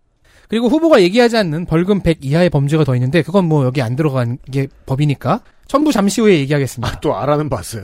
[0.48, 4.38] 그리고 후보가 얘기하지 않는 벌금 100 이하의 범죄가 더 있는데 그건 뭐 여기 안 들어간
[4.50, 6.96] 게 법이니까 전부 잠시 후에 얘기하겠습니다.
[6.96, 7.82] 아, 또 알아는 봤어요.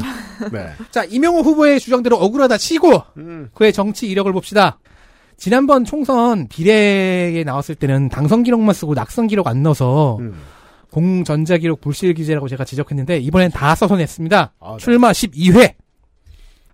[0.52, 0.68] 네.
[0.90, 3.48] 자, 이명호 후보의 주장대로 억울하다 치고 음.
[3.54, 4.78] 그의 정치 이력을 봅시다.
[5.38, 10.34] 지난번 총선 비례에 나왔을 때는 당선 기록만 쓰고 낙선 기록 안 넣어서 음.
[10.90, 14.52] 공전자 기록 불실 기재라고 제가 지적했는데 이번엔 다 써서 냈습니다.
[14.60, 14.76] 아, 네.
[14.78, 15.74] 출마 12회.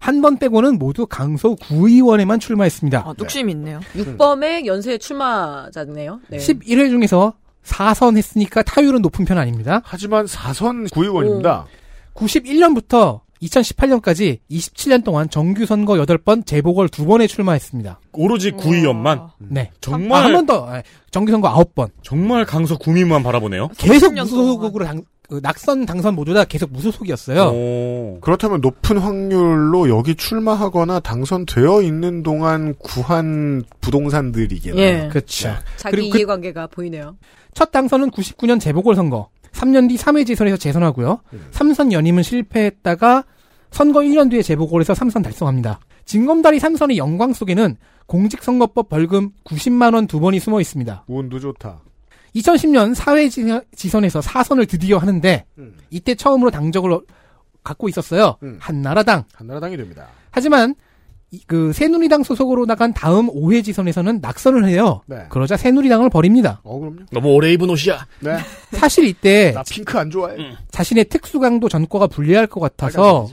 [0.04, 3.04] 한 번 빼고는 모두 강서 구의원에만 출마했습니다.
[3.06, 3.80] 아, 뚝심 있네요.
[3.96, 6.20] 육범의 연쇄 출마자네요.
[6.28, 6.36] 네.
[6.36, 7.32] 11회 중에서
[7.64, 9.80] 4선 했으니까 타율은 높은 편 아닙니다.
[9.82, 11.64] 하지만 사선 구의원입니다.
[12.14, 18.00] 91년부터 2018년까지 27년 동안 정규 선거 8번, 재보궐 2번에 출마했습니다.
[18.12, 19.28] 오로지 구의원만.
[19.38, 19.70] 네.
[19.80, 20.66] 정말 한번 더.
[20.68, 21.88] 아, 정규 선거 9번.
[22.02, 23.68] 정말 강서 구민만 바라보네요.
[23.78, 27.42] 계속 무소속으로 당, 그 낙선 당선 모두 다 계속 무소속이었어요.
[27.44, 28.18] 오.
[28.20, 34.82] 그렇다면 높은 확률로 여기 출마하거나 당선되어 있는 동안 구한 부동산들이겠네요.
[35.04, 35.08] 예.
[35.08, 35.54] 그렇죠.
[35.76, 37.16] 자기 그리고 그- 이해관계가 보이네요.
[37.54, 39.28] 첫 당선은 99년 재보궐 선거.
[39.52, 41.20] 3년 뒤 3회 지선에서 재선하고요.
[41.32, 41.46] 음.
[41.52, 43.24] 3선 연임은 실패했다가
[43.70, 45.80] 선거 1년 뒤에 재보궐에서 3선 달성합니다.
[46.04, 47.76] 징검다리 3선의 영광 속에는
[48.06, 51.04] 공직선거법 벌금 90만 원 두 번이 숨어 있습니다.
[51.06, 51.80] 운도 좋다.
[52.34, 53.44] 2010년 4회 지-
[53.76, 55.74] 지선에서 4선을 드디어 하는데 음.
[55.90, 57.02] 이때 처음으로 당적을 어-
[57.62, 58.36] 갖고 있었어요.
[58.42, 58.56] 음.
[58.60, 59.24] 한나라당.
[59.34, 60.08] 한나라당이 됩니다.
[60.30, 60.74] 하지만
[61.30, 65.02] 이- 그 새누리당 소속으로 나간 다음 5회 지선에서는 낙선을 해요.
[65.06, 65.24] 네.
[65.30, 66.60] 그러자 새누리당을 버립니다.
[66.64, 66.98] 어, 그럼요.
[67.10, 68.06] 너무 오래 입은 옷이야.
[68.20, 68.36] 네.
[68.72, 70.36] 사실 이때 나 핑크 안 좋아해.
[70.70, 73.28] 자신의 특수강도 전과가 불리할 것 같아서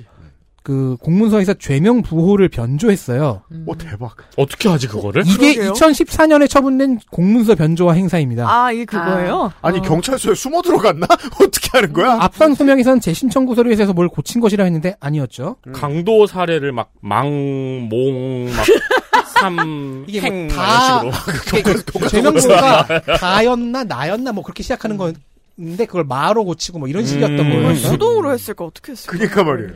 [0.64, 3.42] 그 공문서에서 죄명 부호를 변조했어요.
[3.66, 4.16] 오, 대박.
[4.38, 5.24] 어떻게 하지 그거를?
[5.26, 5.74] 이게 그러게요.
[5.74, 8.48] 2014년에 처분된 공문서 변조화 행사입니다.
[8.48, 9.52] 아, 이게 그거예요?
[9.62, 9.82] 아 니, 어.
[9.82, 11.08] 경찰서에 숨어 들어갔나?
[11.42, 12.18] 어떻게 하는 거야?
[12.22, 15.56] 앞선 소명에선 재심 청구 서류에서 뭘 고친 것이라 했는데 아니었죠.
[15.74, 18.66] 강도 사례를 막 망몽 막
[19.34, 22.08] 삼, 이게 행, 뭐 다- 이런 식으로.
[22.10, 27.50] 죄명부가 다였나 나였나 뭐 그렇게 시작하는 건데 그걸 마로 고치고 뭐 이런 식이었던 음.
[27.52, 27.76] 거예요.
[27.76, 29.18] 수동으로 했을까 어떻게 했을까?
[29.18, 29.72] 그니까 말이에요.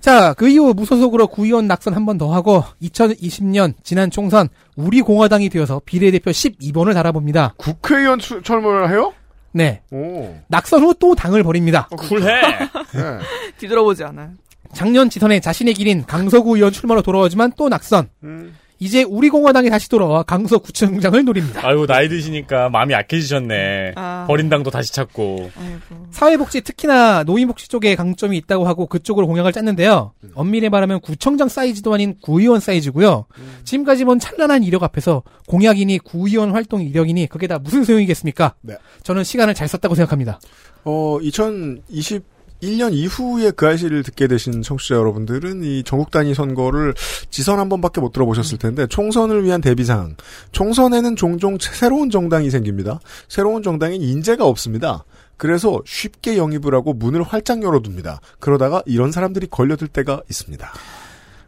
[0.00, 5.48] 자, 그 이후 무소속으로 구의원 낙선 한 번 더 하고 2020년 지난 총선 우리 공화당이
[5.48, 7.54] 되어서 비례대표 12번을 달아봅니다.
[7.56, 9.12] 국회의원 출- 출마를 해요?
[9.52, 9.82] 네.
[9.90, 10.36] 오.
[10.48, 11.88] 낙선 후 또 당을 버립니다.
[11.90, 12.26] 쿨해.
[12.94, 13.18] 네.
[13.58, 14.30] 뒤돌아보지 않아요.
[14.72, 18.08] 작년 지선에 자신의 길인 강서구 의원 출마로 돌아오지만 또 낙선.
[18.22, 18.54] 음.
[18.80, 21.66] 이제 우리 공화당이 다시 돌아와 강서구청장을 노립니다.
[21.66, 23.92] 아유 나이 드시니까 마음이 약해지셨네.
[23.96, 24.24] 아.
[24.28, 25.50] 버린 당도 다시 찾고.
[25.58, 26.06] 아이고.
[26.10, 30.12] 사회복지 특히나 노인복지 쪽에 강점이 있다고 하고 그쪽으로 공약을 짰는데요.
[30.34, 33.26] 엄밀히 말하면 구청장 사이즈도 아닌 구의원 사이즈고요.
[33.64, 38.54] 지금까지 본 찬란한 이력 앞에서 공약이니 구의원 활동 이력이니 그게 다 무슨 소용이겠습니까?
[38.60, 38.76] 네.
[39.02, 40.38] 저는 시간을 잘 썼다고 생각합니다.
[40.84, 41.18] 어,
[42.62, 46.94] 2021년 이후에 그 아이씨를 듣게 되신 청취자 여러분들은 이 전국 단위 선거를
[47.30, 50.16] 지선 한 번밖에 못 들어보셨을 텐데 총선을 위한 대비사항.
[50.52, 53.00] 총선에는 종종 새로운 정당이 생깁니다.
[53.28, 55.04] 새로운 정당엔 인재가 없습니다.
[55.36, 58.20] 그래서 쉽게 영입을 하고 문을 활짝 열어둡니다.
[58.40, 60.72] 그러다가 이런 사람들이 걸려들 때가 있습니다.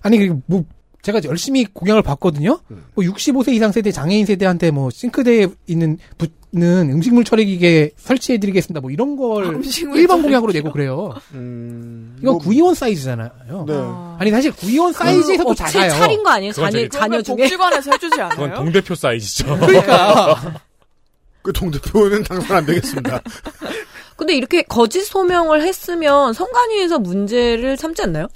[0.03, 0.65] 아니 그뭐
[1.03, 2.61] 제가 열심히 공약을 봤거든요.
[2.71, 2.85] 음.
[2.95, 8.81] 뭐 65세 이상 세대 장애인 세대한테 뭐 싱크대에 있는 붙는 음식물 처리 기계 설치해 드리겠습니다.
[8.81, 10.21] 뭐 이런 걸 음식물 일반?
[10.23, 11.15] 공약으로 내고 그래요.
[11.33, 13.31] 음, 이건 뭐, 구의원 사이즈잖아요.
[13.67, 13.75] 네.
[13.75, 15.91] 아 니 사실 구의원 사이즈에서도 업체 작아요.
[15.91, 16.53] 차린 거 아니에요?
[16.53, 17.37] 그건 자녀, 자녀 중에?
[17.37, 18.55] 복지관에서 해주지 그건 않아요?
[18.57, 19.57] 동대표 사이즈죠.
[19.61, 20.61] 그러니까
[21.43, 23.23] 그 동대표는 당선 안 되겠습니다.
[24.17, 28.29] 근데 이렇게 거짓 소명을 했으면 선관위에서 문제를 삼지 않나요?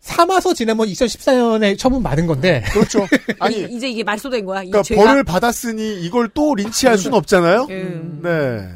[0.00, 3.06] 삼아서 지난번 2014년에 처분 받은 건데 그렇죠.
[3.38, 4.62] 아니, 이, 제 이게 말소된 거야.
[4.62, 5.04] 이 그러니까 죄가.
[5.04, 7.66] 벌을 받았으니 이걸 또 린치할 수는 없잖아요.
[7.70, 8.20] 음.
[8.22, 8.66] 네.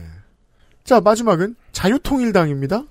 [0.84, 2.84] 자, 마지막은 자유통일당입니다.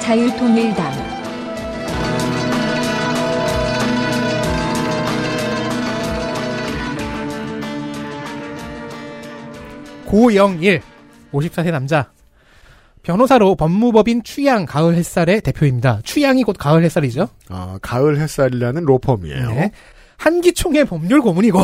[0.00, 0.92] 자유통일당
[10.06, 10.80] 고영일
[11.32, 12.10] 54세 남자
[13.08, 16.00] 변호사로 법무법인 추양 가을 햇살의 대표입니다.
[16.04, 17.30] 추양이 곧 가을 햇살이죠.
[17.48, 19.48] 아, 가을 햇살이라는 로펌이에요.
[19.48, 19.72] 네.
[20.18, 21.58] 한기총의 법률 고문이고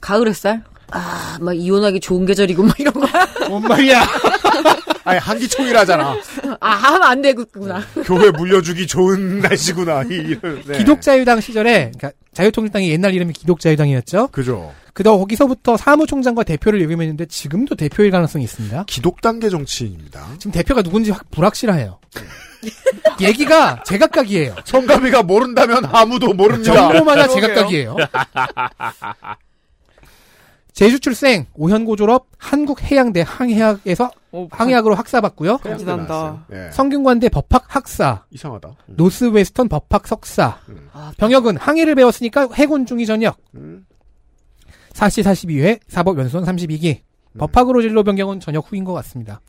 [0.00, 0.64] 가을 햇살?
[0.90, 3.28] 아, 막 이혼하기 좋은 계절이고 막 이런 거야.
[3.48, 4.02] 뭔 말이야?
[5.04, 6.16] 아니, 한기총이라잖아.
[6.58, 7.80] 아, 하면 안 되겠구나.
[8.04, 10.02] 교회 물려주기 좋은 날씨구나.
[10.10, 10.36] 이,
[10.66, 10.78] 네.
[10.78, 14.28] 기독자유당 시절에 그러니까 자유통일당이 옛날 이름이 기독자유당이었죠.
[14.28, 14.72] 그죠.
[14.94, 18.84] 그다음 거기서부터 사무총장과 대표를 역임했는데 지금도 대표일 가능성이 있습니다.
[18.86, 20.34] 기독단계 정치인입니다.
[20.38, 21.98] 지금 대표가 누군지 확 불확실해요.
[23.20, 24.56] 얘기가 제각각이에요.
[24.64, 26.74] 성가비가 모른다면 아무도 모릅니다.
[26.74, 27.28] 정보마다.
[27.28, 27.96] 제각각이에요.
[30.72, 35.58] 제주 출생, 오현고 졸업, 한국해양대 항해학에서 오, 항해학으로 학사 받고요.
[35.58, 36.46] 간지난다.
[36.52, 36.70] 예.
[36.72, 38.68] 성균관대 법학 학사, 이상하다.
[38.88, 38.94] 음.
[38.96, 40.58] 노스웨스턴 법학 석사.
[40.92, 43.38] 아, 병역은 항해를 배웠으니까 해군 중위 전역.
[43.54, 43.86] 음.
[44.94, 47.00] 사시 42회, 사법 연수원 32기.
[47.38, 49.40] 법학으로 진로 변경은 전혀 후인 것 같습니다.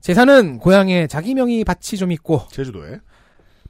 [0.00, 3.00] 재산은 고향에 자기 명의 밭이 좀 있고 제주도에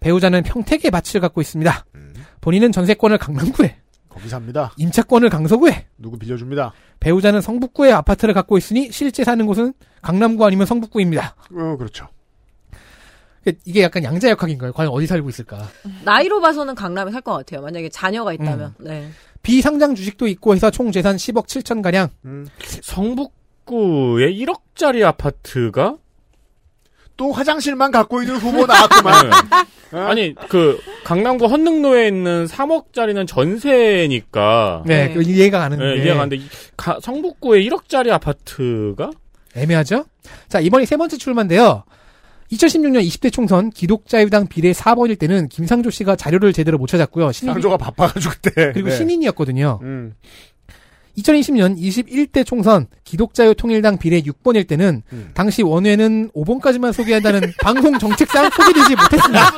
[0.01, 1.85] 배우자는 평택에 밭을 갖고 있습니다.
[2.41, 3.77] 본인은 전세권을 강남구에
[4.15, 4.73] 거기 삽니다.
[4.79, 6.73] 임차권을 강서구에 누구 빌려줍니다.
[7.01, 11.35] 배우자는 성북구에 아파트를 갖고 있으니 실제 사는 곳은 강남구 아니면 성북구입니다.
[11.53, 12.07] 어, 그렇죠.
[13.67, 14.73] 이게 약간 양자역학인가요?
[14.73, 15.69] 과연 어디 살고 있을까?
[16.05, 17.61] 나이로 봐서는 강남에 살 것 같아요.
[17.61, 18.75] 만약에 자녀가 있다면.
[18.79, 19.11] 네.
[19.43, 22.09] 비상장 주식도 있고 해서 총 재산 10억 7천 가량.
[22.83, 25.97] 성북구에 1억짜리 아파트가
[27.17, 29.31] 또 화장실만 갖고 있는 후보 나왔구만.
[29.93, 29.99] 네.
[30.01, 34.83] 아니 그 강남구 헌능로에 있는 3억짜리는 전세니까.
[34.87, 35.85] 네, 그 이해가 가는데.
[35.85, 36.45] 네, 이해가 가는데
[36.77, 39.11] 가- 성북구에 1억짜리 아파트가
[39.55, 40.05] 애매하죠?
[40.49, 41.85] 자, 이번이 세 번째 출마인데요.
[42.53, 47.33] 2016년 20대 총선 기독자유당 비례 4번일 때는 김상조 씨가 자료를 제대로 못 찾았고요.
[47.33, 48.73] 신인, 상조가 바빠가지고 그때.
[48.73, 48.97] 그리고 네.
[48.97, 49.79] 신인이었거든요.
[49.83, 50.15] 음.
[51.19, 55.31] 2020년 21대 총선 기독자유 통일당 비례 6번일 때는 음.
[55.35, 59.51] 당시 원회는 5번까지만 소개한다는 방송 정책상 소개되지 못했습니다.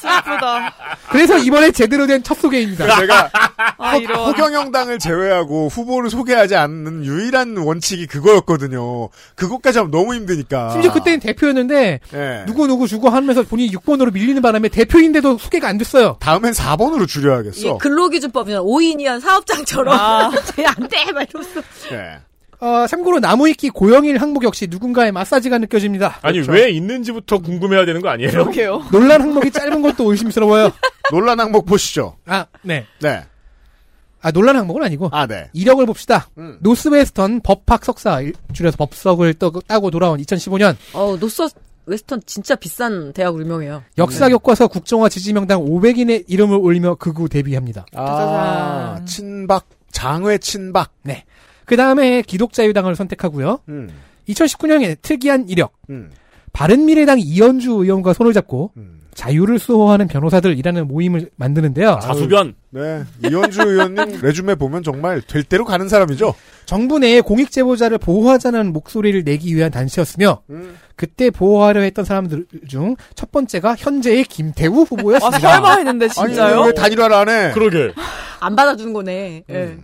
[0.00, 0.74] 슬프다.
[1.10, 3.00] 그래서 이번에 제대로 된 첫 소개입니다.
[3.00, 3.30] 제가
[3.76, 4.18] 아, 허, 이런.
[4.18, 9.10] 허경영당을 제외하고 후보를 소개하지 않는 유일한 원칙이 그거였거든요.
[9.34, 10.70] 그것까지 하면 너무 힘드니까.
[10.70, 12.44] 심지어 그때는 대표였는데 예.
[12.46, 16.16] 누구 누구 주고 하면서 본인이 6번으로 밀리는 바람에 대표인데도 소개가 안 됐어요.
[16.20, 17.78] 다음엔 4번으로 이게 줄여야겠어.
[17.78, 18.62] 근로기준법이잖아.
[18.62, 19.93] 5인 이한 사업장처럼.
[20.66, 21.12] 안 돼!
[21.12, 21.60] 막 이러면서.
[21.92, 22.18] 예.
[22.60, 26.18] 어, 참고로 나무위키 고영일 항목 역시 누군가의 마사지가 느껴집니다.
[26.22, 28.30] 아니 왜 있는지부터 궁금해야 되는 거 아니에요?
[28.30, 28.84] 그러게요.
[28.92, 30.70] 논란 항목이 짧은 것도 의심스러워요.
[31.10, 32.16] 논란 항목 보시죠.
[32.26, 32.86] 아, 네.
[33.00, 33.22] 네.
[34.22, 35.10] 아, 논란 항목은 아니고.
[35.12, 35.50] 아, 네.
[35.52, 36.28] 이력을 봅시다.
[36.38, 36.56] 음.
[36.60, 41.42] 노스웨스턴 법학 석사, 일- 줄여서 법석을 떠- 따고 돌아온 2015년 어, 노스
[41.86, 43.82] 웨스턴 진짜 비싼 대학으로 유명해요.
[43.98, 47.84] 역사 교과서 국정화 지지 명단 500인에 이름을 올리며 극우 데뷔합니다.
[47.94, 50.92] 아, 친박, 장외 친박.
[51.02, 51.24] 네.
[51.64, 53.60] 그 다음에 기독자유당을 선택하고요.
[53.70, 53.88] 음.
[54.28, 55.72] 2019년에 특이한 이력.
[55.88, 56.10] 음.
[56.52, 58.72] 바른미래당 이현주 의원과 손을 잡고
[59.14, 61.98] 자유를 수호하는 변호사들이라는 모임을 만드는데요.
[62.02, 62.54] 자수변.
[62.70, 63.04] 네.
[63.24, 66.34] 이현주 의원님 레주메 보면 정말 될 대로 가는 사람이죠.
[66.66, 70.76] 정부 내에 공익 제보자를 보호하자는 목소리를 내기 위한 단체였으며 음.
[70.96, 75.38] 그때 보호하려 했던 사람들 중 첫 번째가 현재의 김태우 아, 후보였습니다.
[75.38, 76.56] 설마 했는데 진짜요?
[76.60, 77.52] 아니, 왜 단일화를 안 해?
[77.52, 77.92] 그러게.
[78.40, 79.44] 안 받아주는 거네.
[79.50, 79.76] 예.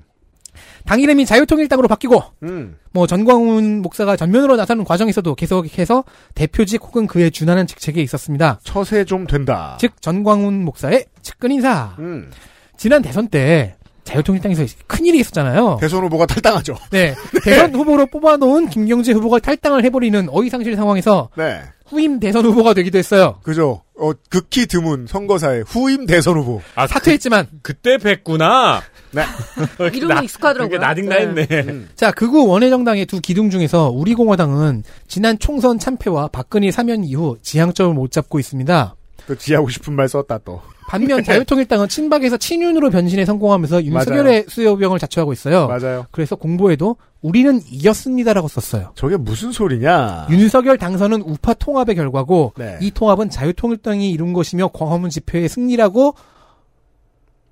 [0.86, 2.77] 당 이름이 자유통일당으로 바뀌고 음.
[2.93, 6.05] 뭐 전광훈 목사가 전면으로 나서는 과정에서도 계속해서
[6.35, 8.61] 대표직 혹은 그에 준하는 직책에 있었습니다.
[8.65, 9.77] 처세 좀 된다.
[9.81, 11.94] 즉 전광훈 목사의 측근 인사.
[11.98, 12.31] 음.
[12.77, 15.77] 지난 대선 때 자유통일당에서 큰 일이 있었잖아요.
[15.81, 16.74] 대선 후보가 탈당하죠.
[16.90, 17.15] 네.
[17.44, 21.61] 대선 후보로 뽑아놓은 김경재 후보가 탈당을 해버리는 어이상실 상황에서 네.
[21.86, 23.39] 후임 대선 후보가 되기도 했어요.
[23.43, 23.82] 그죠.
[23.98, 26.62] 어, 극히 드문 선거사의 후임 대선 후보.
[26.74, 28.81] 아, 사퇴했지만 그 때 뵀구나.
[29.12, 29.23] 네.
[29.93, 30.78] 이름이 익숙하더라고요.
[30.78, 31.47] 그게 나딩나 했네.
[31.69, 31.89] 음.
[31.97, 38.11] 자, 극우 원외정당의 두 기둥 중에서 우리공화당은 지난 총선 참패와 박근혜 사면 이후 지향점을 못
[38.11, 38.95] 잡고 있습니다.
[39.27, 40.61] 또 지하고 싶은 말 썼다 또.
[40.89, 45.69] 반면 자유통일당은 친박에서 친윤으로 변신에 성공하면서 윤석열의 수요병을 자초하고 있어요.
[45.69, 46.07] 맞아요.
[46.11, 48.93] 그래서 공보에도 우리는 이겼습니다라고 썼어요.
[48.97, 50.27] 저게 무슨 소리냐?
[50.31, 52.78] 윤석열 당선은 우파 통합의 결과고 네.
[52.81, 56.15] 이 통합은 자유통일당이 이룬 것이며 광화문 집회의 승리라고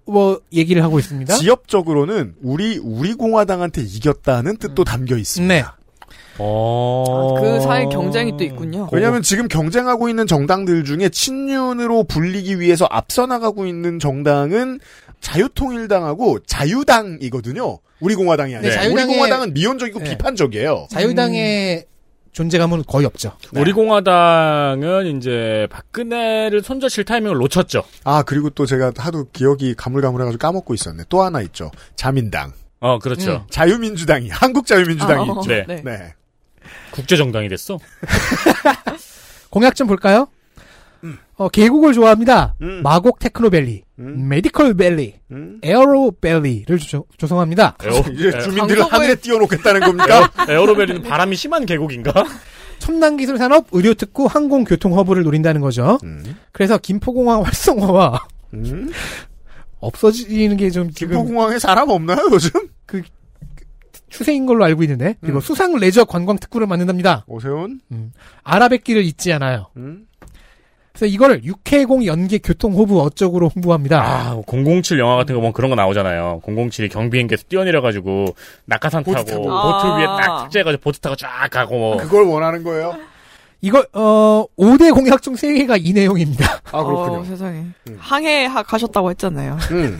[0.08, 1.34] 뭐 얘기를 하고 있습니다.
[1.36, 5.54] 지역적으로는 우리 우리 공화당한테 이겼다는 뜻도 담겨 있습니다.
[5.54, 5.64] 네.
[6.40, 7.34] 어.
[7.40, 8.88] 그 사이 경쟁이 또 있군요.
[8.92, 14.78] 왜냐하면 지금 경쟁하고 있는 정당들 중에 친윤으로 불리기 위해서 앞서 나가고 있는 정당은
[15.20, 17.78] 자유통일당하고 자유당이거든요.
[18.00, 18.72] 우리 공화당이 아니라.
[18.74, 20.10] 네, 자유당의- 우리 공화당은 미온적이고 네.
[20.10, 20.86] 비판적이에요.
[20.90, 21.84] 자유당의
[22.32, 23.32] 존재감은 거의 없죠.
[23.54, 27.82] 우리 공화당은 이제 박근혜를 손절칠 타이밍을 놓쳤죠.
[28.04, 31.04] 아 그리고 또 제가 하도 기억이 가물가물해가지고 까먹고 있었네.
[31.08, 31.70] 또 하나 있죠.
[31.96, 33.32] 자민당, 어, 그렇죠.
[33.32, 33.40] 음.
[33.50, 35.48] 자유민주당이 한국 자유민주당이 아, 있죠.
[35.48, 35.64] 네.
[35.66, 35.82] 네.
[35.84, 36.14] 네.
[36.92, 37.78] 국제정당이 됐어.
[39.50, 40.28] 공약 좀 볼까요?
[41.36, 42.54] 어, 계곡을 좋아합니다.
[42.62, 42.82] 음.
[42.82, 44.28] 마곡 테크노밸리, 음.
[44.28, 45.60] 메디컬 밸리, 음.
[45.62, 47.76] 에어로밸리를 조, 조성합니다.
[47.84, 50.30] 에어, 이제 주민들을 강서구에- 하늘에 띄워놓겠다는 겁니까?
[50.48, 52.12] 에어로벨리는 바람이 심한 계곡인가?
[52.80, 55.98] 첨단 기술 산업, 의료 특구, 항공 교통 허브를 노린다는 거죠.
[56.04, 56.36] 음.
[56.52, 58.90] 그래서 김포공항 활성화와 음.
[59.80, 62.50] 없어지는 게 좀 지금 김포공항에 사람 없나요 요즘?
[64.08, 65.40] 추세인 걸로 알고 있는데 그리고 음.
[65.40, 67.24] 수상 레저 관광 특구를 만든답니다.
[67.28, 67.80] 오세훈.
[68.42, 69.66] 아라뱃길을 잊지 않아요.
[69.76, 70.06] 음.
[70.98, 74.02] 그래서 이거를 육해공 연계 교통 허브 어쩌고로 홍보합니다.
[74.02, 76.40] 아, 007 영화 같은 거 보면 그런 거 나오잖아요.
[76.44, 78.34] 007이 경비행기에서 뛰어내려가지고
[78.64, 79.42] 낙하산 보트 타고 타고.
[79.44, 80.16] 보트 위에 아.
[80.16, 81.96] 딱 탁재해가지고 보트 타고 쫙 가고 뭐.
[81.98, 82.96] 그걸 원하는 거예요?
[83.60, 86.60] 이거 어 5대 공약 중 3개가 이 내용입니다.
[86.72, 87.20] 아 그렇군요.
[87.20, 87.58] 어, 세상에.
[87.88, 87.96] 음.
[87.98, 89.56] 항해 하- 가셨다고 했잖아요.
[89.70, 89.98] 음.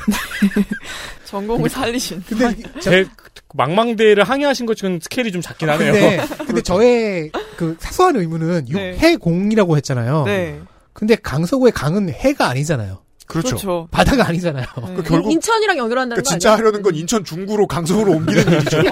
[1.27, 2.25] 전공을 살리신.
[2.29, 3.07] 근데 제
[3.55, 5.93] 망망대해를 항해하신 것 지금 스케일이 좀 작긴 하네요.
[5.93, 8.97] 근데, 근데 저의 그 사소한 의문은 네.
[8.99, 10.25] 해공이라고 했잖아요.
[10.25, 10.61] 네.
[10.99, 12.99] 근데 강서구의 강은 해가 아니잖아요.
[13.29, 13.51] 그렇죠.
[13.51, 13.89] 그렇죠.
[13.93, 14.67] 바다가 아니잖아요.
[14.97, 16.57] 그 결국 인천이랑 연결한다는 그러니까 거 진짜?
[16.57, 18.83] 하려는 건 인천 중구로 강서구로 옮기는 일이죠.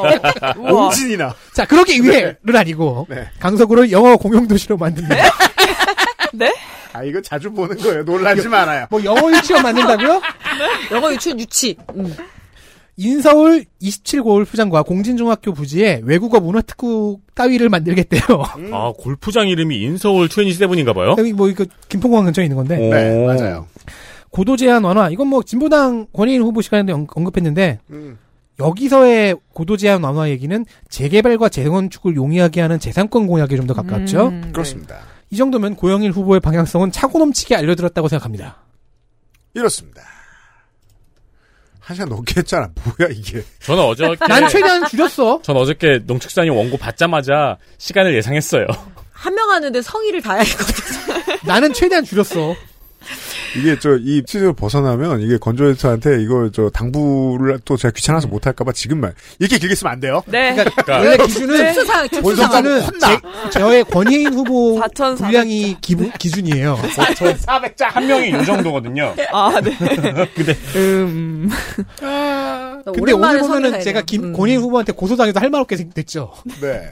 [0.58, 0.86] 우와.
[0.86, 1.34] 옹진이나.
[1.52, 3.28] 자, 그러기 위해는 아니고 네.
[3.40, 5.16] 강서구를 영어 공용 도시로 만든다.
[6.32, 6.54] 네?
[6.92, 8.04] 아 이거 자주 보는 거예요.
[8.04, 8.86] 놀라지 말아요.
[8.88, 10.22] 뭐 영어 유치원 만든다고요?
[10.92, 11.76] 영어 유치원 유치.
[11.96, 12.14] 음.
[12.98, 18.22] 인서울 27골 프장과 공진중학교 부지에 외국어 문화특구 따위를 만들겠대요.
[18.72, 21.14] 아 골프장 이름이 인서울 27인가 봐요.
[21.18, 22.76] 여기 뭐 이거 김포공항 근처에 있는 건데.
[22.76, 22.90] 오.
[22.94, 23.66] 네, 맞아요.
[24.30, 25.10] 고도 제한 완화.
[25.10, 28.18] 이건 뭐 진보당 권혜인 후보 시간에도 언- 언급했는데 음.
[28.58, 34.28] 여기서의 고도 제한 완화 얘기는 재개발과 재건축을 용이하게 하는 재산권 공약에 좀 더 가깝죠.
[34.28, 34.52] 음, 네.
[34.52, 34.96] 그렇습니다.
[35.30, 38.56] 이 정도면 고영일 후보의 방향성은 차고 넘치게 알려들었다고 생각합니다.
[39.54, 40.02] 이렇습니다.
[41.86, 42.68] 한 시간 넘게 했잖아.
[42.98, 43.44] 뭐야 이게.
[43.62, 45.40] 저는 어저께 난 최대한 줄였어.
[45.42, 48.66] 전 어저께 농축산인 원고 받자마자 시간을 예상했어요.
[49.12, 50.74] 한 명 하는데 성의를 다해야 했거든.
[51.44, 52.54] 나는 최대한 줄였어.
[53.56, 59.12] 이게 저이 치즈를 벗어나면 이게 건조해서한테 이거 저 당부를 또 제가 귀찮아서 못 할까봐 지금만
[59.38, 60.22] 이렇게 길게 쓰면 안 돼요.
[60.26, 60.54] 네.
[60.54, 62.22] 그러니까 원래 기준은 특수상, 특수상.
[62.22, 66.76] 본선까지 기준은 제, 저의 권혜인 후보 4,400 분량이 기부, 기준이에요.
[66.82, 69.14] 400자 한 명이 이 정도거든요.
[69.32, 69.76] 아, 네.
[70.34, 71.48] 근데 음.
[72.84, 74.24] 근데 오랜만에 오늘 보면은 제가 김.
[74.24, 74.32] 음.
[74.32, 76.32] 권혜인 후보한테 고소당해도 할말 없게 생- 됐죠.
[76.60, 76.90] 네.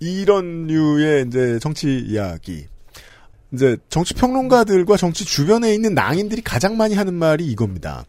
[0.00, 2.66] 이런 류의 이제 정치 이야기.
[3.52, 8.04] 이제 정치 평론가들과 정치 주변에 있는 낭인들이 가장 많이 하는 말이 이겁니다.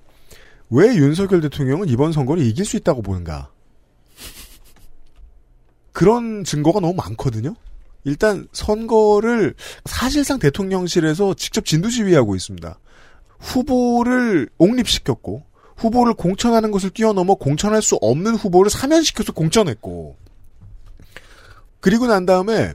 [0.69, 3.51] 왜 윤석열 대통령은 이번 선거를 이길 수 있다고 보는가?
[5.91, 7.55] 그런 증거가 너무 많거든요.
[8.03, 9.53] 일단 선거를
[9.85, 12.79] 사실상 대통령실에서 직접 진두지휘하고 있습니다.
[13.39, 15.43] 후보를 옹립시켰고
[15.75, 20.17] 후보를 공천하는 것을 뛰어넘어 공천할 수 없는 후보를 사면시켜서 공천했고
[21.79, 22.73] 그리고 난 다음에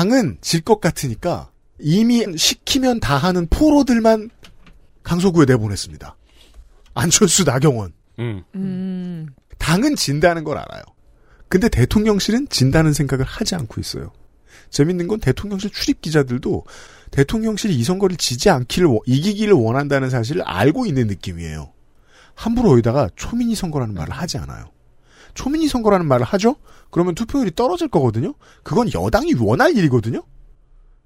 [0.00, 1.50] 당은 질 것 같으니까
[1.80, 4.28] 이미 시키면 다 하는 포로들만
[5.02, 6.14] 강서구에 내보냈습니다.
[6.92, 7.94] 안철수, 나경원.
[8.18, 8.42] 음.
[8.54, 9.26] 음.
[9.56, 10.82] 당은 진다는 걸 알아요.
[11.48, 14.12] 근데 대통령실은 진다는 생각을 하지 않고 있어요.
[14.68, 16.64] 재밌는 건 대통령실 출입 기자들도
[17.12, 21.72] 대통령실이 이 선거를 지지 않기를 원- 이기기를 원한다는 사실을 알고 있는 느낌이에요.
[22.34, 24.66] 함부로 여기다가 초민이 선거라는 말을 하지 않아요.
[25.36, 26.56] 초민이 선거라는 말을 하죠?
[26.90, 28.34] 그러면 투표율이 떨어질 거거든요?
[28.64, 30.22] 그건 여당이 원할 일이거든요?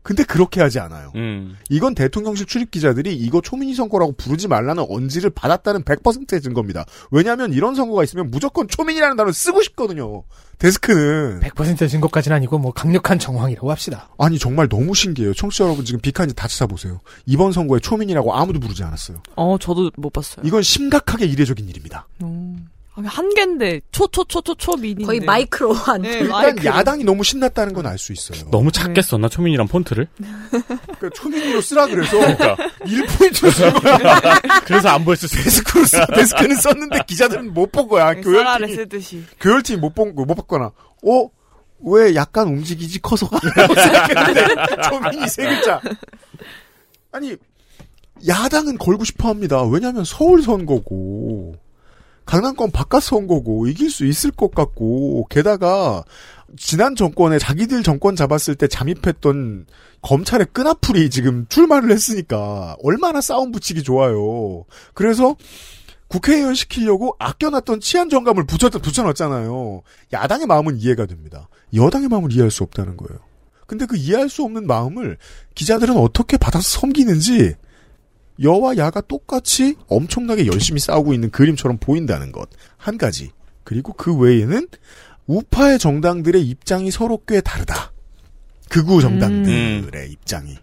[0.02, 1.12] 근데 그렇게 하지 않아요.
[1.16, 1.57] 음.
[1.69, 6.86] 이건 대통령실 출입 기자들이 이거 초민이 선거라고 부르지 말라는 언지를 받았다는 100%의 증거입니다.
[7.11, 10.23] 왜냐하면 이런 선거가 있으면 무조건 초민이라는 단어를 쓰고 싶거든요.
[10.59, 14.09] 데스크는 100% 증거까지는 아니고 뭐 강력한 정황이라고 합시다.
[14.19, 15.35] 아니 정말 너무 신기해요.
[15.35, 17.01] 청취자 여러분 지금 비칸지 다 찾아보세요.
[17.27, 19.23] 이번 선거에 초민이라고 아무도 부르지 않았어요.
[19.36, 20.47] 어, 저도 못 봤어요.
[20.47, 22.09] 이건 심각하게 이례적인 일입니다.
[22.23, 22.70] 음.
[22.95, 26.03] 아, 한 개인데 초초초초초 미니 거의 마이크로 한.
[26.03, 26.65] 네, 일단 마이크로.
[26.65, 28.49] 야당이 너무 신났다는 건 알 수 있어요.
[28.51, 30.09] 너무 작게 썼나 초미니란 폰트를?
[30.19, 34.21] 그러니까 초미니로 쓰라 그래서 그러니까 1포인트로 쓴 거야.
[34.67, 35.29] 그래서 안 있어.
[35.29, 38.07] 데스크로 쓰, 데스크는 썼는데 기자들은 못 본 거야.
[38.07, 39.25] 쌀알을 교열팀이 쓰듯이.
[39.41, 40.67] 교열팀이 못 본, 못 봤거나,
[41.07, 41.29] 어?
[41.83, 43.39] 왜 약간 움직이지 커서가?
[43.41, 44.55] 생각했는데,
[44.91, 45.81] 초미니 세 글자.
[47.12, 47.35] 아니,
[48.27, 49.62] 야당은 걸고 싶어 합니다.
[49.65, 51.55] 왜냐면 하 서울 선거고,
[52.31, 56.05] 강남권 바깥 선거고, 이길 수 있을 것 같고, 게다가,
[56.57, 59.66] 지난 정권에 자기들 정권 잡았을 때 잠입했던
[60.02, 64.65] 검찰의 끈앞풀이 지금 출마를 했으니까, 얼마나 싸움 붙이기 좋아요.
[64.94, 65.35] 그래서,
[66.07, 69.82] 국회의원 시키려고 아껴놨던 치안 정감을 붙여, 붙여놨잖아요.
[70.12, 71.48] 야당의 마음은 이해가 됩니다.
[71.74, 73.19] 여당의 마음을 이해할 수 없다는 거예요.
[73.66, 75.19] 근데 그 이해할 수 없는 마음을
[75.57, 77.57] 기자들은 어떻게 받아서 섬기는지
[78.43, 82.49] 여와 야가 똑같이 엄청나게 열심히 싸우고 있는 그림처럼 보인다는 것.
[82.77, 83.31] 한 가지.
[83.65, 84.67] 그리고 그 외에는
[85.27, 87.93] 우파의 정당들의 입장이 서로 꽤 다르다.
[88.69, 90.57] 극우 정당들의 입장이.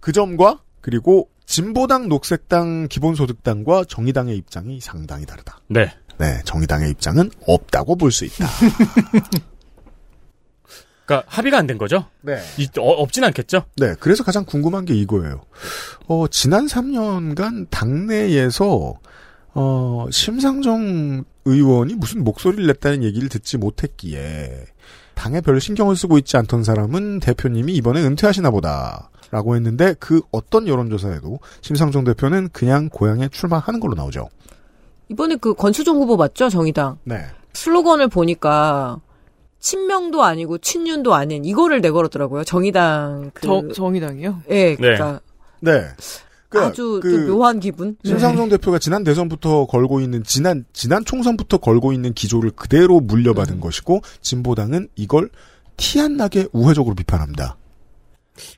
[0.00, 5.60] 그 점과 그리고 진보당, 녹색당, 기본소득당과 정의당의 입장이 상당히 다르다.
[5.68, 5.92] 네.
[6.18, 8.46] 네, 정의당의 입장은 없다고 볼 수 있다.
[11.04, 12.06] 그러니까 합의가 안 된 거죠?
[12.20, 12.38] 네.
[12.58, 13.64] 이, 어, 없진 않겠죠?
[13.76, 15.40] 네, 그래서 가장 궁금한 게 이거예요.
[16.08, 18.94] 어, 지난 3년간 당내에서
[19.54, 24.64] 어, 심상정 의원이 무슨 목소리를 냈다는 얘기를 듣지 못했기에
[25.14, 29.10] 당에 별 신경을 쓰고 있지 않던 사람은 대표님이 이번에 은퇴하시나 보다.
[29.30, 34.28] 라고 했는데 그 어떤 여론조사에도 심상정 대표는 그냥 고향에 출마하는 걸로 나오죠.
[35.08, 36.50] 이번에 그 권수정 후보 맞죠?
[36.50, 36.98] 정의당.
[37.04, 37.24] 네.
[37.54, 39.00] 슬로건을 보니까
[39.62, 42.44] 친명도 아니고 친윤도 아닌 이거를 내걸었더라고요.
[42.44, 44.42] 정의당 그 정, 정의당이요?
[44.50, 45.20] 예, 그러니까
[45.60, 45.84] 네.
[46.50, 47.96] 아주 좀 묘한 기분.
[48.02, 48.10] 네.
[48.10, 54.02] 심상정 대표가 지난 대선부터 걸고 있는 지난 지난 총선부터 걸고 있는 기조를 그대로 물려받은 것이고
[54.20, 55.30] 진보당은 이걸
[55.76, 57.56] 티 안 나게 우회적으로 비판합니다.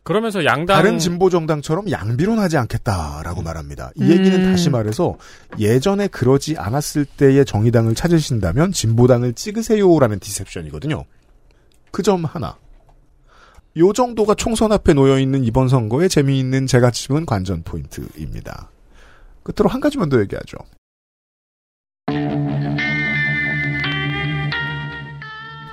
[0.05, 3.91] 그러면서 양당 다른 진보 정당처럼 양비론하지 않겠다라고 말합니다.
[3.97, 4.51] 이 얘기는 음.
[4.53, 5.17] 다시 말해서
[5.59, 11.05] 예전에 그러지 않았을 때의 정의당을 찾으신다면 진보당을 찍으세요라는 디셉션이거든요.
[11.91, 12.57] 그 점 하나.
[13.77, 18.71] 요 정도가 총선 앞에 놓여 있는 이번 선거의 재미있는 제가 집은 관전 포인트입니다.
[19.43, 20.57] 끝으로 한 가지만 더 얘기하죠.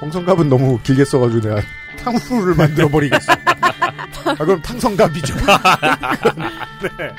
[0.02, 1.62] 홍성갑은 너무 길게 써가지고 내가
[2.04, 3.32] 탕후루를 만들어 버리겠어.
[4.26, 5.36] 아, 그럼 탕성갑이죠.
[6.98, 7.12] 네.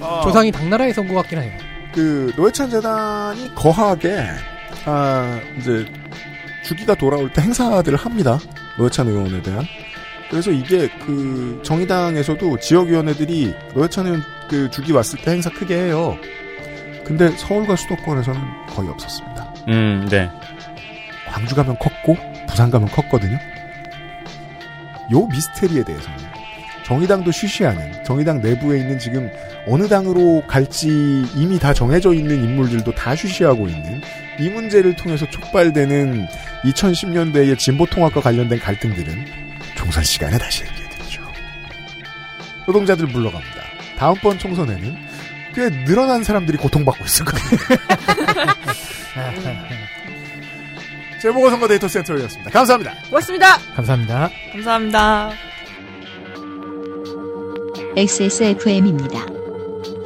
[0.00, 0.20] 어.
[0.24, 1.52] 조상이 당나라에 선거 같긴 해요.
[1.92, 4.26] 그 노회찬 재단이 거하게
[4.84, 5.86] 아 이제
[6.64, 8.38] 주기가 돌아올 때 행사들을 합니다.
[8.78, 9.64] 노회찬 의원에 대한.
[10.30, 16.16] 그래서 이게 그 정의당에서도 지역위원회들이 노회찬 의원 그 주기 왔을 때 행사 크게 해요.
[17.04, 19.54] 근데 서울과 수도권에서는 거의 없었습니다.
[19.68, 20.30] 음, 네.
[21.28, 22.16] 광주 가면 컸고
[22.48, 23.38] 부산 가면 컸거든요.
[25.12, 26.18] 요 미스테리에 대해서는
[26.84, 29.30] 정의당도 쉬쉬하는 정의당 내부에 있는 지금
[29.66, 30.88] 어느 당으로 갈지
[31.34, 34.02] 이미 다 정해져 있는 인물들도 다 쉬쉬하고 있는
[34.38, 36.26] 이 문제를 통해서 촉발되는
[36.64, 39.24] 2010년대의 진보통합과 관련된 갈등들은
[39.76, 41.22] 총선 시간에 다시 얘기해드리죠.
[42.66, 43.62] 노동자들 물러갑니다.
[43.96, 44.96] 다음번 총선에는
[45.54, 47.48] 꽤 늘어난 사람들이 고통받고 있을 거예요.
[51.24, 52.50] 재보궐선거 데이터 센터였습니다.
[52.50, 52.92] 감사합니다.
[53.08, 53.56] 고맙습니다.
[53.74, 54.30] 감사합니다.
[54.52, 55.30] 감사합니다.
[57.96, 59.24] XSFM입니다.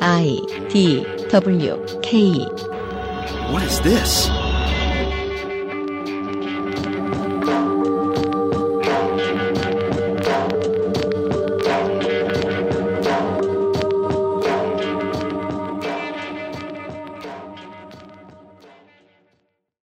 [0.00, 2.46] I D W K
[3.50, 4.37] What is this?